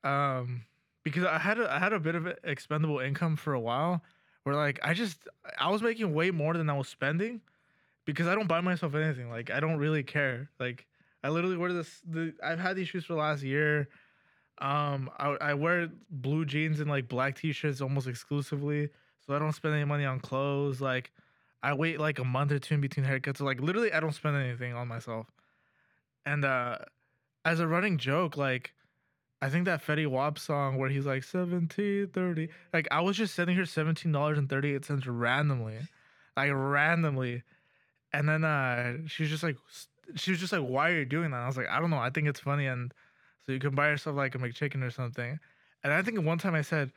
um 0.04 0.66
because 1.04 1.24
i 1.24 1.38
had 1.38 1.60
a, 1.60 1.72
i 1.72 1.80
had 1.80 1.94
a 1.94 2.00
bit 2.00 2.16
of 2.16 2.28
expendable 2.44 3.00
income 3.00 3.36
for 3.36 3.54
a 3.54 3.60
while 3.60 4.02
where 4.44 4.56
like 4.56 4.80
i 4.84 4.94
just 4.94 5.28
i 5.60 5.70
was 5.70 5.82
making 5.82 6.14
way 6.14 6.32
more 6.32 6.54
than 6.54 6.70
i 6.70 6.78
was 6.78 6.88
spending 6.88 7.42
because 8.06 8.28
i 8.28 8.36
don't 8.36 8.48
buy 8.48 8.62
myself 8.62 8.94
anything 8.94 9.30
like 9.30 9.50
i 9.50 9.60
don't 9.60 9.78
really 9.78 10.04
care 10.04 10.50
like 10.60 10.86
i 11.24 11.30
literally 11.30 11.58
wear 11.58 11.74
this 11.74 12.02
the, 12.08 12.34
i've 12.44 12.60
had 12.60 12.76
these 12.76 12.88
shoes 12.88 13.06
for 13.06 13.14
the 13.14 13.20
last 13.20 13.42
year 13.42 13.88
um 14.60 15.10
I, 15.18 15.38
I 15.42 15.54
wear 15.54 15.90
blue 16.10 16.46
jeans 16.46 16.80
and 16.80 16.90
like 16.90 17.08
black 17.08 17.36
t-shirts 17.36 17.82
almost 17.82 18.08
exclusively 18.08 18.90
so 19.26 19.36
i 19.36 19.40
don't 19.40 19.54
spend 19.54 19.74
any 19.76 19.84
money 19.84 20.06
on 20.06 20.20
clothes 20.20 20.80
like 20.80 21.12
i 21.62 21.74
wait 21.74 22.00
like 22.00 22.20
a 22.20 22.24
month 22.24 22.52
or 22.52 22.60
two 22.60 22.76
in 22.76 22.82
between 22.82 23.06
haircuts 23.06 23.38
so 23.38 23.46
like 23.46 23.60
literally 23.60 23.92
i 23.92 24.00
don't 24.00 24.14
spend 24.14 24.36
anything 24.36 24.74
on 24.74 24.88
myself. 24.88 25.28
And 26.26 26.44
uh 26.46 26.78
as 27.44 27.60
a 27.60 27.68
running 27.68 27.98
joke 27.98 28.38
like 28.38 28.74
i 29.42 29.50
think 29.50 29.66
that 29.66 29.86
fetty 29.86 30.08
wap 30.08 30.40
song 30.40 30.78
where 30.78 30.90
he's 30.90 31.06
like 31.06 31.24
17 31.24 32.08
30 32.08 32.50
like 32.74 32.88
i 32.92 33.02
was 33.02 33.18
just 33.18 33.36
sending 33.36 33.56
her 33.58 33.64
$17.38 33.64 35.04
randomly 35.08 35.80
like 36.38 36.52
randomly. 36.54 37.44
And 38.14 38.28
then 38.30 38.44
uh 38.44 38.98
she 39.08 39.24
was 39.24 39.30
just 39.30 39.44
like 39.44 39.58
she 40.16 40.32
was 40.32 40.40
just 40.40 40.54
like 40.54 40.62
why 40.62 40.92
are 40.92 41.00
you 41.00 41.06
doing 41.06 41.32
that? 41.32 41.38
I 41.38 41.48
was 41.48 41.58
like 41.58 41.68
i 41.70 41.80
don't 41.80 41.90
know 41.90 41.98
i 41.98 42.10
think 42.10 42.28
it's 42.28 42.40
funny 42.40 42.68
and 42.68 42.94
so 43.46 43.54
you 43.54 43.60
can 43.60 43.76
buy 43.76 43.90
yourself 43.90 44.16
like 44.16 44.36
a 44.36 44.38
mcchicken 44.38 44.84
or 44.84 44.92
something. 44.92 45.40
And 45.84 45.94
i 45.94 46.02
think 46.02 46.22
one 46.22 46.38
time 46.38 46.56
i 46.56 46.62
said 46.62 46.92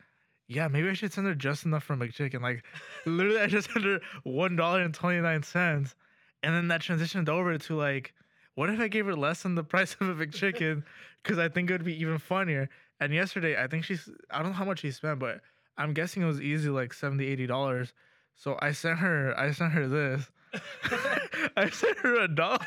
yeah 0.46 0.68
maybe 0.68 0.88
i 0.88 0.94
should 0.94 1.12
send 1.12 1.26
her 1.26 1.34
just 1.34 1.64
enough 1.64 1.84
for 1.84 1.94
a 1.94 1.96
mcchicken. 1.96 2.40
Like 2.40 2.64
literally 3.06 3.40
i 3.42 3.46
just 3.46 3.70
sent 3.70 3.84
her 3.84 4.00
one 4.24 4.56
dollar 4.56 4.82
and 4.82 4.94
29 4.94 5.42
cents. 5.42 5.94
And 6.42 6.54
then 6.54 6.68
that 6.68 6.80
transitioned 6.80 7.28
over 7.28 7.56
to 7.58 7.76
like 7.76 8.14
what 8.54 8.70
if 8.70 8.80
i 8.80 8.88
gave 8.88 9.06
her 9.06 9.16
less 9.16 9.42
than 9.42 9.54
the 9.54 9.64
price 9.64 9.96
of 10.00 10.08
a 10.08 10.26
mcchicken? 10.26 10.84
Because 11.24 11.38
i 11.38 11.48
think 11.48 11.68
it 11.68 11.74
would 11.74 11.84
be 11.84 12.00
even 12.00 12.18
funnier. 12.18 12.68
And 13.00 13.12
yesterday 13.12 13.62
i 13.62 13.66
think 13.66 13.84
she's 13.84 14.08
i 14.30 14.38
don't 14.38 14.48
know 14.48 14.58
how 14.58 14.64
much 14.64 14.80
she 14.80 14.90
spent 14.90 15.18
but 15.18 15.40
i'm 15.76 15.92
guessing 15.92 16.22
it 16.22 16.26
was 16.26 16.40
easy 16.40 16.70
like 16.70 16.92
70 16.92 17.26
80 17.26 17.46
dollars. 17.46 17.92
So 18.36 18.56
i 18.62 18.72
sent 18.72 18.98
her 19.00 19.38
i 19.38 19.50
sent 19.52 19.72
her 19.72 19.88
this. 19.88 20.30
I 21.56 21.68
sent 21.70 21.98
her 21.98 22.20
a 22.20 22.28
dollar. 22.28 22.58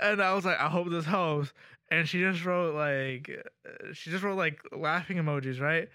and 0.00 0.22
I 0.22 0.34
was 0.34 0.44
like, 0.44 0.58
I 0.58 0.68
hope 0.68 0.90
this 0.90 1.04
helps. 1.04 1.52
And 1.90 2.08
she 2.08 2.18
just 2.20 2.44
wrote 2.44 2.74
like, 2.74 3.30
uh, 3.64 3.92
she 3.92 4.10
just 4.10 4.24
wrote 4.24 4.36
like 4.36 4.60
laughing 4.72 5.18
emojis, 5.18 5.60
right? 5.60 5.88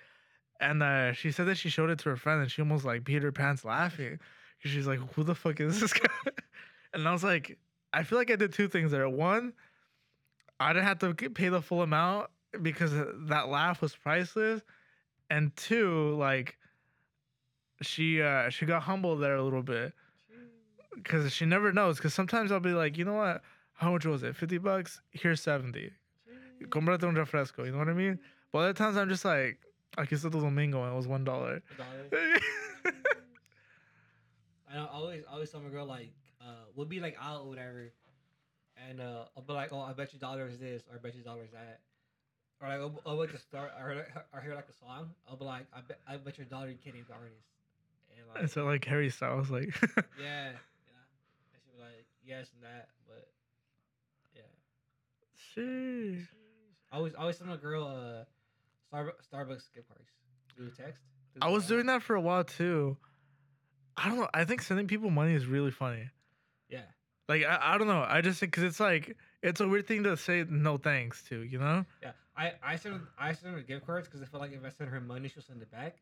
And 0.60 0.84
uh, 0.84 1.13
she 1.13 1.32
said 1.32 1.47
that 1.47 1.58
she 1.58 1.69
showed 1.69 1.89
it 1.89 1.99
to 1.99 2.10
her 2.10 2.15
friend, 2.15 2.41
and 2.41 2.51
she 2.51 2.62
almost 2.62 2.86
like 2.86 3.04
peed 3.04 3.23
her 3.23 3.32
pants 3.32 3.65
laughing, 3.65 4.19
because 4.58 4.71
she's 4.71 4.86
like, 4.88 4.99
"Who 5.15 5.23
the 5.23 5.34
fuck 5.36 5.60
is 5.60 5.80
this 5.82 5.91
guy?" 5.93 6.32
and 6.93 7.08
I 7.08 7.12
was 7.12 7.23
like, 7.23 7.58
I 7.93 8.04
feel 8.04 8.17
like 8.17 8.32
I 8.32 8.36
did 8.36 8.54
two 8.54 8.67
things 8.67 8.91
there. 8.91 9.10
One, 9.10 9.54
I 10.60 10.71
didn't 10.71 10.86
have 10.86 10.99
to 10.99 11.13
pay 11.13 11.49
the 11.49 11.62
full 11.62 11.82
amount 11.82 12.30
because 12.62 12.91
that 12.93 13.49
laugh 13.49 13.82
was 13.82 13.95
priceless, 13.95 14.62
and 15.30 15.56
two, 15.56 16.15
like, 16.15 16.58
she 17.82 18.21
uh, 18.21 18.49
she 18.49 18.65
got 18.65 18.84
humbled 18.84 19.21
there 19.21 19.36
a 19.36 19.43
little 19.43 19.63
bit 19.63 19.93
because 20.95 21.32
she 21.34 21.45
never 21.45 21.71
knows. 21.71 21.97
Because 21.97 22.13
sometimes 22.13 22.51
I'll 22.51 22.60
be 22.60 22.73
like, 22.73 22.97
you 22.97 23.06
know 23.06 23.15
what? 23.15 23.41
How 23.82 23.91
much 23.91 24.06
was 24.06 24.22
it? 24.22 24.36
Fifty 24.36 24.60
bucks. 24.60 25.02
Here's 25.10 25.41
seventy. 25.41 25.91
Comprate 26.70 27.04
un 27.04 27.15
refresco. 27.15 27.65
You 27.65 27.72
know 27.72 27.80
what 27.80 27.89
I 27.89 27.94
mean? 27.94 28.20
But 28.52 28.60
other 28.60 28.74
times 28.74 28.96
I'm 28.96 29.10
just 29.10 29.26
like, 29.26 29.58
aquí 29.98 30.12
está 30.12 30.32
tu 30.32 30.39
domingo, 30.39 30.84
and 30.84 30.94
it 30.94 30.96
was 30.96 31.08
one 31.08 31.24
dollar. 31.24 31.63
A 31.74 31.78
dollar. 31.78 32.38
I 34.72 34.88
always 34.94 35.24
always 35.28 35.50
tell 35.50 35.62
my 35.62 35.70
girl 35.70 35.88
like 35.88 36.13
uh 36.39 36.65
we'll 36.76 36.86
be 36.86 37.00
like 37.00 37.17
out 37.20 37.41
or 37.41 37.50
whatever, 37.50 37.91
and 38.88 39.02
uh 39.02 39.26
I'll 39.36 39.41
be 39.41 39.54
like, 39.54 39.74
oh, 39.74 39.82
I 39.82 39.94
bet 39.94 40.13
you 40.13 40.20
dollar 40.20 40.46
is 40.46 40.60
this, 40.60 40.84
or 40.88 40.98
I 40.98 41.00
bet 41.00 41.15
you 41.15 41.24
dollar 41.24 41.44
is 41.44 41.52
that, 41.52 41.80
or 42.62 42.67
like 42.67 42.80
I'll, 42.80 43.02
I'll 43.04 43.17
like 43.17 43.32
to 43.32 43.39
start 43.39 43.72
or, 43.82 44.06
or 44.32 44.41
hear 44.41 44.54
like 44.54 44.70
a 44.70 44.74
song. 44.74 45.10
I'll 45.28 45.38
be 45.38 45.46
like, 45.46 45.65
I 45.74 45.82
bet 45.82 45.98
I 46.08 46.17
bet 46.17 46.38
you 46.38 46.44
a 46.44 46.48
dollar 46.48 46.70
you 46.70 46.78
can't 46.78 46.96
the 46.96 47.13
artist, 47.15 47.50
and 48.15 48.28
like 48.30 48.41
and 48.41 48.52
so 48.52 48.63
like 48.63 48.86
Harry 48.86 49.10
Styles, 49.10 49.50
like, 49.50 49.74
yeah, 49.82 50.54
yeah, 50.54 50.54
and 50.54 51.62
she 51.65 51.72
be 51.76 51.82
like 51.82 52.06
yes 52.24 52.52
and 52.54 52.62
that. 52.62 52.89
Sheesh. 55.56 56.28
I 56.92 56.98
always 56.98 57.16
I 57.16 57.22
always 57.22 57.38
send 57.38 57.50
my 57.50 57.58
girl 57.58 57.84
uh 57.86 58.26
Starbucks 58.94 59.30
Starbucks 59.32 59.74
gift 59.74 59.88
cards 59.88 60.10
through 60.56 60.72
text. 60.72 61.02
through 61.34 61.42
I 61.42 61.50
was 61.50 61.68
doing 61.68 61.86
that 61.88 62.04
for 62.04 62.16
a 62.16 62.22
while 62.22 62.44
too. 62.44 62.98
I 63.98 64.10
don't 64.10 64.18
know. 64.18 64.30
I 64.34 64.46
think 64.46 64.62
sending 64.62 64.88
people 64.88 65.10
money 65.10 65.34
is 65.34 65.46
really 65.46 65.72
funny. 65.72 66.10
Yeah. 66.70 66.82
Like 67.28 67.44
I, 67.44 67.76
I 67.76 67.78
don't 67.78 67.88
know. 67.88 68.06
I 68.08 68.22
just 68.22 68.40
think 68.40 68.52
because 68.52 68.64
it's 68.64 68.80
like 68.80 69.16
it's 69.42 69.62
a 69.62 69.68
weird 69.68 69.88
thing 69.88 70.04
to 70.04 70.18
say 70.18 70.46
no 70.50 70.78
thanks 70.78 71.24
to, 71.30 71.42
you 71.44 71.60
know? 71.60 71.86
Yeah, 72.02 72.12
I 72.36 72.54
I 72.64 72.76
send 72.76 72.96
her, 72.96 73.02
I 73.18 73.34
send 73.34 73.54
her 73.56 73.62
gift 73.62 73.86
cards 73.86 74.08
because 74.08 74.22
I 74.22 74.26
feel 74.26 74.40
like 74.40 74.52
if 74.52 74.64
I 74.66 74.70
send 74.70 74.90
her 74.90 75.00
money, 75.00 75.30
she'll 75.30 75.44
send 75.44 75.62
it 75.62 75.72
back, 75.72 75.98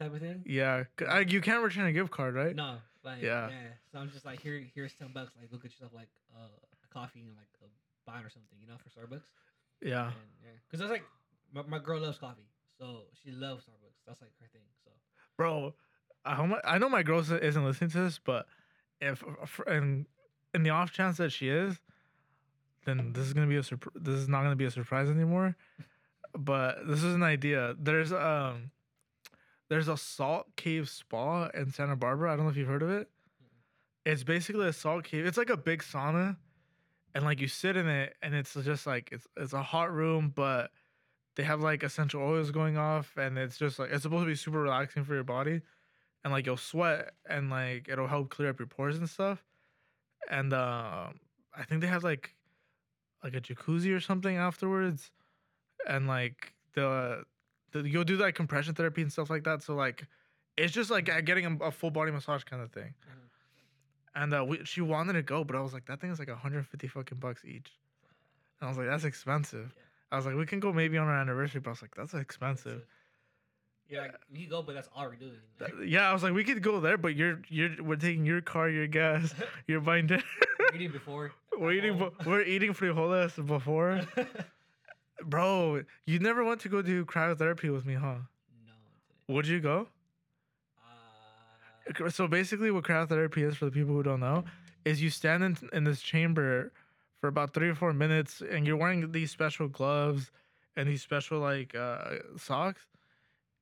type 0.00 0.12
of 0.14 0.20
thing. 0.20 0.42
Yeah. 0.46 0.84
I, 1.08 1.20
you 1.20 1.40
can't 1.40 1.62
return 1.62 1.86
a 1.86 1.92
gift 1.92 2.10
card, 2.10 2.34
right? 2.34 2.54
No, 2.54 2.78
like 3.04 3.22
Yeah. 3.22 3.48
yeah. 3.48 3.54
So 3.92 3.98
I'm 3.98 4.10
just 4.10 4.24
like, 4.24 4.40
here, 4.40 4.64
here's 4.74 4.92
ten 4.94 5.08
bucks. 5.14 5.32
Like, 5.38 5.50
go 5.50 5.56
get 5.58 5.72
yourself 5.72 5.92
like 5.94 6.08
uh, 6.34 6.48
a 6.48 6.92
coffee 6.92 7.20
and 7.20 7.36
like 7.36 7.48
a 7.62 7.66
bun 8.06 8.24
or 8.24 8.30
something, 8.30 8.58
you 8.60 8.66
know, 8.66 8.76
for 8.78 8.88
Starbucks. 8.90 9.22
Yeah. 9.82 10.06
And 10.06 10.14
yeah, 10.42 10.50
because 10.66 10.80
that's 10.80 10.90
like 10.90 11.04
my, 11.52 11.62
my 11.68 11.78
girl 11.78 12.00
loves 12.00 12.18
coffee, 12.18 12.46
so 12.78 13.02
she 13.22 13.30
loves 13.30 13.64
Starbucks. 13.64 13.98
That's 14.06 14.20
like 14.20 14.30
her 14.40 14.48
thing. 14.52 14.62
So 14.84 14.90
bro. 15.36 15.74
I, 16.26 16.58
I 16.64 16.78
know 16.78 16.88
my 16.88 17.02
girl 17.02 17.18
isn't 17.20 17.64
listening 17.66 17.90
to 17.90 17.98
this, 18.04 18.18
but 18.24 18.46
if 19.00 19.22
if- 19.42 19.60
and 19.66 20.06
in 20.54 20.62
the 20.62 20.70
off 20.70 20.90
chance 20.90 21.18
that 21.18 21.30
she 21.32 21.48
is, 21.50 21.78
then 22.86 23.12
this 23.12 23.26
is 23.26 23.34
gonna 23.34 23.46
be 23.46 23.56
a 23.56 23.62
surprise. 23.62 23.92
This 24.00 24.14
is 24.14 24.28
not 24.28 24.42
gonna 24.42 24.56
be 24.56 24.64
a 24.64 24.70
surprise 24.70 25.10
anymore. 25.10 25.54
But 26.36 26.86
this 26.88 27.02
is 27.02 27.14
an 27.14 27.22
idea. 27.22 27.74
There's 27.78 28.10
um, 28.12 28.70
there's 29.68 29.88
a 29.88 29.96
salt 29.98 30.56
cave 30.56 30.88
spa 30.88 31.48
in 31.52 31.70
Santa 31.72 31.94
Barbara. 31.96 32.32
I 32.32 32.36
don't 32.36 32.46
know 32.46 32.50
if 32.50 32.56
you've 32.56 32.68
heard 32.68 32.82
of 32.82 32.90
it. 32.90 33.08
It's 34.06 34.24
basically 34.24 34.66
a 34.66 34.72
salt 34.72 35.04
cave. 35.04 35.26
It's 35.26 35.36
like 35.38 35.50
a 35.50 35.56
big 35.56 35.82
sauna, 35.82 36.36
and 37.14 37.24
like 37.24 37.40
you 37.40 37.48
sit 37.48 37.76
in 37.76 37.88
it, 37.88 38.16
and 38.22 38.34
it's 38.34 38.54
just 38.54 38.86
like 38.86 39.10
it's 39.12 39.26
it's 39.36 39.52
a 39.52 39.62
hot 39.62 39.92
room, 39.92 40.32
but 40.34 40.70
they 41.36 41.44
have 41.44 41.60
like 41.60 41.82
essential 41.82 42.22
oils 42.22 42.50
going 42.50 42.76
off, 42.78 43.16
and 43.16 43.38
it's 43.38 43.58
just 43.58 43.78
like 43.78 43.90
it's 43.92 44.02
supposed 44.02 44.22
to 44.24 44.28
be 44.28 44.34
super 44.36 44.60
relaxing 44.60 45.04
for 45.04 45.14
your 45.14 45.24
body, 45.24 45.62
and 46.24 46.32
like 46.32 46.46
you'll 46.46 46.56
sweat, 46.56 47.14
and 47.28 47.50
like 47.50 47.88
it'll 47.88 48.08
help 48.08 48.30
clear 48.30 48.50
up 48.50 48.58
your 48.60 48.68
pores 48.68 48.98
and 48.98 49.08
stuff. 49.10 49.44
And 50.30 50.52
uh, 50.52 51.10
I 51.56 51.64
think 51.64 51.80
they 51.80 51.86
have 51.88 52.04
like 52.04 52.34
like 53.22 53.34
a 53.34 53.40
jacuzzi 53.40 53.94
or 53.96 54.00
something 54.00 54.36
afterwards, 54.36 55.10
and 55.86 56.06
like 56.06 56.54
the, 56.74 57.24
the 57.72 57.88
you'll 57.88 58.04
do 58.04 58.16
like 58.16 58.34
compression 58.34 58.74
therapy 58.74 59.02
and 59.02 59.12
stuff 59.12 59.30
like 59.30 59.44
that. 59.44 59.62
So 59.62 59.74
like 59.74 60.06
it's 60.56 60.72
just 60.72 60.90
like 60.90 61.06
getting 61.24 61.46
a, 61.46 61.66
a 61.66 61.70
full 61.72 61.90
body 61.90 62.12
massage 62.12 62.44
kind 62.44 62.62
of 62.62 62.72
thing. 62.72 62.94
Mhm. 63.08 63.23
And 64.14 64.32
uh, 64.32 64.44
we, 64.44 64.64
she 64.64 64.80
wanted 64.80 65.14
to 65.14 65.22
go, 65.22 65.42
but 65.44 65.56
I 65.56 65.60
was 65.60 65.72
like, 65.72 65.86
that 65.86 66.00
thing 66.00 66.10
is 66.10 66.18
like 66.18 66.28
150 66.28 66.86
fucking 66.88 67.18
bucks 67.18 67.44
each. 67.44 67.70
And 68.60 68.66
I 68.66 68.68
was 68.68 68.78
like, 68.78 68.86
that's 68.86 69.04
expensive. 69.04 69.72
Yeah. 69.76 69.82
I 70.12 70.16
was 70.16 70.26
like, 70.26 70.36
we 70.36 70.46
can 70.46 70.60
go 70.60 70.72
maybe 70.72 70.96
on 70.98 71.08
our 71.08 71.18
anniversary, 71.18 71.60
but 71.60 71.70
I 71.70 71.72
was 71.72 71.82
like, 71.82 71.94
that's 71.96 72.14
expensive. 72.14 72.86
Yeah, 73.88 74.00
like, 74.02 74.14
you 74.32 74.48
go, 74.48 74.62
but 74.62 74.74
that's 74.74 74.88
all 74.94 75.04
we're 75.04 75.16
doing. 75.16 75.32
That- 75.58 75.86
yeah, 75.88 76.08
I 76.08 76.12
was 76.12 76.22
like, 76.22 76.32
we 76.32 76.44
could 76.44 76.62
go 76.62 76.80
there, 76.80 76.96
but 76.96 77.16
you're 77.16 77.42
you're 77.48 77.70
we're 77.82 77.96
taking 77.96 78.24
your 78.24 78.40
car, 78.40 78.70
your 78.70 78.86
gas, 78.86 79.34
you're 79.66 79.80
buying 79.80 80.06
dinner. 80.06 80.22
we're 80.58 80.74
eating 80.76 80.90
before. 80.92 81.32
we're 81.58 81.72
eating 81.72 81.98
bu- 81.98 82.12
we're 82.24 82.42
eating 82.42 82.72
frijoles 82.72 83.44
before. 83.46 84.00
Bro, 85.24 85.82
you 86.06 86.18
never 86.18 86.44
went 86.44 86.60
to 86.62 86.68
go 86.70 86.80
do 86.80 87.04
cryotherapy 87.04 87.70
with 87.72 87.84
me, 87.84 87.94
huh? 87.94 88.14
no. 88.66 89.34
Would 89.34 89.46
you 89.46 89.60
go? 89.60 89.88
So 92.08 92.26
basically, 92.26 92.70
what 92.70 92.84
cryotherapy 92.84 93.46
is 93.46 93.56
for 93.56 93.66
the 93.66 93.70
people 93.70 93.94
who 93.94 94.02
don't 94.02 94.20
know 94.20 94.44
is 94.84 95.02
you 95.02 95.10
stand 95.10 95.42
in, 95.44 95.56
in 95.72 95.84
this 95.84 96.00
chamber 96.00 96.72
for 97.20 97.28
about 97.28 97.54
three 97.54 97.68
or 97.68 97.74
four 97.74 97.92
minutes, 97.92 98.42
and 98.42 98.66
you're 98.66 98.76
wearing 98.76 99.12
these 99.12 99.30
special 99.30 99.68
gloves 99.68 100.30
and 100.76 100.88
these 100.88 101.02
special 101.02 101.38
like 101.38 101.74
uh, 101.74 102.16
socks, 102.36 102.82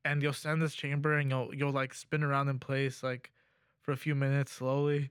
and 0.04 0.22
you'll 0.22 0.32
stand 0.32 0.54
in 0.54 0.60
this 0.60 0.74
chamber 0.74 1.18
and 1.18 1.30
you'll 1.30 1.54
you'll 1.54 1.72
like 1.72 1.94
spin 1.94 2.22
around 2.22 2.48
in 2.48 2.58
place 2.58 3.02
like 3.02 3.30
for 3.80 3.92
a 3.92 3.96
few 3.96 4.14
minutes 4.14 4.52
slowly, 4.52 5.10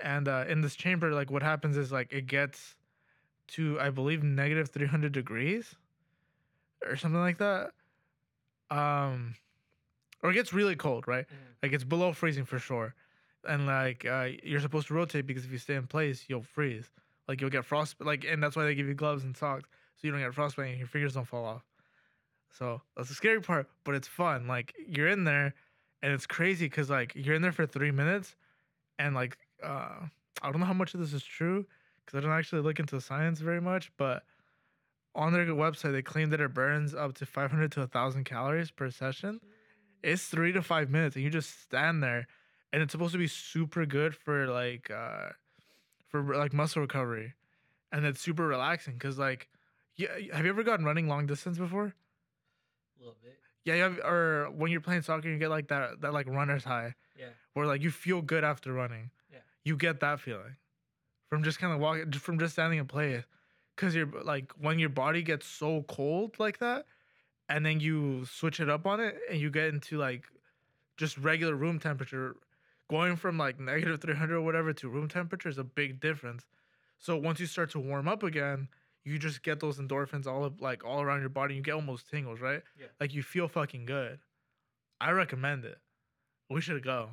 and 0.00 0.28
uh, 0.28 0.44
in 0.48 0.60
this 0.60 0.76
chamber, 0.76 1.12
like 1.12 1.30
what 1.30 1.42
happens 1.42 1.76
is 1.76 1.92
like 1.92 2.12
it 2.12 2.26
gets 2.26 2.76
to 3.48 3.78
I 3.80 3.90
believe 3.90 4.22
negative 4.22 4.70
three 4.70 4.86
hundred 4.86 5.12
degrees 5.12 5.74
or 6.84 6.96
something 6.96 7.20
like 7.20 7.38
that, 7.38 7.70
um, 8.70 9.34
or 10.22 10.30
it 10.30 10.34
gets 10.34 10.52
really 10.52 10.76
cold, 10.76 11.06
right? 11.06 11.26
mhm. 11.26 11.62
Like 11.62 11.72
it's 11.72 11.84
below 11.84 12.12
freezing 12.12 12.44
for 12.44 12.58
sure. 12.58 12.94
And 13.48 13.66
like 13.66 14.04
uh, 14.04 14.28
you're 14.42 14.60
supposed 14.60 14.88
to 14.88 14.94
rotate 14.94 15.26
because 15.26 15.44
if 15.44 15.52
you 15.52 15.58
stay 15.58 15.74
in 15.74 15.86
place, 15.86 16.24
you'll 16.28 16.42
freeze. 16.42 16.90
Like 17.28 17.40
you'll 17.40 17.50
get 17.50 17.64
frost. 17.64 17.96
Like 18.00 18.24
and 18.24 18.42
that's 18.42 18.56
why 18.56 18.64
they 18.64 18.74
give 18.74 18.86
you 18.86 18.94
gloves 18.94 19.24
and 19.24 19.36
socks 19.36 19.68
so 19.96 20.06
you 20.06 20.12
don't 20.12 20.20
get 20.20 20.34
frostbite 20.34 20.70
and 20.70 20.78
your 20.78 20.88
fingers 20.88 21.14
don't 21.14 21.26
fall 21.26 21.44
off. 21.44 21.62
So 22.50 22.80
that's 22.96 23.08
the 23.08 23.14
scary 23.14 23.40
part, 23.40 23.68
but 23.84 23.94
it's 23.94 24.08
fun. 24.08 24.46
Like 24.46 24.74
you're 24.86 25.08
in 25.08 25.24
there, 25.24 25.54
and 26.02 26.12
it's 26.12 26.26
crazy 26.26 26.66
because 26.66 26.88
like 26.90 27.12
you're 27.14 27.34
in 27.34 27.42
there 27.42 27.52
for 27.52 27.66
three 27.66 27.90
minutes, 27.90 28.34
and 28.98 29.14
like 29.14 29.36
uh, 29.62 30.06
I 30.42 30.50
don't 30.50 30.60
know 30.60 30.66
how 30.66 30.72
much 30.72 30.94
of 30.94 31.00
this 31.00 31.12
is 31.12 31.22
true 31.22 31.66
because 32.04 32.18
I 32.18 32.20
don't 32.22 32.36
actually 32.36 32.62
look 32.62 32.78
into 32.78 33.00
science 33.00 33.40
very 33.40 33.60
much, 33.60 33.92
but 33.96 34.22
on 35.14 35.32
their 35.32 35.46
website 35.46 35.92
they 35.92 36.02
claim 36.02 36.30
that 36.30 36.40
it 36.40 36.52
burns 36.54 36.94
up 36.94 37.14
to 37.14 37.26
500 37.26 37.72
to 37.72 37.80
1000 37.80 38.24
calories 38.24 38.70
per 38.70 38.90
session 38.90 39.40
it's 40.12 40.24
three 40.26 40.52
to 40.52 40.62
five 40.62 40.88
minutes 40.90 41.16
and 41.16 41.24
you 41.24 41.30
just 41.30 41.62
stand 41.62 42.02
there 42.02 42.26
and 42.72 42.82
it's 42.82 42.92
supposed 42.92 43.12
to 43.12 43.18
be 43.18 43.26
super 43.26 43.84
good 43.86 44.14
for 44.14 44.46
like 44.46 44.90
uh 44.90 45.28
for 46.08 46.36
like 46.36 46.52
muscle 46.52 46.80
recovery 46.82 47.34
and 47.92 48.04
it's 48.06 48.20
super 48.20 48.46
relaxing 48.46 48.94
because 48.94 49.18
like 49.18 49.48
yeah 49.96 50.08
have 50.32 50.44
you 50.44 50.50
ever 50.50 50.62
gone 50.62 50.84
running 50.84 51.08
long 51.08 51.26
distance 51.26 51.58
before 51.58 51.86
A 52.98 53.00
little 53.00 53.16
bit. 53.22 53.38
yeah 53.64 53.74
you 53.74 53.82
have, 53.82 53.98
or 53.98 54.48
when 54.54 54.70
you're 54.70 54.80
playing 54.80 55.02
soccer 55.02 55.28
you 55.28 55.38
get 55.38 55.50
like 55.50 55.68
that 55.68 56.00
that 56.02 56.12
like 56.12 56.28
runner's 56.28 56.64
high 56.64 56.94
Yeah. 57.18 57.30
where 57.54 57.66
like 57.66 57.82
you 57.82 57.90
feel 57.90 58.22
good 58.22 58.44
after 58.44 58.72
running 58.72 59.10
Yeah. 59.32 59.38
you 59.64 59.76
get 59.76 60.00
that 60.00 60.20
feeling 60.20 60.56
from 61.28 61.42
just 61.42 61.58
kind 61.58 61.72
of 61.72 61.80
walking 61.80 62.12
from 62.12 62.38
just 62.38 62.52
standing 62.54 62.78
in 62.78 62.86
place 62.86 63.24
because 63.74 63.94
you're 63.94 64.10
like 64.22 64.52
when 64.58 64.78
your 64.78 64.88
body 64.90 65.22
gets 65.22 65.46
so 65.46 65.82
cold 65.88 66.38
like 66.38 66.58
that 66.58 66.86
and 67.48 67.64
then 67.64 67.80
you 67.80 68.24
switch 68.26 68.60
it 68.60 68.68
up 68.68 68.86
on 68.86 69.00
it 69.00 69.16
and 69.30 69.40
you 69.40 69.50
get 69.50 69.68
into 69.68 69.98
like 69.98 70.24
just 70.96 71.16
regular 71.18 71.54
room 71.54 71.78
temperature 71.78 72.36
going 72.88 73.16
from 73.16 73.36
like 73.38 73.58
negative 73.60 74.00
300 74.00 74.36
or 74.36 74.40
whatever 74.42 74.72
to 74.72 74.88
room 74.88 75.08
temperature 75.08 75.48
is 75.48 75.58
a 75.58 75.64
big 75.64 76.00
difference 76.00 76.44
so 76.98 77.16
once 77.16 77.38
you 77.40 77.46
start 77.46 77.70
to 77.70 77.78
warm 77.78 78.08
up 78.08 78.22
again 78.22 78.68
you 79.04 79.18
just 79.18 79.42
get 79.42 79.60
those 79.60 79.78
endorphins 79.78 80.26
all 80.26 80.44
up 80.44 80.60
like 80.60 80.84
all 80.84 81.00
around 81.02 81.20
your 81.20 81.28
body 81.28 81.54
you 81.54 81.62
get 81.62 81.74
almost 81.74 82.08
tingles 82.08 82.40
right 82.40 82.62
Yeah. 82.80 82.86
like 83.00 83.12
you 83.14 83.22
feel 83.22 83.48
fucking 83.48 83.86
good 83.86 84.18
i 85.00 85.10
recommend 85.10 85.64
it 85.64 85.78
we 86.48 86.60
should 86.60 86.82
go 86.82 87.10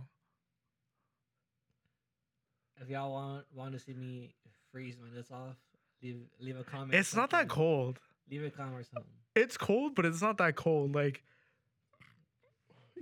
If 2.81 2.89
y'all 2.89 3.11
want 3.11 3.45
want 3.55 3.73
to 3.73 3.79
see 3.79 3.93
me 3.93 4.34
freeze 4.71 4.95
my 5.01 5.15
nuts 5.15 5.31
off, 5.31 5.55
leave 6.01 6.17
leave 6.39 6.57
a 6.59 6.63
comment. 6.63 6.93
it's 6.95 7.15
not 7.15 7.29
that 7.31 7.47
cold 7.47 7.99
Leave 8.31 8.43
a 8.45 8.49
comment 8.49 8.79
or 8.79 8.84
something. 8.84 9.11
It's 9.36 9.57
cold 9.57 9.95
but 9.95 10.05
it's 10.05 10.21
not 10.21 10.38
that 10.38 10.55
cold 10.55 10.93
like 10.93 11.23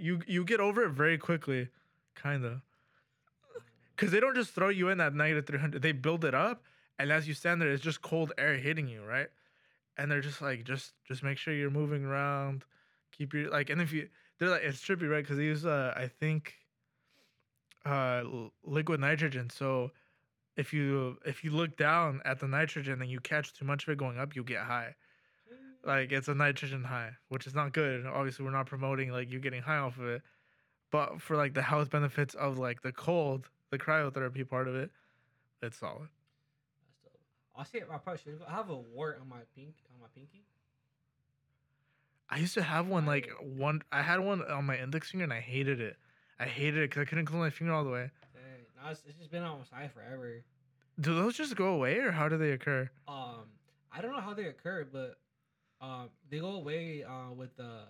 you 0.02 0.22
you 0.28 0.44
get 0.44 0.60
over 0.60 0.84
it 0.84 0.90
very 0.90 1.18
quickly 1.18 1.68
kind 2.16 2.44
of 2.44 2.62
because 3.96 4.12
they 4.12 4.20
don't 4.20 4.36
just 4.36 4.52
throw 4.52 4.70
you 4.70 4.90
in 4.90 5.00
at 5.00 5.14
negative 5.14 5.46
300 5.46 5.82
they 5.82 5.92
build 5.92 6.26
it 6.26 6.34
up 6.34 6.64
and 6.98 7.12
as 7.12 7.28
you 7.28 7.34
stand 7.34 7.62
there 7.62 7.72
it's 7.72 7.84
just 7.84 8.02
cold 8.02 8.34
air 8.38 8.58
hitting 8.58 8.88
you 8.88 9.04
right? 9.04 9.28
And 9.98 10.10
they're 10.10 10.22
just 10.22 10.42
like 10.42 10.64
just 10.64 10.94
just 11.08 11.22
make 11.22 11.38
sure 11.38 11.54
you're 11.54 11.70
moving 11.70 12.04
around 12.06 12.66
keep 13.12 13.34
your 13.34 13.50
like 13.50 13.70
and 13.70 13.82
if 13.82 13.94
you 13.94 14.08
they're 14.40 14.50
like 14.50 14.64
it's 14.64 14.80
trippy 14.80 15.10
right? 15.10 15.24
Because 15.24 15.38
they 15.38 15.44
use 15.44 15.66
uh 15.66 15.94
i 15.96 16.08
think 16.08 16.54
uh 17.86 18.24
liquid 18.64 19.00
nitrogen. 19.00 19.50
So 19.50 19.92
if 20.58 20.74
you 20.74 21.18
if 21.26 21.44
you 21.44 21.52
look 21.52 21.78
down 21.78 22.22
at 22.26 22.40
the 22.40 22.48
nitrogen 22.48 23.02
and 23.02 23.10
you 23.10 23.20
catch 23.20 23.54
too 23.54 23.66
much 23.66 23.84
of 23.84 23.90
it 23.90 23.98
going 23.98 24.18
up 24.18 24.36
you'll 24.36 24.46
get 24.46 24.62
high 24.62 24.96
like 25.86 26.12
it's 26.12 26.28
a 26.28 26.36
nitrogen 26.36 26.84
high, 26.84 27.12
which 27.30 27.48
is 27.48 27.56
not 27.56 27.74
good. 27.74 28.06
Obviously, 28.06 28.46
we're 28.46 28.52
not 28.52 28.66
promoting 28.66 29.12
like 29.12 29.32
you 29.32 29.40
getting 29.40 29.62
high 29.62 29.78
off 29.78 29.98
of 29.98 30.08
it, 30.08 30.22
but 30.92 31.22
for 31.22 31.36
like 31.36 31.54
the 31.54 31.62
health 31.62 31.90
benefits 31.90 32.34
of 32.36 32.58
like 32.58 32.82
the 32.82 32.92
cold, 32.92 33.50
the 33.70 33.78
cryotherapy 33.78 34.48
part 34.48 34.68
of 34.68 34.76
it, 34.76 34.92
it's 35.62 35.78
solid. 35.78 36.10
That's. 37.04 37.24
I'll 37.56 37.66
say 37.66 37.82
I 37.82 37.98
probably 37.98 38.22
should. 38.24 38.42
I 38.48 38.52
have 38.52 38.70
a 38.70 38.78
wart 38.78 39.20
on 39.22 39.30
my 39.30 39.42
pink 39.56 39.76
on 39.94 40.02
my 40.02 40.08
pinky. 40.16 40.46
I 42.30 42.38
used 42.38 42.54
to 42.54 42.64
have 42.64 42.88
one 42.88 43.06
like 43.06 43.30
one. 43.42 43.82
I 43.92 44.02
had 44.02 44.20
one 44.20 44.42
on 44.44 44.66
my 44.66 44.78
index 44.78 45.12
finger 45.12 45.26
and 45.26 45.34
I 45.34 45.42
hated 45.42 45.82
it. 45.82 45.98
I 46.40 46.46
hated 46.46 46.78
it 46.78 46.90
because 46.90 47.02
I 47.02 47.06
couldn't 47.06 47.26
close 47.26 47.40
my 47.40 47.50
finger 47.50 47.74
all 47.74 47.84
the 47.84 47.90
way. 47.90 48.10
Dang, 48.34 48.44
now 48.84 48.92
it's, 48.92 49.04
it's 49.08 49.18
just 49.18 49.32
been 49.32 49.44
on 49.44 49.60
my 49.60 49.66
side 49.66 49.92
forever. 49.92 50.44
Do 51.00 51.14
those 51.14 51.36
just 51.36 51.56
go 51.56 51.68
away 51.68 51.98
or 51.98 52.12
how 52.12 52.30
do 52.30 52.38
they 52.38 52.52
occur? 52.52 52.90
Um, 53.08 53.46
I 53.92 54.02
don't 54.02 54.12
know 54.12 54.22
how 54.22 54.34
they 54.34 54.46
occur, 54.46 54.88
but 54.92 55.18
um, 55.82 56.10
they 56.30 56.40
go 56.40 56.52
away 56.56 57.04
uh 57.04 57.32
with 57.36 57.56
the 57.58 57.84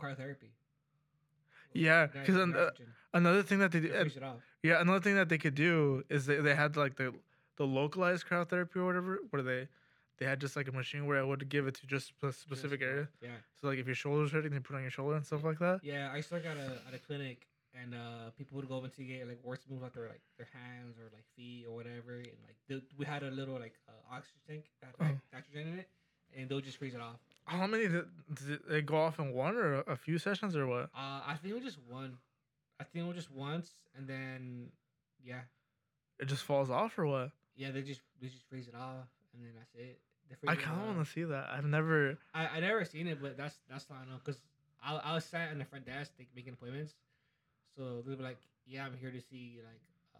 cryotherapy. 0.00 0.50
Yeah, 1.74 2.06
'cause 2.06 2.34
then, 2.34 2.54
uh. 2.54 2.70
Another 3.14 3.42
thing 3.42 3.58
that 3.58 3.72
they 3.72 3.80
do, 3.80 3.88
freeze 3.88 4.16
yeah, 4.62 4.80
another 4.80 5.00
thing 5.00 5.16
that 5.16 5.28
they 5.28 5.36
could 5.36 5.54
do 5.54 6.02
is 6.08 6.24
they, 6.24 6.36
they 6.36 6.54
had 6.54 6.76
like 6.78 6.96
the 6.96 7.12
the 7.56 7.66
localized 7.66 8.26
cryotherapy 8.26 8.76
or 8.76 8.86
whatever, 8.86 9.18
where 9.30 9.42
they 9.42 9.68
they 10.18 10.24
had 10.24 10.40
just 10.40 10.56
like 10.56 10.66
a 10.68 10.72
machine 10.72 11.04
where 11.06 11.18
I 11.18 11.22
would 11.22 11.46
give 11.50 11.66
it 11.66 11.74
to 11.76 11.86
just 11.86 12.12
a 12.22 12.32
specific 12.32 12.80
uh, 12.80 12.86
area. 12.86 13.08
Yeah. 13.20 13.28
So 13.60 13.68
like 13.68 13.78
if 13.78 13.84
your 13.86 13.94
shoulder's 13.94 14.32
hurting, 14.32 14.52
they 14.52 14.60
put 14.60 14.72
it 14.74 14.76
on 14.76 14.82
your 14.82 14.90
shoulder 14.90 15.16
and 15.16 15.26
stuff 15.26 15.44
like 15.44 15.58
that. 15.58 15.80
Yeah, 15.82 16.10
I 16.10 16.16
used 16.16 16.30
to 16.30 16.36
work 16.36 16.46
at 16.46 16.56
a 16.56 16.80
at 16.88 16.94
a 16.94 16.98
clinic, 16.98 17.46
and 17.74 17.94
uh, 17.94 18.30
people 18.38 18.56
would 18.56 18.68
go 18.68 18.82
in 18.82 18.90
to 18.90 19.04
get 19.04 19.28
like 19.28 19.40
warts 19.44 19.66
moved 19.68 19.84
out 19.84 19.92
their 19.92 20.08
like 20.08 20.22
their 20.38 20.48
hands 20.54 20.96
or 20.96 21.10
like 21.12 21.26
feet 21.36 21.66
or 21.68 21.74
whatever, 21.74 22.14
and 22.16 22.38
like 22.48 22.56
the, 22.68 22.82
we 22.96 23.04
had 23.04 23.22
a 23.22 23.30
little 23.30 23.58
like 23.58 23.74
uh, 23.88 24.14
oxygen 24.16 24.40
tank 24.48 24.64
that 24.80 24.94
had 24.98 25.06
like, 25.06 25.18
nitrogen 25.34 25.68
in 25.68 25.78
it, 25.80 25.88
and 26.36 26.48
they'll 26.48 26.60
just 26.60 26.78
freeze 26.78 26.94
it 26.94 27.00
off. 27.00 27.16
How 27.44 27.66
many 27.66 27.88
did, 27.88 28.04
did 28.34 28.60
they 28.68 28.82
go 28.82 28.96
off 28.96 29.18
in 29.18 29.32
one 29.32 29.56
or 29.56 29.80
a, 29.80 29.96
few 29.96 30.18
sessions 30.18 30.56
or 30.56 30.66
what? 30.66 30.84
Uh, 30.94 31.20
I 31.26 31.36
think 31.40 31.52
it 31.52 31.54
was 31.54 31.64
just 31.64 31.78
one. 31.88 32.16
I 32.80 32.84
think 32.84 33.04
it 33.04 33.08
was 33.08 33.16
just 33.16 33.30
once, 33.32 33.70
and 33.96 34.06
then 34.06 34.68
yeah, 35.24 35.40
It 36.18 36.26
just 36.26 36.44
falls 36.44 36.70
off 36.70 36.98
or 36.98 37.06
what? 37.06 37.30
yeah, 37.56 37.70
they 37.70 37.82
just 37.82 38.00
they 38.20 38.28
just 38.28 38.44
freeze 38.48 38.68
it 38.68 38.74
off, 38.74 39.06
and 39.34 39.42
then 39.42 39.52
that's 39.56 39.74
it. 39.74 39.98
I 40.48 40.56
kind 40.56 40.80
of 40.80 40.86
want 40.96 41.06
to 41.06 41.12
see 41.12 41.24
that. 41.24 41.50
I've 41.50 41.66
never. 41.66 42.16
I 42.32 42.46
I 42.46 42.60
never 42.60 42.84
seen 42.84 43.06
it, 43.06 43.20
but 43.20 43.36
that's 43.36 43.56
that's 43.68 43.86
not 43.90 44.06
enough 44.06 44.24
because 44.24 44.40
I 44.82 44.96
I 44.96 45.14
was 45.14 45.24
sat 45.24 45.52
in 45.52 45.58
the 45.58 45.64
front 45.64 45.84
desk 45.84 46.12
like, 46.18 46.28
making 46.34 46.54
appointments, 46.54 46.94
so 47.76 48.00
they'll 48.00 48.16
be 48.16 48.22
like, 48.22 48.38
"Yeah, 48.66 48.86
I'm 48.86 48.96
here 48.96 49.10
to 49.10 49.20
see 49.20 49.60
like 49.62 49.82
uh, 50.14 50.18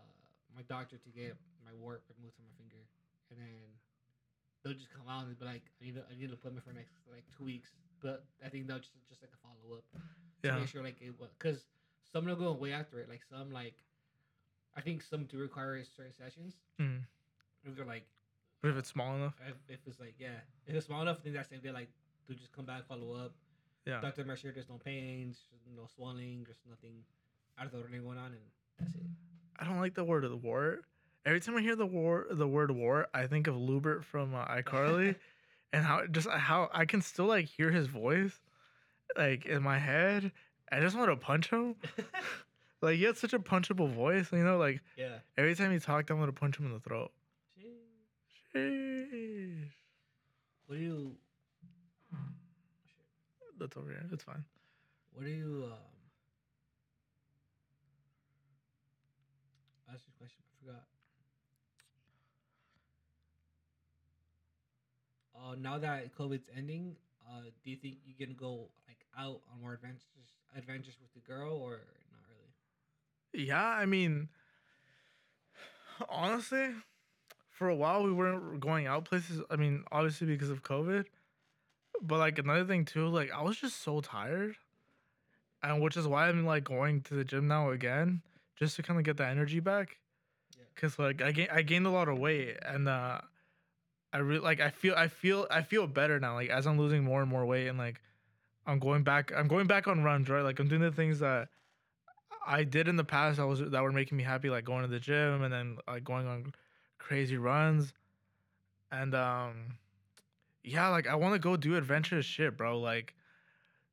my 0.54 0.62
doctor 0.68 0.96
to 0.98 1.08
get 1.10 1.34
my 1.64 1.72
wart 1.80 2.02
removed 2.18 2.34
from 2.36 2.44
my 2.44 2.54
finger," 2.60 2.84
and 3.30 3.38
then 3.40 3.72
they'll 4.62 4.74
just 4.74 4.92
come 4.92 5.06
out 5.08 5.26
and 5.26 5.38
be 5.38 5.44
like, 5.44 5.62
"I 5.80 5.84
need 5.84 5.96
a, 5.96 6.04
I 6.10 6.14
need 6.18 6.28
an 6.28 6.34
appointment 6.34 6.64
for 6.64 6.72
next 6.72 6.94
like 7.10 7.24
two 7.36 7.44
weeks," 7.44 7.70
but 8.00 8.24
I 8.44 8.48
think 8.48 8.66
they'll 8.66 8.78
just 8.78 8.94
just 9.08 9.22
like 9.22 9.30
a 9.32 9.40
follow 9.42 9.76
up 9.78 9.84
to 10.42 10.58
make 10.58 10.68
sure 10.68 10.82
like 10.82 11.00
it 11.00 11.14
was 11.18 11.30
because 11.38 11.66
some 12.12 12.26
will 12.26 12.36
go 12.36 12.52
way 12.52 12.72
after 12.72 12.98
it, 12.98 13.08
like 13.08 13.22
some 13.28 13.52
like 13.52 13.74
I 14.76 14.80
think 14.80 15.02
some 15.02 15.24
do 15.24 15.38
require 15.38 15.82
certain 15.96 16.12
sessions. 16.12 16.54
Mm. 16.80 17.00
If 17.64 17.76
they're 17.76 17.84
like 17.84 18.06
But 18.60 18.70
if 18.70 18.76
it's 18.76 18.88
small 18.88 19.14
enough, 19.14 19.34
if, 19.46 19.54
if 19.68 19.80
it's 19.86 20.00
like 20.00 20.14
yeah, 20.18 20.40
if 20.66 20.74
it's 20.74 20.86
small 20.86 21.02
enough, 21.02 21.18
then 21.22 21.34
that's 21.34 21.50
it. 21.52 21.62
They're 21.62 21.72
like 21.72 21.90
to 22.28 22.34
just 22.34 22.52
come 22.52 22.64
back, 22.64 22.86
follow 22.86 23.14
up. 23.14 23.32
yeah. 23.86 24.00
Doctor 24.00 24.24
make 24.24 24.38
sure 24.38 24.52
there's 24.52 24.68
no 24.68 24.78
pains, 24.78 25.38
no 25.76 25.86
swelling, 25.94 26.44
there's 26.44 26.60
nothing 26.68 26.94
out 27.58 27.66
of 27.66 27.72
the 27.72 27.78
ordinary 27.78 28.02
going 28.02 28.18
on, 28.18 28.26
and 28.32 28.40
that's 28.78 28.94
it. 28.94 29.02
I 29.58 29.64
don't 29.64 29.78
like 29.80 29.94
the 29.94 30.04
word 30.04 30.24
of 30.24 30.30
the 30.30 30.36
wart. 30.36 30.84
Every 31.24 31.40
time 31.40 31.56
I 31.56 31.60
hear 31.60 31.76
the 31.76 31.86
war, 31.86 32.26
the 32.30 32.48
word 32.48 32.70
war, 32.70 33.06
I 33.14 33.26
think 33.26 33.46
of 33.46 33.56
Lewbert 33.56 34.04
from 34.04 34.34
uh, 34.34 34.44
iCarly, 34.46 35.16
and 35.72 35.84
how 35.84 36.06
just 36.06 36.28
how 36.28 36.68
I 36.72 36.84
can 36.84 37.00
still 37.00 37.26
like 37.26 37.46
hear 37.46 37.70
his 37.70 37.86
voice, 37.86 38.40
like 39.16 39.46
in 39.46 39.62
my 39.62 39.78
head. 39.78 40.32
I 40.70 40.80
just 40.80 40.96
want 40.96 41.10
to 41.10 41.16
punch 41.16 41.50
him. 41.50 41.76
Like 42.84 42.96
he 42.96 43.04
had 43.04 43.16
such 43.16 43.32
a 43.32 43.38
punchable 43.38 43.94
voice, 43.94 44.32
you 44.32 44.42
know. 44.42 44.58
Like 44.58 44.80
yeah. 44.96 45.18
every 45.38 45.54
time 45.54 45.70
he 45.70 45.78
talked, 45.78 46.10
I 46.10 46.14
want 46.14 46.34
to 46.34 46.40
punch 46.40 46.58
him 46.58 46.66
in 46.66 46.72
the 46.72 46.80
throat. 46.80 47.12
Sheesh. 47.56 48.60
Sheesh. 48.60 49.68
What 50.66 50.78
do 50.78 50.82
you 50.82 51.16
that's 53.62 53.76
over 53.76 53.90
here. 53.90 54.04
It's 54.10 54.24
fine. 54.24 54.44
What 55.14 55.24
do 55.24 55.30
you 55.30 55.62
um? 55.66 55.78
Ask 59.92 60.02
your 60.06 60.14
question. 60.18 60.42
I 60.42 60.66
forgot. 60.66 60.82
Uh, 65.42 65.54
now 65.60 65.78
that 65.78 66.16
COVID's 66.16 66.48
ending, 66.56 66.94
uh, 67.28 67.42
do 67.64 67.70
you 67.70 67.76
think 67.76 67.96
you 68.06 68.14
can 68.14 68.34
go 68.38 68.68
like 68.86 68.98
out 69.18 69.40
on 69.52 69.60
more 69.60 69.74
adventures, 69.74 70.06
adventures 70.56 70.96
with 71.00 71.12
the 71.14 71.20
girl, 71.20 71.56
or 71.56 71.80
not 72.12 72.22
really? 72.28 73.46
Yeah, 73.46 73.66
I 73.66 73.86
mean, 73.86 74.28
honestly, 76.08 76.68
for 77.50 77.68
a 77.68 77.74
while 77.74 78.04
we 78.04 78.12
weren't 78.12 78.60
going 78.60 78.86
out 78.86 79.04
places. 79.04 79.40
I 79.50 79.56
mean, 79.56 79.84
obviously 79.90 80.26
because 80.26 80.50
of 80.50 80.62
COVID, 80.62 81.06
but 82.00 82.18
like 82.18 82.38
another 82.38 82.64
thing 82.64 82.84
too, 82.84 83.08
like 83.08 83.30
I 83.32 83.42
was 83.42 83.56
just 83.56 83.82
so 83.82 84.00
tired, 84.00 84.56
and 85.62 85.82
which 85.82 85.96
is 85.96 86.06
why 86.06 86.28
I'm 86.28 86.46
like 86.46 86.64
going 86.64 87.00
to 87.02 87.14
the 87.14 87.24
gym 87.24 87.48
now 87.48 87.70
again, 87.70 88.22
just 88.56 88.76
to 88.76 88.82
kind 88.82 88.98
of 88.98 89.04
get 89.04 89.16
the 89.16 89.26
energy 89.26 89.58
back. 89.60 89.98
Yeah. 90.56 90.64
Cause 90.76 90.98
like 90.98 91.20
I 91.20 91.32
gain 91.32 91.48
I 91.52 91.62
gained 91.62 91.86
a 91.86 91.90
lot 91.90 92.08
of 92.08 92.18
weight, 92.18 92.58
and 92.64 92.88
uh, 92.88 93.20
I 94.12 94.18
really 94.18 94.40
like 94.40 94.60
I 94.60 94.70
feel 94.70 94.94
I 94.94 95.08
feel 95.08 95.46
I 95.50 95.62
feel 95.62 95.86
better 95.86 96.20
now. 96.20 96.34
Like 96.34 96.50
as 96.50 96.66
I'm 96.66 96.78
losing 96.78 97.02
more 97.02 97.22
and 97.22 97.30
more 97.30 97.46
weight, 97.46 97.68
and 97.68 97.78
like 97.78 98.00
I'm 98.66 98.78
going 98.78 99.02
back 99.02 99.32
I'm 99.34 99.48
going 99.48 99.66
back 99.66 99.88
on 99.88 100.02
runs, 100.02 100.28
right? 100.28 100.42
Like 100.42 100.58
I'm 100.58 100.68
doing 100.68 100.82
the 100.82 100.92
things 100.92 101.20
that 101.20 101.48
I 102.46 102.64
did 102.64 102.88
in 102.88 102.96
the 102.96 103.04
past 103.04 103.38
that 103.38 103.46
was 103.46 103.60
that 103.60 103.82
were 103.82 103.92
making 103.92 104.18
me 104.18 104.24
happy, 104.24 104.50
like 104.50 104.64
going 104.64 104.82
to 104.82 104.88
the 104.88 105.00
gym 105.00 105.42
and 105.42 105.52
then 105.52 105.78
like 105.86 106.04
going 106.04 106.26
on 106.26 106.52
crazy 106.98 107.36
runs. 107.36 107.94
And 108.90 109.14
um 109.14 109.78
yeah, 110.62 110.88
like 110.88 111.06
I 111.06 111.14
want 111.14 111.34
to 111.34 111.38
go 111.38 111.56
do 111.56 111.76
adventurous 111.76 112.26
shit, 112.26 112.56
bro. 112.56 112.78
Like 112.78 113.14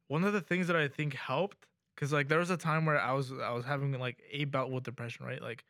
one 0.08 0.24
of 0.24 0.34
the 0.34 0.42
things 0.42 0.68
that 0.68 0.76
I 0.76 0.88
think 0.88 1.14
helped 1.14 1.66
cuz 1.96 2.12
like 2.12 2.28
there 2.28 2.40
was 2.40 2.50
a 2.50 2.58
time 2.58 2.86
where 2.86 3.00
I 3.00 3.14
was 3.14 3.32
I 3.32 3.52
was 3.52 3.66
having 3.66 3.94
like 3.94 4.22
a 4.32 4.44
bout 4.46 4.70
with 4.70 4.84
depression, 4.84 5.26
right? 5.26 5.42
Like 5.42 5.64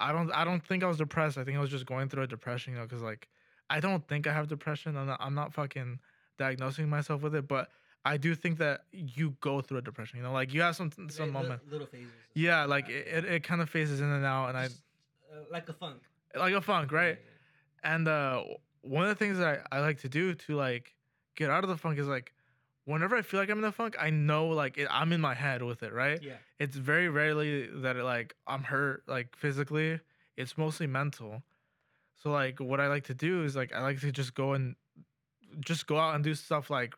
I 0.00 0.12
don't 0.12 0.32
I 0.32 0.44
don't 0.44 0.64
think 0.66 0.82
I 0.82 0.88
was 0.88 0.98
depressed. 0.98 1.38
I 1.38 1.44
think 1.44 1.56
I 1.56 1.60
was 1.60 1.70
just 1.70 1.86
going 1.86 2.08
through 2.08 2.24
a 2.24 2.26
depression, 2.26 2.72
you 2.72 2.80
know, 2.80 2.86
cuz 2.86 3.02
like 3.02 3.28
I 3.76 3.80
don't 3.80 4.06
think 4.06 4.26
I 4.26 4.32
have 4.32 4.46
depression. 4.48 4.96
I'm 4.96 5.06
not 5.06 5.20
I'm 5.26 5.34
not 5.34 5.52
fucking 5.54 5.98
diagnosing 6.38 6.88
myself 6.88 7.22
with 7.22 7.34
it, 7.34 7.46
but 7.48 7.70
I 8.04 8.16
do 8.16 8.34
think 8.34 8.58
that 8.58 8.84
you 8.92 9.36
go 9.40 9.60
through 9.60 9.78
a 9.78 9.82
depression, 9.82 10.18
you 10.18 10.24
know, 10.24 10.32
like 10.32 10.52
you 10.54 10.60
have 10.62 10.76
some 10.76 10.90
some 10.90 11.06
Like, 11.08 11.20
li- 11.26 11.30
moment. 11.42 11.60
little 11.70 11.86
phases. 11.86 12.12
Yeah, 12.34 12.64
like 12.64 12.88
it, 12.88 13.06
it, 13.16 13.24
it 13.34 13.42
kind 13.44 13.60
of 13.62 13.68
phases 13.70 14.00
in 14.00 14.08
and 14.08 14.24
out, 14.24 14.48
and 14.50 14.58
I 14.58 14.64
uh, 14.66 14.68
like 15.50 15.68
a 15.68 15.72
funk. 15.72 16.00
like 16.44 16.54
a 16.54 16.60
funk, 16.60 16.92
right? 16.92 17.18
Yeah, 17.18 17.92
And 17.94 18.08
uh, 18.08 18.42
one 18.82 19.04
of 19.04 19.08
the 19.08 19.14
things 19.14 19.38
that 19.38 19.66
I, 19.72 19.76
I 19.78 19.80
like 19.80 20.00
to 20.00 20.08
do 20.08 20.34
to 20.34 20.56
like 20.56 20.94
get 21.36 21.48
out 21.50 21.62
of 21.64 21.70
the 21.70 21.76
funk 21.78 21.98
is 21.98 22.08
like, 22.08 22.32
whenever 22.84 23.16
I 23.16 23.22
feel 23.22 23.40
like 23.40 23.48
I'm 23.50 23.58
in 23.58 23.62
the 23.62 23.72
funk, 23.72 23.96
I 23.98 24.10
know 24.10 24.48
like 24.48 24.76
it, 24.78 24.88
I'm 24.90 25.12
in 25.12 25.20
my 25.20 25.34
head 25.34 25.62
with 25.62 25.82
it, 25.82 25.92
right? 25.92 26.20
Yeah. 26.22 26.32
yeah. 26.32 26.36
It's 26.58 26.76
very 26.76 27.08
rarely 27.08 27.66
that 27.84 27.96
it, 27.96 28.04
like 28.04 28.34
I'm 28.46 28.64
hurt 28.64 29.04
like 29.06 29.36
physically. 29.36 30.00
It's 30.36 30.58
mostly 30.58 30.86
mental. 30.86 31.42
So 32.22 32.30
like 32.30 32.60
what 32.60 32.80
I 32.80 32.86
like 32.86 33.04
to 33.04 33.14
do 33.14 33.42
is 33.44 33.56
like 33.56 33.72
I 33.72 33.82
like 33.82 34.00
to 34.00 34.12
just 34.12 34.34
go 34.34 34.52
and 34.52 34.76
just 35.60 35.86
go 35.86 35.98
out 35.98 36.14
and 36.14 36.22
do 36.22 36.34
stuff 36.34 36.70
like 36.70 36.94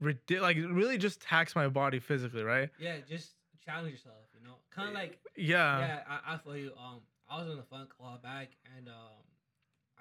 ridi- 0.00 0.40
like 0.40 0.56
really 0.56 0.98
just 0.98 1.20
tax 1.20 1.54
my 1.54 1.68
body 1.68 2.00
physically, 2.00 2.42
right? 2.42 2.70
Yeah, 2.78 2.96
just 3.08 3.32
challenge 3.64 3.92
yourself. 3.92 4.16
You 4.38 4.44
know, 4.46 4.56
kind 4.70 4.88
of 4.88 4.94
like 4.94 5.20
Yeah. 5.36 5.78
yeah. 5.78 6.00
I, 6.08 6.34
I 6.34 6.38
feel 6.38 6.56
you. 6.56 6.72
Um, 6.76 7.00
I 7.28 7.38
was 7.40 7.50
in 7.50 7.56
the 7.56 7.62
funk 7.62 7.90
a 7.98 8.02
while 8.02 8.18
back, 8.18 8.48
and 8.76 8.88
um, 8.88 9.22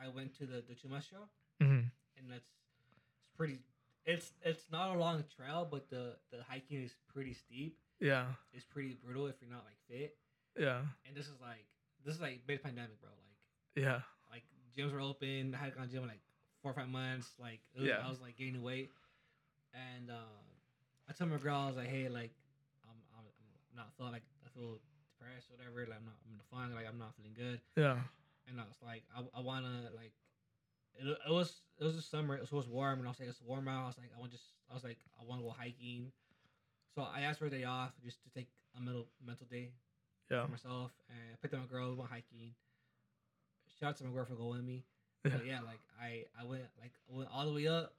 I 0.02 0.08
went 0.10 0.36
to 0.40 0.46
the 0.46 0.64
the 0.68 0.74
Chumas 0.74 1.10
show, 1.10 1.30
hmm 1.62 1.82
and 2.18 2.30
that's 2.30 2.50
it's 2.92 3.06
pretty. 3.38 3.60
It's 4.06 4.34
it's 4.44 4.66
not 4.72 4.96
a 4.96 5.00
long 5.00 5.24
trail, 5.38 5.68
but 5.70 5.90
the 5.90 6.16
the 6.32 6.44
hiking 6.50 6.82
is 6.84 6.94
pretty 7.14 7.34
steep. 7.34 7.78
Yeah. 8.00 8.26
It's 8.52 8.66
pretty 8.66 8.98
brutal 9.02 9.28
if 9.28 9.36
you're 9.42 9.52
not 9.52 9.64
like 9.64 9.78
fit. 9.88 10.18
Yeah. 10.60 10.82
And 11.08 11.16
this 11.16 11.28
is 11.28 11.40
like 11.40 11.66
this 12.04 12.16
is 12.16 12.22
like 12.22 12.42
mid 12.48 12.62
pandemic, 12.62 13.00
bro. 13.00 13.12
Like 13.12 13.86
Yeah. 13.86 14.02
Gyms 14.78 14.92
were 14.94 15.02
open. 15.02 15.56
I 15.60 15.64
had 15.64 15.76
gone 15.76 15.88
to 15.88 15.92
gym 15.94 16.04
in, 16.04 16.10
like 16.10 16.22
four 16.62 16.72
or 16.72 16.76
five 16.76 16.90
months. 16.90 17.30
Like 17.40 17.60
was, 17.76 17.86
Yeah. 17.88 18.00
I 18.04 18.10
was 18.10 18.20
like 18.22 18.38
gaining 18.38 18.62
weight, 18.64 18.90
and 19.74 20.10
um, 20.10 20.44
I 21.10 21.14
told 21.14 21.32
my 21.32 21.38
girl 21.38 21.56
I 21.58 21.68
was 21.68 21.78
like, 21.78 21.88
hey, 21.90 22.10
like 22.10 22.32
I'm 22.86 22.98
I'm, 23.18 23.26
I'm 23.26 23.78
not 23.78 23.94
feeling 23.98 24.14
like 24.14 24.24
I 24.46 24.50
feel 24.58 24.80
depressed, 25.18 25.50
or 25.52 25.58
whatever. 25.58 25.86
Like 25.90 26.00
I'm 26.00 26.06
not 26.06 26.18
I'm 26.26 26.32
in 26.34 26.38
the. 26.40 26.76
Like 26.76 26.88
I'm 26.88 27.00
not 27.00 27.14
feeling 27.16 27.34
good. 27.36 27.60
Yeah. 27.76 27.98
And 28.48 28.60
I 28.60 28.64
was 28.64 28.78
like, 28.84 29.04
I, 29.16 29.22
I 29.38 29.42
wanna 29.42 29.90
like. 29.96 30.12
It, 30.96 31.08
it 31.10 31.32
was 31.34 31.62
it 31.80 31.84
was 31.84 31.96
the 31.96 32.02
summer. 32.02 32.36
It 32.36 32.52
was 32.52 32.68
warm, 32.68 33.00
and 33.00 33.08
I 33.08 33.12
was 33.12 33.20
like, 33.20 33.30
it's 33.30 33.42
warm 33.42 33.68
out. 33.68 33.84
I 33.84 33.88
was 33.88 33.98
like, 33.98 34.12
I 34.16 34.20
want 34.20 34.32
just 34.32 34.44
I 34.70 34.74
was 34.76 34.84
like, 34.84 34.98
I 35.20 35.26
want 35.26 35.42
to 35.42 35.46
go 35.48 35.56
hiking. 35.58 36.12
So 36.96 37.02
I 37.02 37.22
asked 37.22 37.40
for 37.40 37.48
a 37.48 37.50
day 37.50 37.64
off 37.64 37.92
just 38.06 38.22
to 38.24 38.30
take 38.30 38.48
a 38.78 38.82
mental 38.82 39.08
mental 39.26 39.48
day 39.50 39.70
Yeah. 40.30 40.46
for 40.46 40.52
myself, 40.52 40.92
and 41.10 41.18
I 41.34 41.36
picked 41.42 41.54
up 41.56 41.62
my 41.62 41.66
girl. 41.66 41.90
We 41.90 41.96
went 41.98 42.12
hiking. 42.12 42.54
Shout 43.80 43.90
out 43.90 43.98
to 43.98 44.04
my 44.06 44.24
for 44.26 44.36
going 44.36 44.58
with 44.58 44.66
me. 44.66 44.84
Yeah. 45.26 45.32
But 45.38 45.46
yeah, 45.46 45.60
like 45.62 45.80
I 46.02 46.26
I 46.40 46.46
went 46.46 46.64
like 46.82 46.92
I 47.12 47.18
went 47.18 47.30
all 47.34 47.46
the 47.46 47.54
way 47.54 47.68
up. 47.68 47.94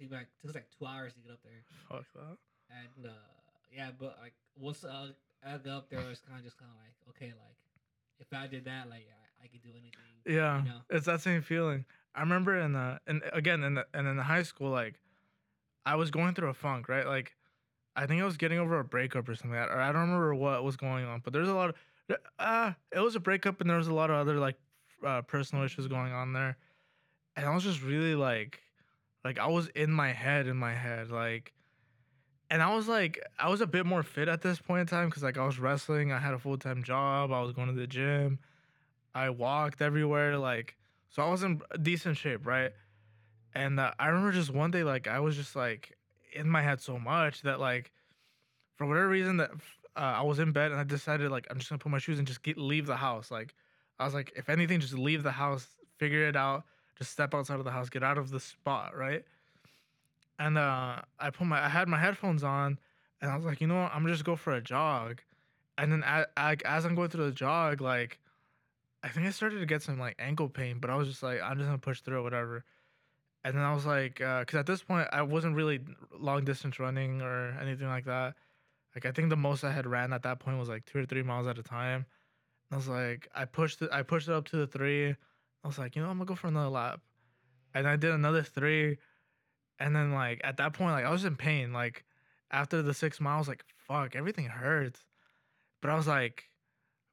Took 0.00 0.10
back 0.10 0.26
took 0.44 0.54
like 0.54 0.66
two 0.78 0.86
hours 0.86 1.14
to 1.14 1.20
get 1.20 1.32
up 1.32 1.38
there, 1.42 1.62
Fuck 1.88 2.04
that. 2.14 2.36
and 2.70 3.06
uh 3.06 3.10
yeah, 3.74 3.90
but 3.98 4.18
like 4.22 4.34
once 4.58 4.84
uh, 4.84 5.08
I 5.46 5.56
got 5.58 5.72
up 5.76 5.90
there, 5.90 6.00
it 6.00 6.08
was 6.08 6.20
kind 6.20 6.38
of 6.38 6.44
just 6.44 6.58
kind 6.58 6.70
of 6.70 6.76
like 6.78 6.94
okay, 7.16 7.32
like 7.32 7.56
if 8.18 8.26
I 8.32 8.46
did 8.46 8.64
that, 8.66 8.88
like 8.90 9.06
I, 9.08 9.44
I 9.44 9.48
could 9.48 9.62
do 9.62 9.70
anything. 9.70 9.92
Yeah, 10.26 10.58
You 10.62 10.68
know? 10.68 10.80
it's 10.90 11.06
that 11.06 11.20
same 11.20 11.42
feeling. 11.42 11.84
I 12.14 12.20
remember 12.20 12.58
in 12.58 12.72
the 12.72 13.00
and 13.06 13.22
again 13.32 13.62
in 13.62 13.74
the 13.74 13.86
and 13.94 14.06
in 14.06 14.16
the 14.16 14.22
high 14.22 14.42
school, 14.42 14.70
like 14.70 14.94
I 15.84 15.96
was 15.96 16.10
going 16.10 16.34
through 16.34 16.48
a 16.48 16.54
funk, 16.54 16.88
right? 16.88 17.06
Like 17.06 17.34
I 17.94 18.06
think 18.06 18.20
I 18.20 18.24
was 18.26 18.36
getting 18.36 18.58
over 18.58 18.78
a 18.78 18.84
breakup 18.84 19.28
or 19.28 19.34
something, 19.34 19.58
or 19.58 19.78
I 19.80 19.92
don't 19.92 20.02
remember 20.02 20.34
what 20.34 20.62
was 20.64 20.76
going 20.76 21.04
on. 21.06 21.20
But 21.24 21.32
there's 21.32 21.48
a 21.48 21.54
lot 21.54 21.70
of 22.10 22.16
uh 22.38 22.72
it 22.94 23.00
was 23.00 23.14
a 23.16 23.20
breakup, 23.20 23.60
and 23.60 23.68
there 23.70 23.76
was 23.78 23.88
a 23.88 23.94
lot 23.94 24.10
of 24.10 24.16
other 24.16 24.38
like 24.38 24.56
uh, 25.04 25.22
personal 25.22 25.64
issues 25.64 25.86
going 25.86 26.12
on 26.12 26.32
there, 26.32 26.56
and 27.36 27.46
I 27.46 27.54
was 27.54 27.64
just 27.64 27.82
really 27.82 28.14
like, 28.14 28.60
like 29.24 29.38
I 29.38 29.46
was 29.46 29.68
in 29.68 29.90
my 29.90 30.12
head, 30.12 30.46
in 30.46 30.56
my 30.56 30.74
head, 30.74 31.10
like. 31.10 31.52
And 32.48 32.62
I 32.62 32.72
was 32.76 32.86
like, 32.86 33.20
I 33.40 33.48
was 33.48 33.60
a 33.60 33.66
bit 33.66 33.86
more 33.86 34.04
fit 34.04 34.28
at 34.28 34.40
this 34.40 34.60
point 34.60 34.82
in 34.82 34.86
time 34.86 35.08
because 35.08 35.24
like 35.24 35.36
I 35.36 35.44
was 35.44 35.58
wrestling, 35.58 36.12
I 36.12 36.20
had 36.20 36.32
a 36.32 36.38
full 36.38 36.56
time 36.56 36.84
job, 36.84 37.32
I 37.32 37.40
was 37.42 37.52
going 37.52 37.66
to 37.66 37.74
the 37.74 37.88
gym, 37.88 38.38
I 39.16 39.30
walked 39.30 39.82
everywhere, 39.82 40.38
like 40.38 40.76
so 41.08 41.22
I 41.22 41.30
was 41.30 41.42
in 41.42 41.62
decent 41.82 42.16
shape, 42.18 42.46
right? 42.46 42.72
And 43.54 43.80
uh, 43.80 43.92
I 43.98 44.08
remember 44.08 44.32
just 44.32 44.50
one 44.50 44.70
day, 44.70 44.84
like 44.84 45.08
I 45.08 45.20
was 45.20 45.34
just 45.34 45.56
like 45.56 45.96
in 46.34 46.48
my 46.48 46.60
head 46.60 46.80
so 46.80 46.98
much 46.98 47.42
that 47.42 47.58
like 47.58 47.90
for 48.76 48.86
whatever 48.86 49.08
reason 49.08 49.38
that 49.38 49.50
uh, 49.96 50.00
I 50.00 50.22
was 50.22 50.38
in 50.38 50.52
bed 50.52 50.72
and 50.72 50.80
I 50.80 50.84
decided 50.84 51.30
like 51.30 51.46
I'm 51.50 51.56
just 51.58 51.70
gonna 51.70 51.78
put 51.78 51.90
my 51.90 51.98
shoes 51.98 52.18
and 52.18 52.28
just 52.28 52.42
get 52.42 52.58
leave 52.58 52.86
the 52.86 52.96
house. 52.96 53.30
Like 53.30 53.54
I 53.98 54.04
was 54.04 54.14
like, 54.14 54.32
if 54.36 54.48
anything, 54.48 54.80
just 54.80 54.94
leave 54.94 55.22
the 55.22 55.32
house, 55.32 55.66
figure 55.98 56.28
it 56.28 56.36
out, 56.36 56.64
just 56.98 57.12
step 57.12 57.34
outside 57.34 57.58
of 57.58 57.64
the 57.64 57.70
house, 57.70 57.88
get 57.88 58.02
out 58.02 58.18
of 58.18 58.30
the 58.30 58.40
spot, 58.40 58.96
right? 58.96 59.24
And 60.38 60.58
uh, 60.58 61.00
I 61.18 61.30
put 61.30 61.46
my 61.46 61.64
I 61.64 61.68
had 61.68 61.88
my 61.88 61.98
headphones 61.98 62.44
on, 62.44 62.78
and 63.20 63.30
I 63.30 63.36
was 63.36 63.46
like, 63.46 63.60
you 63.60 63.66
know 63.66 63.82
what, 63.82 63.94
I'm 63.94 64.06
just 64.06 64.24
go 64.24 64.36
for 64.36 64.52
a 64.52 64.60
jog. 64.60 65.20
And 65.78 65.92
then 65.92 66.04
as 66.36 66.84
I'm 66.84 66.94
going 66.94 67.08
through 67.08 67.26
the 67.26 67.32
jog, 67.32 67.80
like 67.80 68.18
I 69.02 69.08
think 69.08 69.26
I 69.26 69.30
started 69.30 69.60
to 69.60 69.66
get 69.66 69.82
some 69.82 69.98
like 69.98 70.16
ankle 70.18 70.48
pain, 70.48 70.78
but 70.78 70.90
I 70.90 70.96
was 70.96 71.08
just 71.08 71.22
like, 71.22 71.40
I'm 71.42 71.56
just 71.56 71.66
gonna 71.66 71.78
push 71.78 72.00
through 72.00 72.20
it, 72.20 72.22
whatever. 72.22 72.64
And 73.44 73.56
then 73.56 73.62
I 73.62 73.72
was 73.72 73.86
like, 73.86 74.14
because 74.14 74.54
at 74.54 74.66
this 74.66 74.82
point 74.82 75.08
I 75.12 75.22
wasn't 75.22 75.54
really 75.54 75.80
long 76.18 76.44
distance 76.44 76.80
running 76.80 77.22
or 77.22 77.56
anything 77.60 77.86
like 77.86 78.04
that. 78.06 78.34
Like 78.94 79.06
I 79.06 79.12
think 79.12 79.28
the 79.28 79.36
most 79.36 79.62
I 79.62 79.70
had 79.70 79.86
ran 79.86 80.12
at 80.12 80.22
that 80.24 80.40
point 80.40 80.58
was 80.58 80.68
like 80.68 80.84
two 80.86 80.98
or 80.98 81.06
three 81.06 81.22
miles 81.22 81.46
at 81.46 81.58
a 81.58 81.62
time. 81.62 82.06
I 82.70 82.76
was 82.76 82.88
like, 82.88 83.28
I 83.34 83.44
pushed 83.44 83.82
it, 83.82 83.90
I 83.92 84.02
pushed 84.02 84.28
it 84.28 84.34
up 84.34 84.46
to 84.48 84.56
the 84.56 84.66
three. 84.66 85.10
I 85.10 85.66
was 85.66 85.78
like, 85.78 85.96
you 85.96 86.02
know, 86.02 86.08
I'm 86.08 86.18
gonna 86.18 86.26
go 86.26 86.34
for 86.34 86.48
another 86.48 86.68
lap. 86.68 87.00
And 87.74 87.86
I 87.86 87.96
did 87.96 88.10
another 88.10 88.42
three. 88.42 88.98
And 89.78 89.94
then 89.94 90.12
like 90.12 90.40
at 90.44 90.56
that 90.56 90.72
point, 90.72 90.92
like 90.92 91.04
I 91.04 91.10
was 91.10 91.24
in 91.24 91.36
pain. 91.36 91.72
Like 91.72 92.04
after 92.50 92.82
the 92.82 92.94
six 92.94 93.20
miles, 93.20 93.48
like 93.48 93.64
fuck, 93.86 94.16
everything 94.16 94.46
hurts. 94.46 95.00
But 95.80 95.90
I 95.90 95.94
was 95.94 96.06
like, 96.06 96.44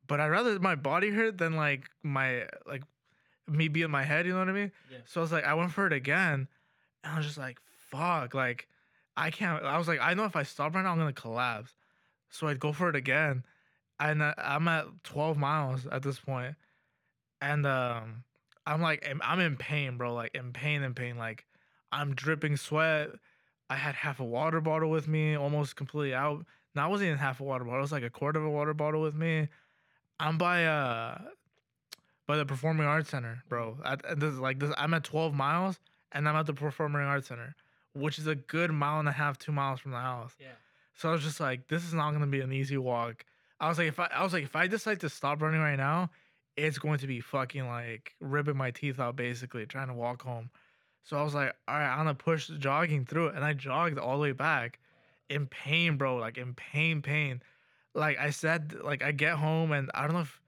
but 0.08 0.20
I'd 0.20 0.28
rather 0.30 0.60
my 0.60 0.76
body 0.76 1.10
hurt 1.10 1.38
than 1.38 1.56
like 1.56 1.90
my 2.02 2.48
like 2.66 2.84
me 3.48 3.68
be 3.68 3.82
in 3.82 3.92
my 3.92 4.04
head, 4.04 4.26
you 4.26 4.34
know 4.34 4.40
what 4.40 4.50
I 4.50 4.54
mean? 4.54 4.72
Yeah. 4.92 5.00
So 5.06 5.22
I 5.22 5.24
was 5.24 5.32
like, 5.32 5.46
I 5.46 5.54
went 5.54 5.72
for 5.72 5.86
it 5.86 5.94
again. 5.94 6.48
And 7.04 7.14
I 7.14 7.18
was 7.18 7.26
just 7.26 7.38
like, 7.38 7.60
fuck, 7.90 8.34
like 8.34 8.68
I 9.16 9.30
can't 9.30 9.64
I 9.64 9.78
was 9.78 9.88
like, 9.88 10.00
I 10.02 10.14
know 10.14 10.26
if 10.26 10.36
I 10.36 10.44
stop 10.44 10.74
right 10.76 10.84
now, 10.84 10.92
I'm 10.92 10.98
gonna 10.98 11.14
collapse. 11.14 11.76
So 12.30 12.48
I'd 12.48 12.60
go 12.60 12.74
for 12.74 12.90
it 12.90 12.96
again. 12.96 13.44
And 14.00 14.22
uh, 14.22 14.34
I'm 14.38 14.68
at 14.68 14.86
12 15.04 15.38
miles 15.38 15.86
at 15.92 16.02
this. 16.04 16.20
And 17.42 17.66
um 17.66 18.24
I'm 18.66 18.82
like 18.82 19.06
I'm- 19.08 19.40
in 19.40 19.58
pain, 19.58 19.98
bro. 19.98 20.14
Like 20.14 20.32
in 20.36 20.54
pain 20.54 20.84
in 20.84 20.94
pain. 20.94 21.18
Like 21.18 21.46
I'm 21.92 22.16
dripping 22.16 22.58
sweat. 22.58 23.10
I 23.70 23.76
had 23.76 23.96
half 23.96 24.20
a 24.20 24.26
water 24.26 24.62
bottle 24.62 24.90
with 24.90 25.08
me, 25.08 25.36
almost 25.36 25.76
completely 25.76 26.14
out. 26.14 26.46
No, 26.76 26.82
I 26.84 26.88
wasn't 26.88 27.08
even 27.08 27.20
half 27.20 27.40
a 27.40 27.44
water 27.44 27.64
bottle. 27.64 27.80
It 27.80 27.82
was 27.82 27.92
like 27.92 28.04
a 28.04 28.10
quarter 28.10 28.40
of 28.40 28.46
a 28.46 28.50
water 28.50 28.74
bottle 28.74 29.02
with 29.02 29.16
me. 29.16 29.48
I'm 30.20 30.38
by 30.38 30.66
uh 30.66 31.18
by 32.28 32.38
the 32.38 32.46
Performing 32.46 32.86
Arts 32.88 33.10
Center, 33.10 33.44
bro. 33.50 33.78
This 34.16 34.36
like 34.36 34.60
this, 34.60 34.74
I'm 34.78 34.94
at 34.94 35.04
12 35.04 35.34
miles, 35.34 35.80
and 36.12 36.28
I'm 36.28 36.36
at 36.36 36.46
the 36.46 36.54
Performing 36.54 37.02
Arts 37.02 37.28
Center, 37.28 37.56
which 37.94 38.18
is 38.18 38.28
a 38.28 38.36
good 38.36 38.72
mile 38.72 39.00
and 39.00 39.10
a 39.10 39.12
half, 39.12 39.38
two 39.38 39.52
miles 39.52 39.80
from 39.80 39.92
the 39.92 40.00
house. 40.00 40.36
Yeah. 40.40 40.48
So 40.96 41.10
I 41.10 41.12
was 41.12 41.24
just 41.24 41.40
like, 41.40 41.68
this 41.68 41.84
is 41.84 41.94
not 41.94 42.12
gonna 42.14 42.28
be 42.28 42.42
an 42.42 42.54
easy 42.54 42.78
walk. 42.78 43.26
I 43.64 43.70
was 43.70 43.78
like, 43.78 43.88
if 43.88 43.98
I, 43.98 44.10
I 44.14 44.24
was 44.24 44.34
like, 44.34 44.44
if 44.44 44.58
I 44.58 44.68
decide 44.68 45.00
to 45.00 45.10
stop 45.10 45.42
running 45.42 45.62
right 45.62 45.78
now, 45.78 46.10
it's 46.58 46.78
going 46.78 46.98
to 47.00 47.08
be 47.08 47.22
fucking 47.22 47.66
like 47.66 48.12
ripping 48.20 48.58
my 48.58 48.72
teeth 48.72 49.00
out, 49.00 49.16
basically 49.16 49.66
trying 49.66 49.88
to 49.88 49.94
walk 49.94 50.22
home. 50.22 50.50
So 51.04 51.18
I 51.18 51.24
was 51.24 51.34
like, 51.34 51.56
all 51.70 51.76
right, 51.76 51.90
I'm 51.90 52.00
gonna 52.00 52.14
push 52.14 52.50
jogging 52.60 53.06
through 53.06 53.28
it, 53.28 53.36
and 53.36 53.46
I 53.46 53.54
jogged 53.54 53.98
all 53.98 54.18
the 54.18 54.22
way 54.22 54.32
back, 54.34 54.80
in 55.30 55.48
pain, 55.48 55.96
bro, 55.96 56.18
like 56.18 56.38
in 56.38 56.54
pain, 56.56 57.02
pain. 57.02 57.42
Like 57.96 58.20
I 58.20 58.32
said, 58.32 58.76
like 58.84 59.02
I 59.02 59.14
get 59.14 59.36
home 59.36 59.72
and 59.72 59.90
I 59.94 60.02
don't 60.02 60.14
know 60.14 60.22
if, 60.22 60.42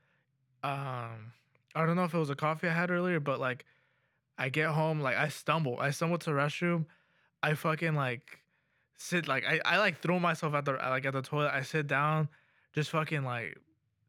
um, 0.61 1.32
I 1.74 1.86
don't 1.86 1.95
know 1.95 2.03
if 2.03 2.13
it 2.13 2.18
was 2.18 2.30
a 2.30 2.36
coffee 2.36 2.68
I 2.68 2.74
had 2.74 2.91
earlier, 2.91 3.22
but 3.22 3.39
like, 3.39 3.63
I 4.38 4.49
get 4.49 4.72
home, 4.72 4.99
like 4.99 5.16
I 5.16 5.30
stumble, 5.30 5.78
I 5.80 5.91
stumble 5.91 6.18
to 6.18 6.32
the 6.32 6.36
restroom, 6.36 6.86
I 7.41 7.53
fucking 7.53 7.95
like 7.95 8.41
sit 8.97 9.30
like 9.30 9.45
I, 9.45 9.61
I 9.63 9.78
like 9.78 10.01
throw 10.01 10.20
myself 10.20 10.53
at 10.53 10.66
the 10.66 10.74
like 10.74 11.05
at 11.05 11.13
the 11.13 11.22
toilet. 11.22 11.51
I 11.53 11.61
sit 11.61 11.88
down, 11.88 12.28
just 12.76 12.91
fucking 12.91 13.23
like 13.23 13.57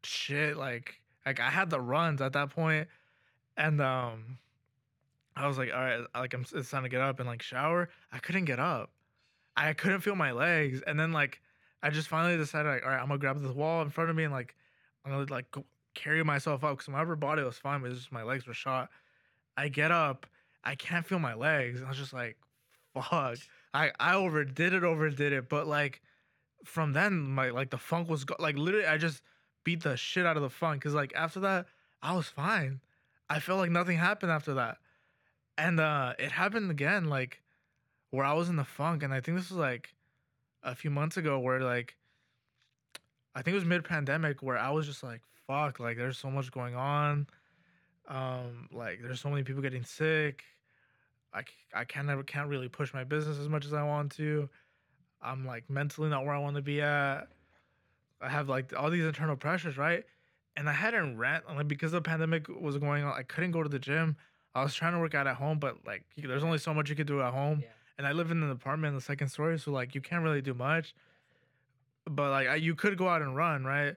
shit. 0.03 0.57
Like 0.57 0.99
like 1.25 1.39
I 1.39 1.49
had 1.49 1.69
the 1.69 1.81
runs 1.81 2.21
at 2.21 2.33
that 2.33 2.49
point, 2.49 2.87
and 3.55 3.81
um, 3.81 4.37
I 5.35 5.47
was 5.47 5.57
like, 5.57 5.71
all 5.73 5.79
right, 5.79 6.01
like 6.13 6.33
I'm 6.33 6.45
it's 6.53 6.69
time 6.69 6.83
to 6.83 6.89
get 6.89 7.01
up 7.01 7.19
and 7.19 7.27
like 7.27 7.41
shower. 7.41 7.89
I 8.11 8.19
couldn't 8.19 8.45
get 8.45 8.59
up. 8.59 8.91
I 9.55 9.73
couldn't 9.73 10.01
feel 10.01 10.15
my 10.15 10.31
legs, 10.31 10.83
and 10.85 10.99
then 10.99 11.11
like 11.11 11.41
I 11.81 11.89
just 11.89 12.07
finally 12.07 12.37
decided 12.37 12.69
like, 12.69 12.83
all 12.83 12.89
right, 12.89 13.01
I'm 13.01 13.07
gonna 13.07 13.19
grab 13.19 13.41
this 13.41 13.51
wall 13.51 13.81
in 13.81 13.89
front 13.89 14.09
of 14.09 14.15
me 14.15 14.25
and 14.25 14.33
like 14.33 14.55
I'm 15.05 15.11
gonna 15.11 15.25
like 15.31 15.49
go, 15.51 15.63
carry 15.93 16.23
myself 16.23 16.63
up 16.63 16.77
because 16.77 16.89
my 16.89 17.01
upper 17.01 17.15
body 17.15 17.43
was 17.43 17.57
fine, 17.57 17.81
but 17.81 17.91
just 17.91 18.11
my 18.11 18.23
legs 18.23 18.45
were 18.45 18.53
shot. 18.53 18.89
I 19.55 19.69
get 19.69 19.91
up, 19.91 20.27
I 20.63 20.75
can't 20.75 21.05
feel 21.05 21.19
my 21.19 21.33
legs. 21.33 21.79
and 21.79 21.87
I 21.87 21.89
was 21.89 21.97
just 21.97 22.13
like, 22.13 22.37
fuck. 22.93 23.37
I 23.73 23.91
I 23.99 24.13
overdid 24.15 24.73
it, 24.73 24.83
overdid 24.83 25.33
it, 25.33 25.49
but 25.49 25.67
like 25.67 26.01
from 26.63 26.93
then 26.93 27.19
my 27.19 27.49
like 27.49 27.69
the 27.69 27.77
funk 27.77 28.09
was 28.09 28.25
go- 28.25 28.35
like 28.39 28.57
literally 28.57 28.85
I 28.87 28.97
just 28.97 29.21
beat 29.63 29.83
the 29.83 29.97
shit 29.97 30.25
out 30.25 30.37
of 30.37 30.43
the 30.43 30.49
funk 30.49 30.81
because 30.81 30.93
like 30.93 31.13
after 31.15 31.39
that 31.41 31.67
I 32.01 32.15
was 32.15 32.27
fine. 32.27 32.81
I 33.29 33.39
felt 33.39 33.59
like 33.59 33.71
nothing 33.71 33.97
happened 33.97 34.31
after 34.31 34.53
that, 34.55 34.77
and 35.57 35.79
uh 35.79 36.13
it 36.17 36.31
happened 36.31 36.71
again 36.71 37.05
like 37.05 37.41
where 38.11 38.25
I 38.25 38.33
was 38.33 38.49
in 38.49 38.55
the 38.55 38.63
funk, 38.63 39.03
and 39.03 39.13
I 39.13 39.19
think 39.19 39.37
this 39.37 39.49
was 39.49 39.59
like 39.59 39.93
a 40.63 40.75
few 40.75 40.89
months 40.89 41.17
ago 41.17 41.39
where 41.39 41.59
like 41.61 41.95
I 43.35 43.41
think 43.41 43.53
it 43.53 43.59
was 43.59 43.65
mid 43.65 43.83
pandemic 43.83 44.41
where 44.41 44.57
I 44.57 44.71
was 44.71 44.85
just 44.85 45.03
like 45.03 45.21
fuck 45.47 45.79
like 45.79 45.97
there's 45.97 46.17
so 46.17 46.29
much 46.29 46.51
going 46.51 46.75
on, 46.75 47.27
um 48.07 48.69
like 48.71 48.99
there's 49.01 49.21
so 49.21 49.29
many 49.29 49.43
people 49.43 49.61
getting 49.61 49.83
sick 49.83 50.43
I, 51.33 51.43
I 51.73 51.85
can't 51.85 52.07
never 52.07 52.23
can't 52.23 52.49
really 52.49 52.69
push 52.69 52.93
my 52.93 53.03
business 53.03 53.37
as 53.37 53.49
much 53.49 53.65
as 53.65 53.73
I 53.73 53.83
want 53.83 54.11
to. 54.13 54.49
I'm 55.27 55.45
like 55.45 55.69
mentally 55.69 56.09
not 56.09 56.25
where 56.25 56.33
I 56.33 56.39
want 56.39 56.55
to 56.55 56.61
be 56.61 56.81
at. 56.81 57.27
I 58.21 58.29
have 58.29 58.49
like 58.49 58.73
all 58.75 58.89
these 58.89 59.05
internal 59.05 59.35
pressures, 59.35 59.77
right? 59.77 60.03
And 60.55 60.67
I 60.67 60.73
hadn't 60.73 61.17
ran 61.17 61.41
like 61.47 61.67
because 61.67 61.91
the 61.91 62.01
pandemic 62.01 62.47
was 62.49 62.77
going 62.77 63.03
on. 63.03 63.13
I 63.13 63.23
couldn't 63.23 63.51
go 63.51 63.61
to 63.61 63.69
the 63.69 63.79
gym. 63.79 64.15
I 64.55 64.63
was 64.63 64.73
trying 64.73 64.93
to 64.93 64.99
work 64.99 65.13
out 65.13 65.27
at 65.27 65.35
home, 65.35 65.59
but 65.59 65.85
like 65.85 66.03
there's 66.17 66.43
only 66.43 66.57
so 66.57 66.73
much 66.73 66.89
you 66.89 66.95
could 66.95 67.07
do 67.07 67.21
at 67.21 67.33
home. 67.33 67.59
Yeah. 67.61 67.67
And 67.99 68.07
I 68.07 68.11
live 68.11 68.31
in 68.31 68.41
an 68.41 68.51
apartment 68.51 68.91
in 68.91 68.95
the 68.95 69.01
second 69.01 69.29
story, 69.29 69.59
so 69.59 69.71
like 69.71 69.93
you 69.93 70.01
can't 70.01 70.23
really 70.23 70.41
do 70.41 70.53
much. 70.53 70.95
But 72.05 72.31
like 72.31 72.47
I, 72.47 72.55
you 72.55 72.73
could 72.73 72.97
go 72.97 73.07
out 73.07 73.21
and 73.21 73.35
run, 73.35 73.65
right? 73.65 73.95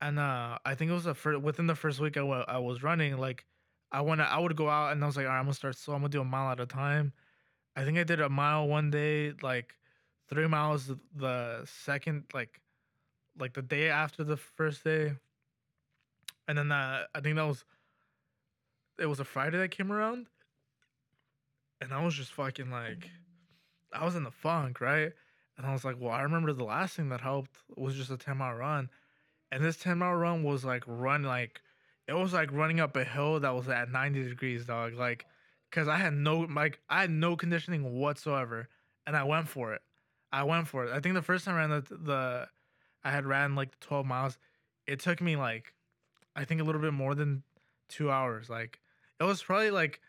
And 0.00 0.18
uh, 0.18 0.58
I 0.64 0.74
think 0.74 0.90
it 0.90 0.94
was 0.94 1.04
the 1.04 1.14
first 1.14 1.40
within 1.40 1.66
the 1.66 1.74
first 1.74 2.00
week 2.00 2.16
I 2.16 2.22
wa- 2.22 2.44
I 2.46 2.58
was 2.58 2.82
running. 2.82 3.16
Like 3.18 3.44
I 3.90 4.00
went, 4.02 4.20
I 4.20 4.38
would 4.38 4.56
go 4.56 4.68
out 4.68 4.92
and 4.92 5.02
I 5.02 5.06
was 5.06 5.16
like, 5.16 5.26
all 5.26 5.32
right, 5.32 5.38
I'm 5.38 5.44
gonna 5.44 5.54
start 5.54 5.76
slow. 5.76 5.94
I'm 5.94 6.00
gonna 6.00 6.10
do 6.10 6.20
a 6.20 6.24
mile 6.24 6.52
at 6.52 6.60
a 6.60 6.66
time. 6.66 7.12
I 7.74 7.84
think 7.84 7.98
I 7.98 8.04
did 8.04 8.20
a 8.20 8.28
mile 8.28 8.68
one 8.68 8.90
day, 8.90 9.32
like 9.42 9.74
three 10.30 10.46
miles 10.46 10.90
the 11.14 11.62
second, 11.66 12.24
like, 12.32 12.60
like 13.38 13.54
the 13.54 13.62
day 13.62 13.88
after 13.88 14.24
the 14.24 14.36
first 14.36 14.84
day, 14.84 15.12
and 16.48 16.56
then 16.56 16.68
that 16.68 17.08
I 17.14 17.20
think 17.20 17.36
that 17.36 17.46
was, 17.46 17.64
it 18.98 19.06
was 19.06 19.20
a 19.20 19.24
Friday 19.24 19.58
that 19.58 19.70
came 19.70 19.92
around, 19.92 20.26
and 21.80 21.92
I 21.92 22.04
was 22.04 22.14
just 22.14 22.32
fucking 22.32 22.70
like, 22.70 23.10
I 23.92 24.04
was 24.04 24.14
in 24.14 24.24
the 24.24 24.30
funk, 24.30 24.80
right? 24.80 25.12
And 25.56 25.66
I 25.66 25.72
was 25.72 25.84
like, 25.84 25.96
well, 25.98 26.12
I 26.12 26.22
remember 26.22 26.52
the 26.52 26.64
last 26.64 26.96
thing 26.96 27.08
that 27.10 27.20
helped 27.20 27.50
was 27.76 27.94
just 27.94 28.10
a 28.10 28.16
ten 28.16 28.38
mile 28.38 28.54
run, 28.54 28.88
and 29.52 29.64
this 29.64 29.76
ten 29.76 29.98
mile 29.98 30.14
run 30.14 30.42
was 30.42 30.64
like 30.64 30.84
run 30.86 31.22
like 31.22 31.60
it 32.10 32.14
was 32.14 32.32
like 32.32 32.50
running 32.52 32.80
up 32.80 32.96
a 32.96 33.04
hill 33.04 33.38
that 33.40 33.54
was 33.54 33.68
at 33.68 33.90
90 33.90 34.28
degrees, 34.28 34.64
dog. 34.66 34.94
Like, 34.94 35.26
cause 35.70 35.86
I 35.86 35.96
had 35.96 36.12
no 36.12 36.40
like 36.40 36.80
I 36.88 37.02
had 37.02 37.10
no 37.10 37.36
conditioning 37.36 37.98
whatsoever, 37.98 38.68
and 39.06 39.16
I 39.16 39.22
went 39.24 39.48
for 39.48 39.74
it. 39.74 39.82
I 40.32 40.44
went 40.44 40.68
for 40.68 40.84
it. 40.84 40.92
I 40.92 41.00
think 41.00 41.14
the 41.14 41.22
first 41.22 41.44
time 41.44 41.56
I 41.56 41.58
ran 41.58 41.70
the 41.70 41.80
the 41.80 42.48
I 43.04 43.10
had 43.10 43.26
ran 43.26 43.54
like 43.54 43.78
12 43.80 44.06
miles. 44.06 44.38
It 44.86 45.00
took 45.00 45.20
me 45.20 45.36
like 45.36 45.74
I 46.36 46.44
think 46.44 46.60
a 46.60 46.64
little 46.64 46.80
bit 46.80 46.92
more 46.92 47.14
than 47.14 47.42
two 47.88 48.10
hours. 48.10 48.48
Like 48.48 48.80
it 49.18 49.24
was 49.24 49.42
probably 49.42 49.70
like 49.70 50.00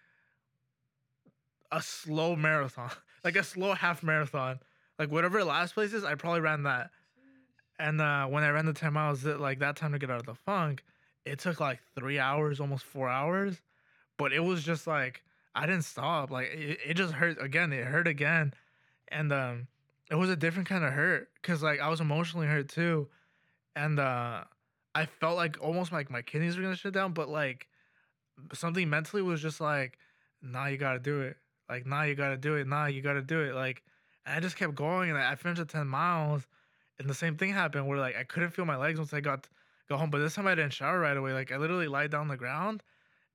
a 1.72 1.82
slow 1.82 2.36
marathon, 2.36 2.92
like 3.24 3.36
a 3.36 3.44
slow 3.44 3.74
half 3.74 4.04
marathon. 4.04 4.60
Like 5.00 5.12
whatever 5.12 5.44
last 5.44 5.74
place 5.74 5.94
is, 5.94 6.04
I 6.04 6.16
probably 6.16 6.42
ran 6.42 6.64
that. 6.64 6.92
And 7.80 8.00
uh, 8.00 8.28
when 8.28 8.44
I 8.44 8.50
ran 8.50 8.68
the 8.68 8.74
10 8.74 8.94
miles, 8.94 9.26
it, 9.26 9.40
like 9.40 9.60
that 9.60 9.76
time 9.76 9.94
to 9.94 10.00
get 10.00 10.12
out 10.12 10.20
of 10.20 10.28
the 10.28 10.36
funk, 10.36 10.84
it 11.26 11.40
took 11.40 11.60
like 11.60 11.80
three 11.96 12.20
hours, 12.20 12.60
almost 12.60 12.84
four 12.84 13.10
hours. 13.10 13.60
But 14.18 14.34
it 14.34 14.42
was 14.42 14.64
just 14.64 14.86
like 14.86 15.24
I 15.56 15.66
didn't 15.66 15.86
stop. 15.86 16.30
Like 16.30 16.48
it, 16.54 16.80
it 16.86 16.94
just 16.94 17.14
hurt 17.14 17.42
again. 17.42 17.74
It 17.74 17.86
hurt 17.86 18.08
again, 18.08 18.54
and 19.08 19.34
um, 19.34 19.68
it 20.12 20.16
was 20.16 20.30
a 20.30 20.36
different 20.36 20.70
kind 20.70 20.84
of 20.84 20.94
hurt 20.94 21.30
because 21.42 21.64
like 21.64 21.80
I 21.80 21.90
was 21.90 22.02
emotionally 22.02 22.48
hurt 22.48 22.70
too, 22.70 23.08
and 23.76 24.00
uh, 24.00 24.44
I 24.94 25.06
felt 25.06 25.38
like 25.38 25.58
almost 25.62 25.94
like 25.94 26.12
my 26.12 26.22
kidneys 26.22 26.58
were 26.58 26.64
gonna 26.64 26.76
shut 26.76 26.94
down. 26.94 27.14
But 27.14 27.30
like 27.30 27.70
something 28.54 28.90
mentally 28.90 29.22
was 29.22 29.42
just 29.42 29.62
like, 29.62 29.98
nah, 30.42 30.68
you 30.68 30.78
gotta 30.78 31.00
do 31.00 31.22
it. 31.22 31.38
Like 31.70 31.86
nah, 31.86 32.04
you 32.04 32.16
gotta 32.16 32.38
do 32.38 32.56
it. 32.56 32.68
Nah, 32.68 32.88
you 32.88 33.02
gotta 33.02 33.22
do 33.22 33.42
it. 33.42 33.56
Like 33.56 33.84
and 34.26 34.36
I 34.36 34.42
just 34.42 34.58
kept 34.58 34.76
going, 34.76 35.10
and 35.10 35.18
I 35.18 35.36
finished 35.36 35.60
the 35.60 35.66
ten 35.66 35.88
miles, 35.88 36.46
and 37.00 37.10
the 37.10 37.14
same 37.14 37.38
thing 37.38 37.54
happened 37.54 37.88
where 37.88 37.98
like 38.00 38.18
I 38.18 38.24
couldn't 38.24 38.52
feel 38.52 38.66
my 38.66 38.78
legs 38.78 39.00
once 39.00 39.14
I 39.14 39.22
got 39.22 39.48
go 39.90 39.98
home. 39.98 40.10
But 40.10 40.20
this 40.20 40.36
time 40.36 40.48
I 40.48 40.56
didn't 40.56 40.74
shower 40.74 41.00
right 41.00 41.16
away. 41.16 41.34
Like 41.34 41.54
I 41.54 41.58
literally 41.58 41.88
lied 41.88 42.12
down 42.12 42.22
on 42.22 42.28
the 42.28 42.38
ground 42.38 42.84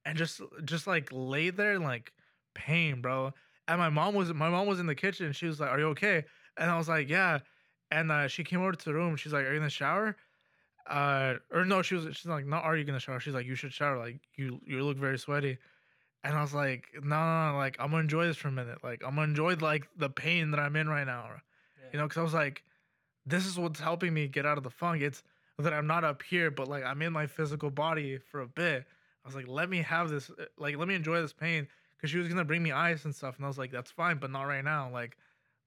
and 0.04 0.18
just 0.18 0.42
just 0.64 0.86
like 0.86 1.08
lay 1.12 1.50
there 1.50 1.74
in 1.74 1.82
like 1.82 2.12
pain, 2.54 3.00
bro. 3.00 3.32
And 3.68 3.78
my 3.78 3.88
mom 3.88 4.14
was 4.14 4.32
my 4.34 4.50
mom 4.50 4.66
was 4.66 4.80
in 4.80 4.86
the 4.86 4.94
kitchen. 4.94 5.32
She 5.32 5.46
was 5.46 5.58
like, 5.60 5.70
"Are 5.70 5.78
you 5.78 5.88
okay?" 5.88 6.24
And 6.58 6.70
I 6.70 6.76
was 6.76 6.88
like, 6.88 7.08
"Yeah." 7.08 7.40
And 7.90 8.10
uh, 8.10 8.28
she 8.28 8.44
came 8.44 8.60
over 8.60 8.72
to 8.72 8.84
the 8.84 8.94
room. 8.94 9.16
She's 9.16 9.32
like, 9.32 9.44
"Are 9.44 9.52
you 9.52 9.58
gonna 9.58 9.70
shower?" 9.70 10.16
Uh, 10.88 11.34
or 11.52 11.64
no, 11.64 11.82
she 11.82 11.94
was. 11.94 12.04
She's 12.16 12.26
like, 12.26 12.46
"Not 12.46 12.64
are 12.64 12.76
you 12.76 12.84
gonna 12.84 13.00
shower?" 13.00 13.20
She's 13.20 13.34
like, 13.34 13.46
"You 13.46 13.54
should 13.54 13.72
shower. 13.72 13.98
Like 13.98 14.20
you 14.36 14.60
you 14.64 14.82
look 14.84 14.96
very 14.98 15.18
sweaty." 15.18 15.58
And 16.24 16.36
I 16.36 16.42
was 16.42 16.54
like, 16.54 16.86
"No, 16.94 17.16
no, 17.16 17.52
no. 17.52 17.58
Like 17.58 17.76
I'm 17.78 17.90
gonna 17.90 18.02
enjoy 18.02 18.26
this 18.26 18.36
for 18.36 18.48
a 18.48 18.52
minute. 18.52 18.78
Like 18.82 19.02
I'm 19.04 19.14
gonna 19.16 19.28
enjoy 19.28 19.54
like 19.56 19.88
the 19.96 20.10
pain 20.10 20.50
that 20.52 20.60
I'm 20.60 20.76
in 20.76 20.88
right 20.88 21.06
now." 21.06 21.30
You 21.92 21.98
know, 21.98 22.04
because 22.06 22.18
I 22.18 22.22
was 22.22 22.34
like, 22.34 22.64
"This 23.24 23.46
is 23.46 23.58
what's 23.58 23.80
helping 23.80 24.12
me 24.14 24.28
get 24.28 24.46
out 24.46 24.58
of 24.58 24.64
the 24.64 24.70
funk. 24.70 25.02
It's 25.02 25.22
that 25.58 25.72
I'm 25.72 25.86
not 25.86 26.04
up 26.04 26.22
here, 26.22 26.50
but 26.50 26.68
like 26.68 26.84
I'm 26.84 27.00
in 27.02 27.12
my 27.12 27.26
physical 27.26 27.70
body 27.70 28.18
for 28.18 28.40
a 28.40 28.48
bit." 28.48 28.86
I 29.26 29.28
was 29.28 29.34
like, 29.34 29.48
let 29.48 29.68
me 29.68 29.78
have 29.78 30.08
this, 30.08 30.30
uh, 30.30 30.44
like, 30.56 30.76
let 30.76 30.86
me 30.86 30.94
enjoy 30.94 31.20
this 31.20 31.32
pain. 31.32 31.66
Cause 32.00 32.10
she 32.10 32.18
was 32.18 32.28
gonna 32.28 32.44
bring 32.44 32.62
me 32.62 32.70
ice 32.70 33.04
and 33.06 33.14
stuff, 33.14 33.36
and 33.36 33.44
I 33.44 33.48
was 33.48 33.58
like, 33.58 33.72
that's 33.72 33.90
fine, 33.90 34.18
but 34.18 34.30
not 34.30 34.44
right 34.44 34.62
now. 34.62 34.88
Like, 34.92 35.16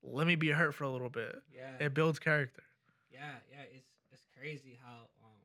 let 0.04 0.28
me 0.28 0.36
be 0.36 0.50
hurt 0.50 0.74
for 0.74 0.84
a 0.86 0.90
little 0.90 1.10
bit. 1.10 1.36
Yeah. 1.54 1.86
It 1.86 1.94
builds 1.94 2.20
character. 2.20 2.64
yeah, 3.12 3.36
yeah, 3.52 3.64
it's 3.76 3.88
it's 4.12 4.26
crazy 4.38 4.78
how 4.84 5.08
um 5.24 5.40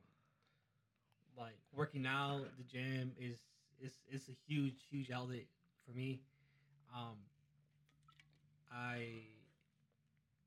like 1.37 1.57
working 1.73 2.05
out, 2.05 2.45
the 2.57 2.63
gym 2.63 3.11
is 3.19 3.39
is 3.81 3.93
is 4.11 4.29
a 4.29 4.35
huge 4.47 4.75
huge 4.89 5.11
outlet 5.11 5.45
for 5.85 5.91
me. 5.95 6.21
Um, 6.95 7.17
I 8.71 9.23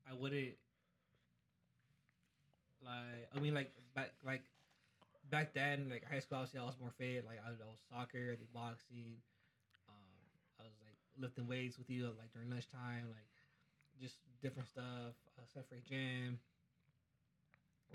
I 0.09 0.13
wouldn't 0.17 0.53
like 2.83 3.29
I 3.35 3.39
mean 3.39 3.53
like 3.53 3.71
back 3.95 4.13
like 4.25 4.43
back 5.29 5.53
then 5.53 5.87
like 5.89 6.03
high 6.09 6.19
school 6.19 6.39
obviously 6.39 6.59
I 6.59 6.65
was 6.65 6.75
more 6.79 6.91
fit 6.97 7.25
like 7.25 7.37
I, 7.45 7.49
I 7.49 7.69
was 7.69 7.79
soccer, 7.89 8.33
I 8.33 8.37
did 8.37 8.51
boxing, 8.53 9.21
um, 9.87 10.17
I 10.59 10.63
was 10.63 10.73
like 10.81 10.97
lifting 11.21 11.47
weights 11.47 11.77
with 11.77 11.89
you 11.89 12.05
like 12.17 12.33
during 12.33 12.49
lunchtime 12.49 13.05
like 13.09 13.28
just 14.01 14.15
different 14.41 14.69
stuff, 14.69 15.13
uh, 15.37 15.45
stuff 15.49 15.63
for 15.69 15.75
gym. 15.87 16.39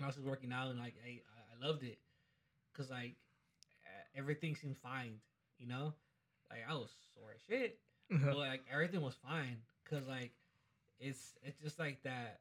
I 0.01 0.07
was 0.07 0.15
just 0.15 0.27
working 0.27 0.51
out 0.51 0.69
and 0.69 0.79
like 0.79 0.95
I 1.05 1.21
I 1.55 1.67
loved 1.67 1.83
it, 1.83 1.97
cause 2.75 2.89
like 2.89 3.15
everything 4.17 4.55
seemed 4.55 4.77
fine, 4.77 5.15
you 5.57 5.67
know, 5.67 5.93
like 6.49 6.59
I 6.69 6.73
was 6.73 6.89
sore 7.13 7.29
as 7.33 7.41
shit, 7.47 7.79
but 8.09 8.37
like 8.37 8.65
everything 8.71 9.01
was 9.01 9.15
fine, 9.23 9.57
cause 9.89 10.07
like 10.07 10.31
it's 10.99 11.35
it's 11.43 11.59
just 11.61 11.79
like 11.79 12.03
that 12.03 12.39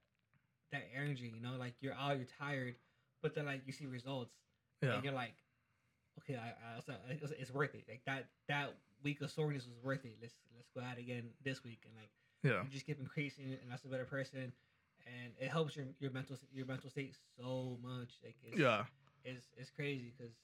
that 0.73 0.83
energy, 0.95 1.33
you 1.35 1.41
know, 1.41 1.57
like 1.59 1.75
you're 1.81 1.95
out, 1.95 2.17
you're 2.17 2.27
tired, 2.39 2.75
but 3.23 3.35
then 3.35 3.47
like 3.47 3.63
you 3.67 3.73
see 3.73 3.87
results, 3.87 4.35
yeah. 4.83 4.95
and 4.95 5.05
you're 5.05 5.15
like, 5.15 5.35
okay, 6.21 6.37
I, 6.37 6.49
I 6.49 6.77
it's, 7.11 7.23
it's, 7.23 7.33
it's 7.39 7.51
worth 7.53 7.75
it. 7.75 7.85
Like 7.89 8.03
that 8.07 8.27
that 8.49 8.75
week 9.03 9.21
of 9.21 9.31
soreness 9.31 9.67
was 9.67 9.77
worth 9.83 10.05
it. 10.05 10.17
Let's 10.21 10.35
let's 10.57 10.69
go 10.75 10.81
out 10.81 10.99
again 10.99 11.25
this 11.45 11.63
week, 11.63 11.83
and 11.87 11.95
like 11.95 12.11
Yeah. 12.45 12.63
you 12.63 12.69
just 12.71 12.87
keep 12.87 13.01
increasing 13.01 13.51
it, 13.51 13.61
and 13.63 13.71
that's 13.73 13.85
a 13.85 13.89
better 13.89 14.05
person, 14.05 14.53
and 15.07 15.33
it 15.41 15.49
helps 15.49 15.77
your 15.77 15.87
your 15.99 16.11
mental 16.11 16.37
your 16.53 16.67
mental 16.67 16.91
state 16.91 17.15
so 17.37 17.79
much. 17.83 18.11
Like 18.23 18.37
it's, 18.45 18.59
Yeah. 18.59 18.85
it's 19.25 19.47
it's 19.57 19.71
crazy 19.71 20.13
because, 20.17 20.35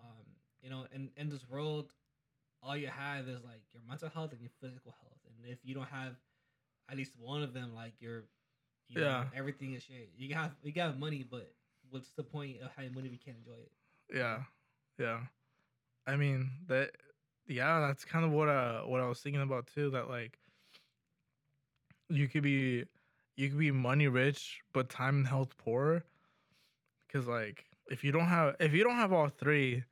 um, 0.00 0.24
you 0.62 0.70
know, 0.70 0.86
in 0.94 1.10
in 1.16 1.30
this 1.30 1.48
world, 1.48 1.92
all 2.62 2.76
you 2.76 2.88
have 2.88 3.28
is 3.28 3.42
like 3.44 3.62
your 3.72 3.82
mental 3.88 4.08
health 4.08 4.32
and 4.32 4.40
your 4.40 4.50
physical 4.60 4.94
health, 5.00 5.20
and 5.26 5.50
if 5.50 5.58
you 5.64 5.74
don't 5.74 5.88
have 5.88 6.14
at 6.90 6.96
least 6.96 7.12
one 7.18 7.42
of 7.42 7.54
them, 7.54 7.74
like 7.74 7.94
your, 8.00 8.24
you 8.88 8.96
know, 9.00 9.02
Yeah. 9.06 9.24
everything 9.34 9.74
is 9.74 9.82
shit. 9.82 10.10
You 10.16 10.34
have 10.34 10.52
you 10.62 10.72
have 10.76 10.98
money, 10.98 11.24
but 11.28 11.52
what's 11.90 12.10
the 12.12 12.22
point 12.22 12.60
of 12.62 12.70
having 12.76 12.94
money 12.94 13.06
if 13.06 13.12
you 13.12 13.18
can't 13.24 13.38
enjoy 13.38 13.58
it? 13.58 13.72
Yeah. 14.12 14.42
Yeah. 14.98 15.20
I 16.06 16.16
mean 16.16 16.50
that 16.68 16.92
yeah, 17.46 17.80
that's 17.80 18.04
kind 18.04 18.24
of 18.24 18.30
what 18.32 18.48
uh 18.48 18.82
what 18.82 19.00
I 19.00 19.08
was 19.08 19.20
thinking 19.20 19.42
about 19.42 19.66
too, 19.66 19.90
that 19.90 20.08
like 20.08 20.38
you 22.08 22.28
could 22.28 22.42
be 22.42 22.84
you 23.36 23.48
could 23.48 23.58
be 23.58 23.70
money 23.70 24.08
rich 24.08 24.60
but 24.72 24.88
time 24.88 25.16
and 25.16 25.26
health 25.26 25.56
poor. 25.58 26.04
Cause 27.12 27.26
like 27.26 27.64
if 27.88 28.02
you 28.04 28.12
don't 28.12 28.26
have 28.26 28.56
if 28.60 28.72
you 28.72 28.82
don't 28.84 28.96
have 28.96 29.12
all 29.12 29.28
three, 29.28 29.84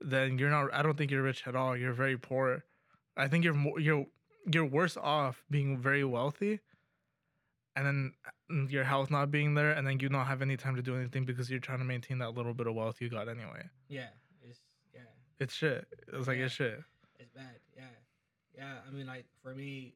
then 0.00 0.38
you're 0.38 0.50
not 0.50 0.72
I 0.72 0.82
don't 0.82 0.96
think 0.96 1.10
you're 1.10 1.22
rich 1.22 1.42
at 1.46 1.56
all. 1.56 1.76
You're 1.76 1.92
very 1.92 2.16
poor. 2.16 2.64
I 3.16 3.28
think 3.28 3.44
you're 3.44 3.54
more 3.54 3.78
you're 3.80 4.06
you're 4.52 4.64
worse 4.64 4.96
off 4.96 5.42
being 5.50 5.78
very 5.78 6.04
wealthy 6.04 6.60
and 7.76 7.86
then 7.86 8.12
uh, 8.26 8.66
your 8.68 8.84
health 8.84 9.10
not 9.10 9.30
being 9.30 9.54
there 9.54 9.72
and 9.72 9.86
then 9.86 9.98
you 10.00 10.08
not 10.08 10.26
have 10.26 10.42
any 10.42 10.56
time 10.56 10.76
to 10.76 10.82
do 10.82 10.94
anything 10.96 11.24
because 11.24 11.50
you're 11.50 11.58
trying 11.58 11.78
to 11.78 11.84
maintain 11.84 12.18
that 12.18 12.34
little 12.34 12.54
bit 12.54 12.66
of 12.66 12.74
wealth 12.74 13.00
you 13.00 13.08
got 13.08 13.28
anyway. 13.28 13.62
Yeah, 13.88 14.08
it's 14.42 14.60
yeah, 14.94 15.00
It's 15.40 15.54
shit. 15.54 15.86
It's 16.12 16.28
like 16.28 16.38
it's 16.38 16.54
shit. 16.54 16.80
it's 17.18 17.32
bad. 17.32 17.58
Yeah, 17.76 17.84
yeah. 18.56 18.74
I 18.86 18.90
mean, 18.92 19.06
like 19.06 19.24
for 19.42 19.54
me, 19.54 19.94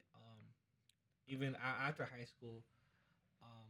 even 1.28 1.56
after 1.86 2.04
high 2.04 2.24
school, 2.24 2.62
um, 3.42 3.68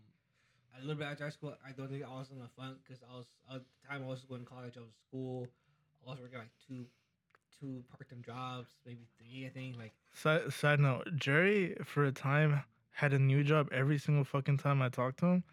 a 0.76 0.80
little 0.80 0.96
bit 0.96 1.06
after 1.06 1.24
high 1.24 1.30
school, 1.30 1.54
I 1.66 1.72
don't 1.72 1.88
think 1.88 2.04
I 2.04 2.08
was 2.08 2.30
in 2.30 2.38
the 2.38 2.48
fun 2.56 2.76
because 2.82 3.02
I 3.10 3.16
was 3.16 3.26
at 3.52 3.60
the 3.60 3.88
time 3.88 4.04
I 4.04 4.08
was 4.08 4.24
going 4.24 4.42
to 4.42 4.46
college. 4.46 4.74
I 4.76 4.80
was 4.80 4.94
school. 5.08 5.46
I 6.06 6.10
was 6.10 6.20
working 6.20 6.38
like 6.38 6.50
two, 6.66 6.86
two 7.60 7.82
part 7.90 8.08
time 8.08 8.22
jobs, 8.24 8.70
maybe 8.86 9.06
three. 9.18 9.46
I 9.46 9.50
think 9.50 9.76
like 9.76 9.92
Side, 10.14 10.52
side 10.52 10.80
note, 10.80 11.08
Jerry 11.16 11.76
for 11.84 12.04
a 12.04 12.12
time 12.12 12.64
had 12.90 13.12
a 13.12 13.18
new 13.18 13.44
job 13.44 13.68
every 13.72 13.98
single 13.98 14.24
fucking 14.24 14.58
time 14.58 14.82
I 14.82 14.88
talked 14.88 15.20
to 15.20 15.26
him. 15.26 15.44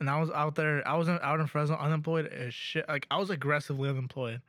And 0.00 0.10
I 0.10 0.20
was 0.20 0.30
out 0.30 0.56
there, 0.56 0.86
I 0.86 0.96
was 0.96 1.08
in, 1.08 1.18
out 1.22 1.40
in 1.40 1.46
Fresno 1.46 1.76
unemployed 1.76 2.26
as 2.26 2.52
shit. 2.52 2.86
Like 2.88 3.06
I 3.10 3.18
was 3.18 3.30
aggressively 3.30 3.88
unemployed. 3.88 4.42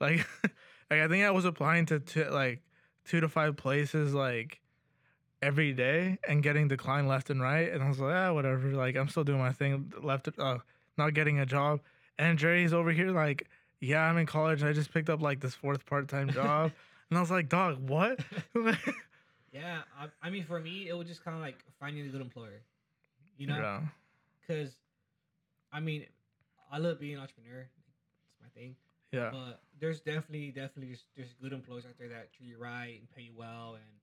Like 0.00 0.26
like 0.90 1.00
I 1.00 1.08
think 1.08 1.24
I 1.24 1.30
was 1.30 1.44
applying 1.44 1.86
to, 1.86 2.00
to 2.00 2.30
like 2.30 2.62
two 3.04 3.20
to 3.20 3.28
five 3.28 3.56
places 3.56 4.14
like 4.14 4.60
every 5.42 5.72
day 5.72 6.18
and 6.26 6.42
getting 6.42 6.68
declined 6.68 7.08
left 7.08 7.28
and 7.28 7.42
right. 7.42 7.70
And 7.70 7.82
I 7.82 7.88
was 7.88 7.98
like, 7.98 8.14
ah, 8.14 8.32
whatever. 8.32 8.68
Like 8.68 8.96
I'm 8.96 9.08
still 9.08 9.24
doing 9.24 9.40
my 9.40 9.52
thing 9.52 9.92
left 10.00 10.28
uh 10.38 10.58
not 10.96 11.14
getting 11.14 11.40
a 11.40 11.46
job. 11.46 11.80
And 12.18 12.38
Jerry's 12.38 12.72
over 12.72 12.92
here 12.92 13.10
like, 13.10 13.48
yeah, 13.80 14.02
I'm 14.02 14.16
in 14.16 14.26
college 14.26 14.60
and 14.60 14.70
I 14.70 14.72
just 14.72 14.94
picked 14.94 15.10
up 15.10 15.20
like 15.20 15.40
this 15.40 15.54
fourth 15.54 15.84
part 15.84 16.08
time 16.08 16.30
job. 16.32 16.70
and 17.10 17.18
I 17.18 17.20
was 17.20 17.30
like, 17.30 17.48
dog, 17.48 17.88
what? 17.88 18.20
yeah. 19.52 19.80
I, 19.98 20.06
I 20.22 20.30
mean, 20.30 20.44
for 20.44 20.60
me, 20.60 20.88
it 20.88 20.96
was 20.96 21.08
just 21.08 21.24
kind 21.24 21.36
of 21.36 21.42
like 21.42 21.58
finding 21.80 22.06
a 22.06 22.08
good 22.08 22.20
employer, 22.20 22.62
you 23.36 23.48
know. 23.48 23.56
Yeah. 23.56 23.80
Because, 24.40 24.72
I 25.72 25.80
mean, 25.80 26.06
I 26.70 26.78
love 26.78 27.00
being 27.00 27.14
an 27.14 27.20
entrepreneur. 27.20 27.60
It's 27.60 28.40
my 28.40 28.48
thing. 28.60 28.76
Yeah. 29.10 29.30
But 29.32 29.60
there's 29.80 30.00
definitely, 30.00 30.48
definitely, 30.48 30.92
just, 30.92 31.04
there's 31.16 31.34
good 31.40 31.52
employers 31.52 31.84
out 31.84 31.98
there 31.98 32.08
that 32.08 32.32
treat 32.32 32.48
you 32.50 32.58
right 32.58 32.98
and 32.98 33.10
pay 33.14 33.22
you 33.22 33.32
well 33.36 33.74
and 33.74 34.01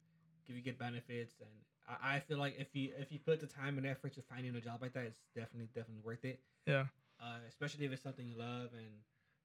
give 0.50 0.58
you 0.58 0.64
good 0.64 0.80
benefits. 0.80 1.36
And 1.40 1.50
I, 1.88 2.16
I 2.16 2.20
feel 2.20 2.40
like 2.40 2.56
if 2.58 2.76
you 2.76 2.90
if 2.98 3.12
you 3.12 3.20
put 3.20 3.40
the 3.40 3.48
time 3.48 3.78
and 3.78 3.86
effort 3.86 4.14
to 4.16 4.22
finding 4.22 4.56
a 4.56 4.60
job 4.62 4.82
like 4.82 4.94
that, 4.94 5.06
it's 5.06 5.22
definitely, 5.36 5.70
definitely 5.76 6.02
worth 6.04 6.26
it. 6.26 6.40
Yeah. 6.66 6.86
Uh, 7.22 7.38
especially 7.48 7.86
if 7.86 7.92
it's 7.92 8.02
something 8.02 8.26
you 8.28 8.38
love 8.38 8.70
and 8.74 8.90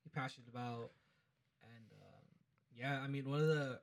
you're 0.04 0.14
passionate 0.14 0.48
about. 0.48 0.90
And 1.62 1.86
um, 2.00 2.24
yeah, 2.74 3.00
I 3.00 3.06
mean, 3.08 3.28
one 3.28 3.40
of 3.40 3.48
the 3.48 3.80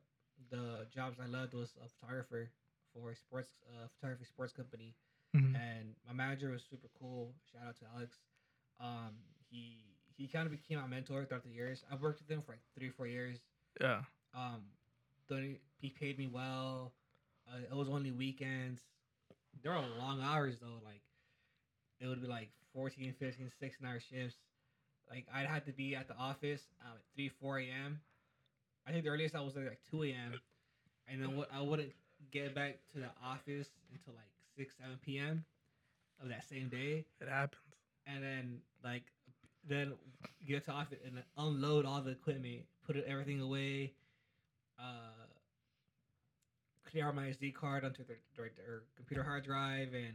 the 0.50 0.88
jobs 0.94 1.18
I 1.22 1.28
loved 1.28 1.54
was 1.54 1.70
a 1.84 1.88
photographer 1.88 2.50
for 2.94 3.12
a 3.12 3.16
sports 3.16 3.50
uh, 3.70 3.88
photography 3.96 4.26
sports 4.26 4.52
company 4.54 4.96
Mhm. 5.36 5.56
and 5.56 5.96
my 6.06 6.14
manager 6.14 6.50
was 6.50 6.64
super 6.70 6.90
cool. 7.00 7.34
Shout 7.54 7.62
out 7.68 7.78
to 7.78 7.86
Alex. 7.96 8.18
Um, 8.80 9.14
he 9.50 9.86
he 10.18 10.28
kind 10.28 10.46
of 10.46 10.52
became 10.52 10.80
my 10.80 10.88
mentor 10.88 11.24
throughout 11.26 11.44
the 11.44 11.50
years. 11.50 11.84
I've 11.92 12.02
worked 12.02 12.20
with 12.20 12.30
him 12.30 12.42
for 12.42 12.54
like 12.54 12.62
three 12.76 12.90
or 12.90 12.92
four 12.92 13.08
years. 13.08 13.40
Yeah. 13.80 14.02
Um, 14.34 14.64
he 15.80 15.90
paid 15.90 16.18
me 16.18 16.28
well. 16.28 16.94
Uh, 17.52 17.58
it 17.70 17.76
was 17.76 17.90
only 17.90 18.12
weekends. 18.12 18.80
There 19.64 19.72
were 19.74 19.82
long 20.00 20.22
hours 20.22 20.56
though. 20.62 20.80
Like 20.86 21.02
it 22.00 22.08
would 22.08 22.22
be 22.22 22.28
like 22.28 22.50
14, 22.74 23.14
15, 23.20 23.52
16 23.60 23.88
hour 23.88 24.00
shifts. 24.00 24.38
Like 25.10 25.26
I'd 25.34 25.48
have 25.48 25.66
to 25.66 25.74
be 25.74 25.96
at 25.96 26.08
the 26.08 26.16
office 26.16 26.62
um, 26.86 26.94
at 26.96 27.02
three, 27.16 27.30
four 27.42 27.60
a.m. 27.60 28.00
I 28.88 28.92
think 28.92 29.04
the 29.04 29.10
earliest 29.10 29.36
I 29.36 29.42
was 29.42 29.54
there 29.54 29.66
like 29.66 29.82
two 29.90 30.04
a.m. 30.04 30.40
And 31.08 31.22
then 31.22 31.36
what 31.36 31.50
I 31.54 31.62
wouldn't 31.62 31.92
get 32.32 32.56
back 32.56 32.80
to 32.94 33.00
the 33.00 33.10
office 33.24 33.68
until 33.92 34.14
like 34.14 34.32
six, 34.56 34.74
seven 34.80 34.98
p.m. 35.04 35.44
of 36.22 36.30
that 36.30 36.44
same 36.50 36.70
day 36.70 37.06
It 37.20 37.28
happens. 37.28 37.62
and 38.08 38.24
then 38.24 38.58
like 38.84 39.04
then 39.68 39.94
get 40.48 40.66
to 40.66 40.72
office 40.72 40.98
and 41.06 41.22
unload 41.38 41.86
all 41.86 42.02
the 42.02 42.12
equipment, 42.12 42.62
put 42.88 42.96
everything 43.06 43.42
away, 43.42 43.94
uh, 44.80 45.21
clear 46.92 47.12
my 47.14 47.28
SD 47.28 47.54
card 47.54 47.84
onto 47.86 48.04
their, 48.06 48.18
their, 48.36 48.52
their 48.58 48.84
computer 48.96 49.24
hard 49.24 49.44
drive, 49.46 49.90
and 49.94 50.14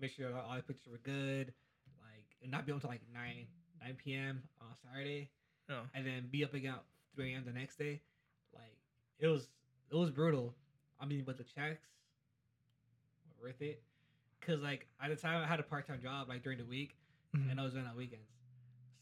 make 0.00 0.12
sure 0.12 0.28
all 0.36 0.56
the 0.56 0.62
pictures 0.62 0.88
were 0.90 0.98
good. 1.02 1.52
Like 2.00 2.26
and 2.42 2.50
not 2.50 2.66
be 2.66 2.72
able 2.72 2.80
to 2.80 2.86
like 2.86 3.00
nine 3.12 3.46
nine 3.80 3.96
p.m. 4.02 4.42
on 4.60 4.68
Saturday, 4.84 5.30
Yeah. 5.68 5.80
and 5.94 6.06
then 6.06 6.28
be 6.30 6.44
up 6.44 6.54
again 6.54 6.74
at 6.74 6.84
three 7.14 7.32
a.m. 7.34 7.44
the 7.44 7.52
next 7.52 7.76
day. 7.76 8.00
Like 8.54 8.76
it 9.18 9.26
was 9.26 9.48
it 9.90 9.96
was 9.96 10.10
brutal. 10.10 10.54
I 11.00 11.06
mean, 11.06 11.24
but 11.26 11.36
the 11.36 11.44
checks 11.44 11.88
were 13.40 13.48
worth 13.48 13.60
it. 13.60 13.82
Cause 14.40 14.60
like 14.60 14.86
at 15.02 15.08
the 15.10 15.16
time 15.16 15.42
I 15.42 15.46
had 15.46 15.60
a 15.60 15.64
part 15.64 15.86
time 15.86 16.00
job 16.02 16.28
like 16.28 16.42
during 16.42 16.58
the 16.58 16.64
week, 16.64 16.96
Mhm. 17.36 17.50
and 17.50 17.60
I 17.60 17.64
was 17.64 17.72
doing 17.72 17.86
on 17.86 17.96
weekends. 17.96 18.30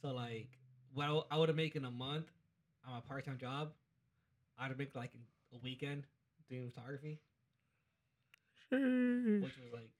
So 0.02 0.12
like 0.14 0.48
what 0.94 1.26
I 1.30 1.36
would 1.36 1.48
have 1.48 1.56
made 1.56 1.76
in 1.76 1.84
a 1.84 1.90
month 1.90 2.26
on 2.86 2.94
my 2.94 3.00
part 3.00 3.24
time 3.24 3.38
job, 3.38 3.72
I'd 4.58 4.68
have 4.68 4.78
made 4.78 4.94
like 4.94 5.12
a 5.54 5.58
weekend 5.62 6.04
doing 6.50 6.70
photography, 6.70 7.20
which 8.70 8.80
was 9.56 9.72
like 9.72 9.90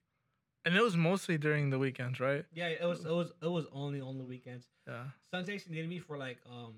And 0.65 0.75
it 0.75 0.83
was 0.83 0.95
mostly 0.95 1.37
during 1.37 1.69
the 1.69 1.79
weekends, 1.79 2.19
right? 2.19 2.45
yeah, 2.53 2.67
it 2.67 2.83
was 2.85 3.05
it 3.05 3.11
was 3.11 3.31
it 3.41 3.47
was 3.47 3.65
only 3.71 4.01
on 4.01 4.17
the 4.17 4.23
weekends. 4.25 4.67
Yeah. 4.87 5.05
Sundays 5.31 5.67
needed 5.69 5.89
me 5.89 5.99
for 5.99 6.17
like 6.17 6.39
um 6.49 6.75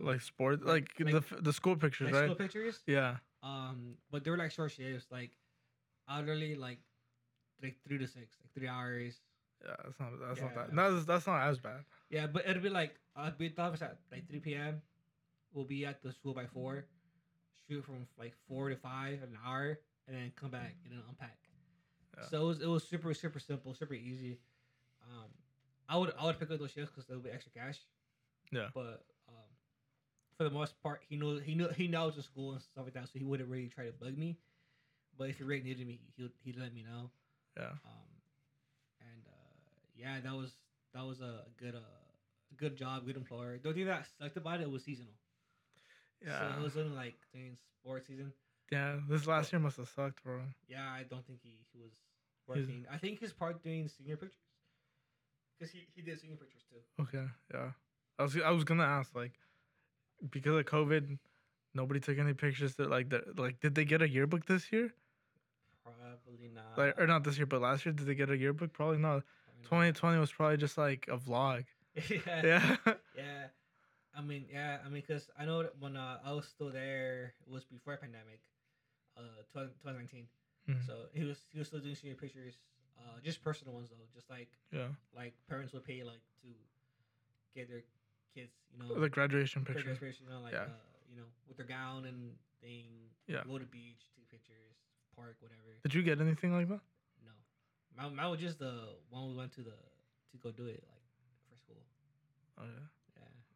uh, 0.00 0.04
Like 0.10 0.20
sport, 0.20 0.64
like, 0.66 0.88
like- 0.98 1.12
the 1.14 1.22
the 1.40 1.52
school 1.52 1.76
pictures, 1.76 2.06
like 2.10 2.14
right? 2.20 2.24
school 2.26 2.36
pictures. 2.36 2.80
Yeah. 2.86 3.16
Um, 3.42 3.94
but 4.10 4.24
they 4.24 4.30
were 4.30 4.38
like 4.38 4.50
short 4.50 4.72
shifts, 4.72 5.06
like 5.10 5.30
hourly, 6.08 6.54
like 6.56 6.78
like 7.62 7.76
three 7.86 7.98
to 7.98 8.06
six, 8.06 8.36
like 8.42 8.52
three 8.54 8.68
hours. 8.68 9.20
Yeah. 9.64 9.76
That's 9.84 10.00
not. 10.00 10.10
That's 10.20 10.40
not 10.40 10.50
Yeah. 10.54 10.62
that. 10.66 10.74
That's 10.76 11.04
that's 11.06 11.26
not 11.26 11.40
as 11.48 11.58
bad. 11.58 11.84
Yeah, 12.10 12.26
but 12.26 12.44
it'd 12.48 12.62
be 12.62 12.68
like 12.70 12.98
I'd 13.16 13.38
be 13.38 13.46
at 13.46 13.56
the 13.56 13.62
office 13.62 13.82
at 13.82 13.98
like 14.10 14.28
three 14.28 14.40
p.m. 14.40 14.82
We'll 15.52 15.64
be 15.64 15.86
at 15.86 16.02
the 16.02 16.12
school 16.12 16.34
by 16.34 16.46
four. 16.46 16.86
Shoot 17.68 17.84
from 17.84 18.06
like 18.18 18.34
four 18.48 18.68
to 18.68 18.76
five, 18.76 19.22
an 19.22 19.38
hour, 19.46 19.78
and 20.06 20.16
then 20.16 20.32
come 20.36 20.50
back 20.50 20.74
and 20.84 20.92
then 20.92 21.00
unpack. 21.08 21.38
Yeah. 22.16 22.24
So 22.30 22.42
it 22.42 22.46
was, 22.46 22.60
it 22.60 22.66
was 22.66 22.84
super 22.86 23.14
super 23.14 23.38
simple, 23.38 23.74
super 23.74 23.94
easy. 23.94 24.38
Um, 25.02 25.30
I 25.88 25.96
would 25.96 26.12
I 26.18 26.26
would 26.26 26.38
pick 26.38 26.50
up 26.50 26.58
those 26.58 26.70
shifts 26.70 26.90
because 26.94 27.06
there 27.06 27.16
would 27.16 27.24
be 27.24 27.30
extra 27.30 27.52
cash. 27.52 27.78
Yeah. 28.52 28.68
But 28.74 29.04
um, 29.28 29.50
for 30.36 30.44
the 30.44 30.50
most 30.50 30.80
part, 30.82 31.00
he 31.08 31.16
knew 31.16 31.38
he 31.38 31.54
knew 31.54 31.68
he 31.68 31.88
knows 31.88 32.16
the 32.16 32.22
school 32.22 32.52
and 32.52 32.60
stuff 32.60 32.84
like 32.84 32.94
that, 32.94 33.04
so 33.04 33.18
he 33.18 33.24
wouldn't 33.24 33.48
really 33.48 33.68
try 33.68 33.86
to 33.86 33.92
bug 33.92 34.16
me. 34.16 34.36
But 35.16 35.30
if 35.30 35.38
he 35.38 35.44
really 35.44 35.62
needed 35.62 35.86
me, 35.86 36.00
he 36.16 36.28
he'd 36.42 36.58
let 36.58 36.74
me 36.74 36.82
know. 36.82 37.10
Yeah. 37.56 37.64
Um, 37.64 38.14
and 39.00 39.22
uh, 39.26 39.86
yeah, 39.96 40.20
that 40.22 40.34
was 40.34 40.52
that 40.92 41.04
was 41.04 41.20
a 41.20 41.44
good 41.58 41.74
uh, 41.74 42.04
good 42.56 42.76
job, 42.76 43.06
good 43.06 43.16
employer. 43.16 43.58
The 43.58 43.68
only 43.68 43.80
thing 43.80 43.88
that 43.88 44.06
sucked 44.18 44.36
about 44.36 44.60
it 44.60 44.70
was 44.70 44.84
seasonal. 44.84 45.14
Yeah. 46.26 46.38
So 46.38 46.60
it 46.60 46.62
was 46.64 46.76
only 46.76 46.96
like 46.96 47.14
during 47.32 47.56
sports 47.80 48.06
season. 48.08 48.32
yeah. 48.72 48.96
This 49.08 49.26
last 49.26 49.52
year 49.52 49.60
must 49.60 49.76
have 49.76 49.88
sucked 49.88 50.22
bro. 50.24 50.40
Yeah, 50.68 50.88
I 50.88 51.02
don't 51.08 51.24
think 51.26 51.40
he, 51.42 51.58
he 51.72 51.78
was 51.80 51.90
He's- 51.92 52.66
working. 52.66 52.86
I 52.90 52.96
think 52.98 53.20
he's 53.20 53.32
part 53.32 53.62
doing 53.62 53.88
senior 53.88 54.16
pictures. 54.16 54.38
Because 55.58 55.72
he, 55.72 55.86
he 55.94 56.02
did 56.02 56.18
senior 56.20 56.36
pictures 56.36 56.62
too. 56.70 57.02
Okay. 57.02 57.26
Yeah. 57.52 57.70
I 58.18 58.22
was 58.22 58.36
I 58.44 58.50
was 58.50 58.64
gonna 58.64 58.84
ask 58.84 59.14
like 59.14 59.32
because 60.30 60.56
of 60.58 60.64
COVID, 60.66 61.18
nobody 61.74 62.00
took 62.00 62.18
any 62.18 62.32
pictures. 62.34 62.74
That 62.76 62.90
like 62.90 63.10
that 63.10 63.38
like 63.38 63.60
did 63.60 63.74
they 63.74 63.84
get 63.84 64.02
a 64.02 64.08
yearbook 64.08 64.46
this 64.46 64.72
year? 64.72 64.92
Probably 65.82 66.48
not. 66.54 66.78
Like 66.78 66.98
or 67.00 67.06
not 67.06 67.24
this 67.24 67.36
year, 67.36 67.46
but 67.46 67.60
last 67.60 67.84
year 67.84 67.92
did 67.92 68.06
they 68.06 68.14
get 68.14 68.30
a 68.30 68.36
yearbook? 68.36 68.72
Probably 68.72 68.98
not. 68.98 69.22
2020 69.64 70.18
was 70.18 70.30
probably 70.32 70.56
just 70.56 70.76
like 70.78 71.06
a 71.10 71.16
vlog. 71.16 71.64
yeah. 72.10 72.18
Yeah. 72.44 72.76
Yeah. 73.16 73.46
I 74.16 74.20
mean, 74.22 74.46
yeah. 74.52 74.78
I 74.84 74.88
mean, 74.88 75.02
because 75.06 75.28
I 75.38 75.44
know 75.44 75.62
that 75.62 75.74
when 75.78 75.96
uh, 75.96 76.18
I 76.24 76.32
was 76.32 76.46
still 76.46 76.70
there, 76.70 77.34
it 77.46 77.50
was 77.50 77.64
before 77.64 77.96
pandemic, 77.96 78.40
uh, 79.16 79.42
2019. 79.52 80.26
Mhm. 80.68 80.86
So 80.86 81.06
he 81.12 81.24
was 81.24 81.38
he 81.52 81.58
was 81.58 81.68
still 81.68 81.80
doing 81.80 81.94
senior 81.94 82.14
pictures, 82.16 82.54
uh, 82.98 83.20
just 83.22 83.42
personal 83.42 83.74
ones 83.74 83.90
though, 83.90 84.06
just 84.14 84.30
like 84.30 84.48
Yeah. 84.72 84.88
like 85.14 85.34
parents 85.48 85.72
would 85.74 85.84
pay 85.84 86.02
like 86.04 86.22
to 86.42 86.48
get 87.54 87.68
their 87.68 87.82
kids, 88.34 88.52
you 88.72 88.78
know, 88.78 88.94
The 88.98 89.08
graduation 89.08 89.64
picture. 89.64 89.94
picture, 89.94 90.14
you 90.22 90.28
know, 90.30 90.40
like 90.40 90.52
Yeah. 90.54 90.70
uh, 90.72 90.86
you 91.10 91.16
know, 91.16 91.26
with 91.46 91.56
their 91.56 91.66
gown 91.66 92.04
and 92.06 92.38
thing. 92.60 93.10
Yeah. 93.26 93.42
Go 93.44 93.58
to 93.58 93.66
beach, 93.66 94.08
take 94.16 94.28
pictures, 94.30 94.76
park, 95.14 95.36
whatever. 95.40 95.74
Did 95.82 95.94
you 95.94 96.02
get 96.02 96.20
anything 96.20 96.52
like 96.52 96.68
that? 96.68 96.80
No, 97.24 97.32
mine, 97.96 98.14
mine 98.16 98.30
was 98.30 98.40
just 98.40 98.58
the 98.58 98.94
one 99.10 99.28
we 99.28 99.34
went 99.34 99.52
to 99.54 99.62
the 99.62 99.76
to 100.32 100.36
go 100.38 100.50
do 100.50 100.66
it 100.66 100.82
like 100.88 101.04
for 101.50 101.56
school. 101.58 101.82
Oh 102.58 102.64
yeah. 102.64 102.88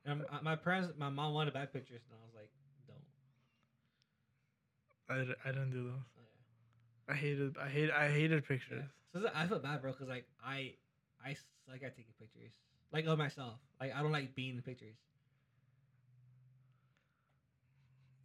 And 0.09 0.23
m- 0.23 0.41
my 0.43 0.57
parents, 0.57 0.93
my 0.99 1.11
mom 1.11 1.35
wanted 1.35 1.53
bad 1.53 1.73
pictures, 1.73 2.01
and 2.09 2.19
I 2.19 2.25
was 2.25 2.35
like, 2.35 2.51
don't. 2.89 3.05
I, 5.11 5.25
di- 5.25 5.41
I 5.45 5.49
didn't 5.53 5.71
do 5.71 5.85
those. 5.85 6.09
Oh, 6.17 6.23
yeah. 7.09 7.15
I 7.15 7.17
hated 7.17 7.57
I 7.59 7.69
hate 7.69 7.91
I 7.91 8.09
hated 8.11 8.47
pictures. 8.47 8.85
So 9.13 9.29
I 9.35 9.47
feel 9.47 9.59
bad, 9.59 9.83
bro, 9.83 9.93
because 9.93 10.09
like 10.09 10.27
I 10.45 10.75
I 11.25 11.35
suck 11.67 11.83
at 11.83 11.97
taking 11.97 12.15
pictures, 12.19 12.53
like 12.93 13.07
of 13.07 13.19
myself. 13.19 13.55
Like 13.81 13.95
I 13.95 14.03
don't 14.03 14.13
like 14.13 14.35
being 14.35 14.57
in 14.57 14.63
pictures. 14.63 14.97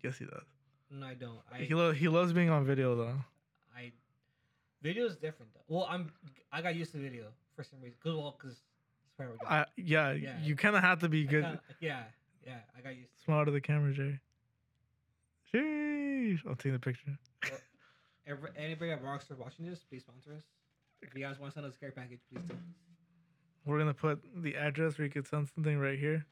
Yes, 0.03 0.17
he 0.17 0.25
does. 0.25 0.43
No, 0.91 1.05
I 1.05 1.13
don't. 1.15 1.39
I 1.51 1.59
he 1.59 1.73
lo- 1.73 1.91
he 1.93 2.07
loves 2.07 2.33
being 2.33 2.49
on 2.49 2.65
video 2.65 2.95
though. 2.95 3.15
I 3.75 3.91
video 4.81 5.05
is 5.05 5.15
different 5.15 5.53
though. 5.53 5.63
Well, 5.67 5.87
I'm 5.89 6.11
I 6.51 6.61
got 6.61 6.75
used 6.75 6.91
to 6.91 6.97
video 6.97 7.25
for 7.55 7.63
some 7.63 7.81
reason. 7.81 7.97
Cause 8.03 8.15
well, 8.15 8.37
cause 8.39 8.61
it's 9.19 9.43
I 9.47 9.65
yeah, 9.77 10.11
Yeah. 10.11 10.39
you 10.41 10.55
kind 10.55 10.75
of 10.75 10.81
have 10.81 10.99
to 10.99 11.09
be 11.09 11.25
good. 11.25 11.59
yeah, 11.79 12.03
yeah. 12.45 12.59
I 12.77 12.81
got 12.81 12.95
used. 12.95 13.09
Smile 13.23 13.45
to 13.45 13.51
the 13.51 13.61
camera, 13.61 13.93
Jay. 13.93 14.19
Sheesh. 15.53 16.39
I'll 16.47 16.55
take 16.55 16.73
the 16.73 16.79
picture. 16.79 17.17
Every, 18.25 18.49
anybody 18.57 18.91
at 18.91 19.03
Rockstar 19.03 19.37
watching 19.37 19.65
this, 19.65 19.79
please 19.83 20.01
sponsor 20.01 20.33
us. 20.33 20.43
If 21.01 21.13
you 21.13 21.21
guys 21.21 21.37
want 21.39 21.51
to 21.53 21.59
send 21.59 21.65
us 21.65 21.75
a 21.75 21.79
care 21.79 21.91
package, 21.91 22.19
please 22.31 22.43
do. 22.47 22.55
We're 23.65 23.77
gonna 23.79 23.93
put 23.93 24.21
the 24.41 24.55
address 24.55 24.97
where 24.97 25.05
you 25.05 25.11
could 25.11 25.27
send 25.27 25.47
something 25.55 25.77
right 25.77 25.99
here. 25.99 26.25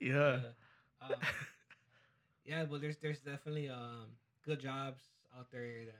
Yeah. 0.00 0.40
Uh, 1.00 1.04
um, 1.06 1.12
yeah, 2.44 2.64
but 2.64 2.80
there's 2.80 2.96
there's 2.98 3.20
definitely 3.20 3.68
um 3.68 4.06
good 4.44 4.60
jobs 4.60 5.02
out 5.38 5.50
there 5.50 5.84
that 5.86 5.94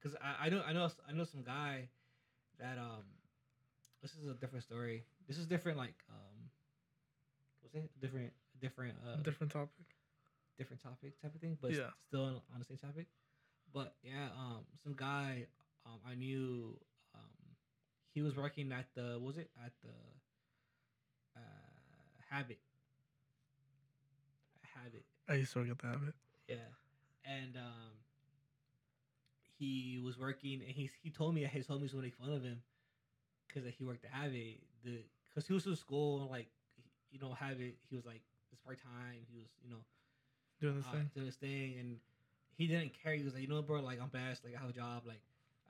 because 0.00 0.16
I, 0.22 0.46
I 0.46 0.48
know 0.50 0.62
I 0.66 0.72
know 0.72 0.88
I 1.08 1.12
know 1.12 1.24
some 1.24 1.42
guy 1.42 1.88
that 2.60 2.78
um 2.78 3.04
this 4.04 4.12
is 4.20 4.28
a 4.28 4.34
different 4.34 4.62
story. 4.62 5.02
This 5.26 5.38
is 5.38 5.46
different 5.46 5.78
like 5.78 5.96
um 6.10 6.36
what's 7.62 7.74
it 7.74 7.88
different 8.02 8.32
different 8.60 8.94
uh 9.00 9.16
Different 9.22 9.50
topic. 9.50 9.86
different 10.58 10.82
topic 10.82 11.20
type 11.22 11.34
of 11.34 11.40
thing, 11.40 11.56
but 11.60 11.72
Yeah. 11.72 11.88
still 12.06 12.24
on, 12.24 12.34
on 12.52 12.58
the 12.58 12.66
same 12.66 12.76
topic. 12.76 13.06
But 13.72 13.96
yeah, 14.02 14.28
um, 14.38 14.66
some 14.84 14.92
guy 14.94 15.46
um 15.86 16.00
I 16.06 16.14
knew 16.14 16.76
um 17.14 17.56
he 18.12 18.20
was 18.20 18.36
working 18.36 18.70
at 18.72 18.92
the 18.94 19.16
what 19.18 19.28
was 19.34 19.38
it 19.38 19.50
at 19.64 19.72
the 19.82 19.96
uh 21.36 21.40
Habit. 22.28 22.58
Habit, 24.74 25.04
I 25.28 25.34
used 25.34 25.52
to 25.52 25.60
work 25.60 25.70
at 25.70 25.78
the 25.78 25.86
habit. 25.86 26.14
yeah, 26.48 26.68
and 27.24 27.56
um 27.56 27.94
he 29.58 30.00
was 30.04 30.18
working 30.18 30.60
and 30.60 30.72
he 30.72 30.90
he 31.02 31.10
told 31.10 31.34
me 31.34 31.42
that 31.42 31.50
his 31.52 31.66
homies 31.66 31.94
would 31.94 32.02
make 32.04 32.16
fun 32.16 32.32
of 32.32 32.42
him 32.42 32.60
because 33.54 33.70
he 33.78 33.84
worked 33.84 34.04
at 34.04 34.10
Habit 34.10 34.60
the 34.84 35.04
because 35.30 35.46
he 35.46 35.54
was 35.54 35.66
in 35.66 35.76
school 35.76 36.28
like 36.30 36.48
you 37.10 37.20
know 37.20 37.32
Habit 37.32 37.76
he 37.88 37.96
was 37.96 38.04
like 38.04 38.22
this 38.50 38.60
part 38.60 38.78
time 38.82 39.22
he 39.30 39.36
was 39.38 39.48
you 39.62 39.70
know 39.70 39.82
Doing 40.60 40.76
this 40.76 40.86
uh, 40.86 40.92
thing. 40.92 41.10
doing 41.14 41.26
his 41.26 41.36
thing, 41.36 41.74
and 41.78 41.98
he 42.56 42.66
didn't 42.66 42.92
care. 43.02 43.14
He 43.14 43.24
was 43.24 43.34
like, 43.34 43.42
you 43.42 43.48
know, 43.48 43.62
bro, 43.62 43.80
like 43.80 44.00
I'm 44.00 44.08
best, 44.08 44.44
like 44.44 44.54
I 44.56 44.60
have 44.60 44.70
a 44.70 44.72
job, 44.72 45.02
like 45.06 45.20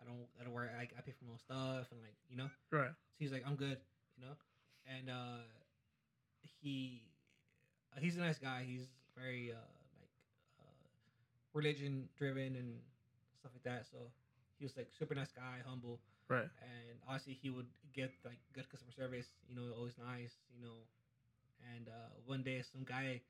I 0.00 0.04
don't, 0.04 0.26
I 0.40 0.44
don't 0.44 0.52
worry, 0.52 0.68
like 0.78 0.94
I 0.96 1.00
pay 1.00 1.12
for 1.12 1.24
my 1.24 1.32
own 1.32 1.38
stuff, 1.38 1.88
and 1.90 2.00
like 2.00 2.16
you 2.28 2.36
know, 2.36 2.48
Right. 2.70 2.90
so 2.90 3.14
he's 3.18 3.32
like, 3.32 3.42
I'm 3.46 3.56
good, 3.56 3.78
you 4.16 4.24
know, 4.24 4.34
and 4.86 5.10
uh, 5.10 5.42
he, 6.60 7.02
uh, 7.96 8.00
he's 8.00 8.16
a 8.16 8.20
nice 8.20 8.38
guy. 8.38 8.64
He's 8.66 8.86
very 9.16 9.52
uh 9.52 9.56
like 10.00 10.10
uh, 10.60 10.86
religion 11.54 12.08
driven 12.16 12.56
and 12.56 12.78
stuff 13.38 13.52
like 13.54 13.62
that. 13.64 13.86
So 13.90 13.98
he 14.58 14.64
was 14.64 14.76
like 14.76 14.88
super 14.96 15.14
nice 15.14 15.32
guy, 15.32 15.60
humble, 15.66 16.00
Right. 16.28 16.48
and 16.60 16.98
obviously 17.06 17.34
he 17.34 17.50
would 17.50 17.66
get 17.92 18.12
like 18.24 18.38
good 18.52 18.68
customer 18.68 18.92
service. 18.92 19.26
You 19.48 19.54
know, 19.54 19.72
always 19.76 19.94
nice. 19.98 20.32
You 20.54 20.62
know, 20.64 20.86
and 21.74 21.88
uh, 21.88 22.10
one 22.26 22.42
day 22.42 22.62
some 22.62 22.84
guy 22.84 23.20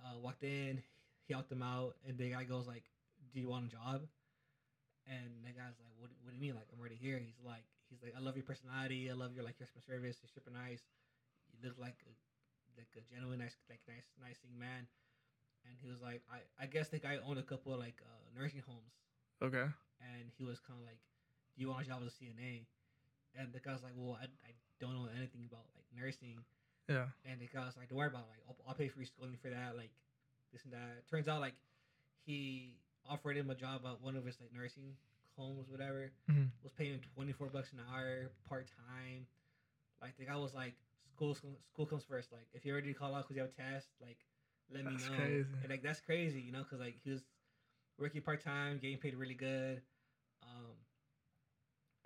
uh, 0.00 0.18
walked 0.18 0.42
in, 0.44 0.82
he 1.26 1.32
helped 1.34 1.50
him 1.52 1.62
out, 1.62 1.96
and 2.06 2.18
the 2.18 2.30
guy 2.30 2.44
goes 2.44 2.66
like, 2.66 2.84
"Do 3.32 3.40
you 3.40 3.48
want 3.48 3.66
a 3.66 3.68
job?" 3.70 4.02
And 5.06 5.42
the 5.44 5.52
guy's 5.52 5.76
like, 5.80 5.94
"What? 5.98 6.10
What 6.22 6.30
do 6.30 6.36
you 6.36 6.42
mean? 6.42 6.54
Like 6.54 6.68
I'm 6.72 6.78
already 6.80 6.98
here?" 7.00 7.18
He's 7.18 7.40
like, 7.44 7.64
"He's 7.88 8.02
like, 8.02 8.14
I 8.16 8.20
love 8.20 8.36
your 8.36 8.44
personality. 8.44 9.10
I 9.10 9.14
love 9.14 9.32
your 9.34 9.44
like 9.44 9.58
customer 9.58 9.82
service. 9.82 10.18
You're 10.22 10.32
super 10.32 10.50
nice. 10.52 10.82
You 11.52 11.58
look 11.64 11.78
like 11.78 11.98
a, 12.06 12.12
like 12.76 12.90
a 12.96 13.02
genuine 13.08 13.38
nice 13.40 13.56
like 13.68 13.80
nice 13.88 14.06
nice 14.20 14.38
thing 14.38 14.58
man." 14.58 14.86
And 15.66 15.74
he 15.80 15.88
was 15.88 16.00
like, 16.02 16.22
"I 16.30 16.44
I 16.60 16.66
guess 16.66 16.88
the 16.88 16.98
guy 17.00 17.18
owned 17.18 17.38
a 17.40 17.46
couple 17.46 17.72
of 17.72 17.80
like 17.80 18.00
uh, 18.04 18.28
nursing 18.36 18.62
homes." 18.66 18.94
Okay. 19.42 19.66
and 20.00 20.30
he 20.36 20.44
was 20.44 20.58
kind 20.60 20.78
of 20.78 20.84
like, 20.86 20.98
"Do 21.58 21.62
you 21.62 21.68
want 21.70 21.84
a 21.84 21.88
job 21.90 22.00
as 22.06 22.14
a 22.14 22.16
CNA?" 22.22 22.62
And 23.34 23.52
the 23.52 23.58
guy's 23.58 23.82
like, 23.82 23.92
"Well, 23.96 24.14
I, 24.14 24.24
I 24.46 24.54
don't 24.78 24.94
know 24.94 25.08
anything 25.10 25.42
about 25.50 25.66
like 25.74 25.90
nursing." 25.90 26.38
Yeah. 26.88 27.10
And 27.26 27.40
the 27.40 27.50
guy's 27.50 27.76
like, 27.76 27.88
"Don't 27.90 27.98
worry 27.98 28.06
about 28.06 28.30
it. 28.30 28.38
like 28.38 28.42
I'll, 28.46 28.56
I'll 28.68 28.74
pay 28.74 28.86
for 28.86 28.98
your 29.00 29.06
schooling 29.06 29.36
for 29.42 29.50
that, 29.50 29.76
like 29.76 29.90
this 30.52 30.62
and 30.62 30.72
that." 30.72 31.02
Turns 31.10 31.26
out 31.26 31.40
like 31.40 31.54
he 32.24 32.78
offered 33.08 33.36
him 33.36 33.50
a 33.50 33.54
job 33.54 33.82
at 33.84 34.00
one 34.00 34.14
of 34.16 34.24
his 34.24 34.38
like 34.40 34.54
nursing 34.54 34.94
homes, 35.36 35.68
whatever. 35.68 36.10
Mhm. 36.30 36.48
Was 36.62 36.72
paying 36.72 36.92
him 36.94 37.00
twenty 37.14 37.32
four 37.32 37.48
bucks 37.48 37.72
an 37.72 37.80
hour, 37.90 38.30
part 38.48 38.66
time. 38.86 39.26
Like 40.00 40.16
the 40.16 40.24
guy 40.24 40.36
was 40.36 40.54
like, 40.54 40.74
"School 41.10 41.34
school 41.34 41.86
comes 41.86 42.04
first. 42.04 42.30
Like 42.32 42.46
if 42.54 42.64
you're 42.64 42.76
ready 42.76 42.92
to 42.92 42.98
call 42.98 43.14
out 43.14 43.24
because 43.26 43.36
you 43.36 43.42
have 43.42 43.50
a 43.50 43.74
test, 43.74 43.88
like 44.00 44.18
let 44.72 44.84
me 44.84 44.92
That's 44.92 45.08
know." 45.08 45.16
crazy. 45.16 45.46
And 45.62 45.70
like 45.70 45.82
that's 45.82 46.00
crazy, 46.00 46.40
you 46.40 46.52
know, 46.52 46.62
because 46.62 46.78
like 46.78 46.96
he 47.02 47.10
was 47.10 47.22
working 47.98 48.22
part 48.22 48.42
time, 48.42 48.78
getting 48.78 48.98
paid 48.98 49.14
really 49.14 49.34
good. 49.34 49.82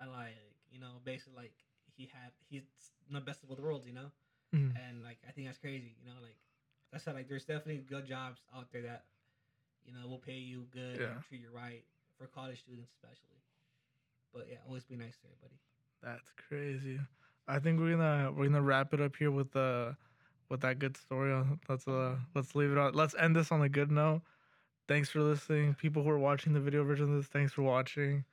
And 0.03 0.11
like 0.11 0.35
you 0.71 0.79
know, 0.79 0.99
basically 1.05 1.49
like 1.49 1.55
he 1.95 2.09
had 2.11 2.31
he's 2.49 2.63
the 3.11 3.21
best 3.21 3.43
of 3.43 3.49
both 3.49 3.59
worlds, 3.59 3.87
you 3.87 3.93
know. 3.93 4.11
Mhm. 4.53 4.75
And 4.75 5.03
like 5.03 5.19
I 5.27 5.31
think 5.31 5.47
that's 5.47 5.59
crazy, 5.59 5.95
you 6.01 6.07
know. 6.09 6.19
Like 6.21 6.37
that's 6.91 7.05
how 7.05 7.13
like 7.13 7.29
there's 7.29 7.45
definitely 7.45 7.83
good 7.87 8.05
jobs 8.05 8.41
out 8.55 8.71
there 8.71 8.83
that 8.83 9.05
you 9.85 9.93
know 9.93 10.07
will 10.07 10.19
pay 10.19 10.37
you 10.37 10.67
good 10.71 10.99
Yeah. 11.01 11.13
and 11.15 11.23
treat 11.23 11.41
you 11.41 11.51
right 11.53 11.85
for 12.17 12.27
college 12.27 12.61
students 12.61 12.91
especially. 12.91 13.41
But 14.33 14.47
yeah, 14.49 14.57
always 14.67 14.83
be 14.85 14.97
nice 14.97 15.17
to 15.17 15.27
everybody. 15.27 15.59
That's 16.01 16.31
crazy. 16.49 16.99
I 17.47 17.59
think 17.59 17.79
we're 17.79 17.95
gonna 17.97 18.31
we're 18.31 18.45
gonna 18.47 18.61
wrap 18.61 18.93
it 18.93 19.01
up 19.01 19.15
here 19.15 19.31
with 19.31 19.55
uh 19.55 19.93
with 20.49 20.61
that 20.61 20.79
good 20.79 20.97
story. 20.97 21.33
Uh, 21.33 21.43
Let's 21.69 21.87
uh 21.87 22.17
let's 22.35 22.55
leave 22.55 22.71
it 22.71 22.77
on. 22.77 22.93
Let's 22.93 23.15
end 23.15 23.35
this 23.35 23.51
on 23.51 23.61
a 23.61 23.69
good 23.69 23.91
note. 23.91 24.21
Thanks 24.87 25.09
for 25.09 25.21
listening, 25.21 25.75
people 25.75 26.03
who 26.03 26.09
are 26.09 26.19
watching 26.19 26.53
the 26.53 26.61
video 26.61 26.83
version 26.83 27.09
of 27.11 27.17
this. 27.17 27.27
Thanks 27.27 27.53
for 27.53 27.63
watching. 27.63 28.25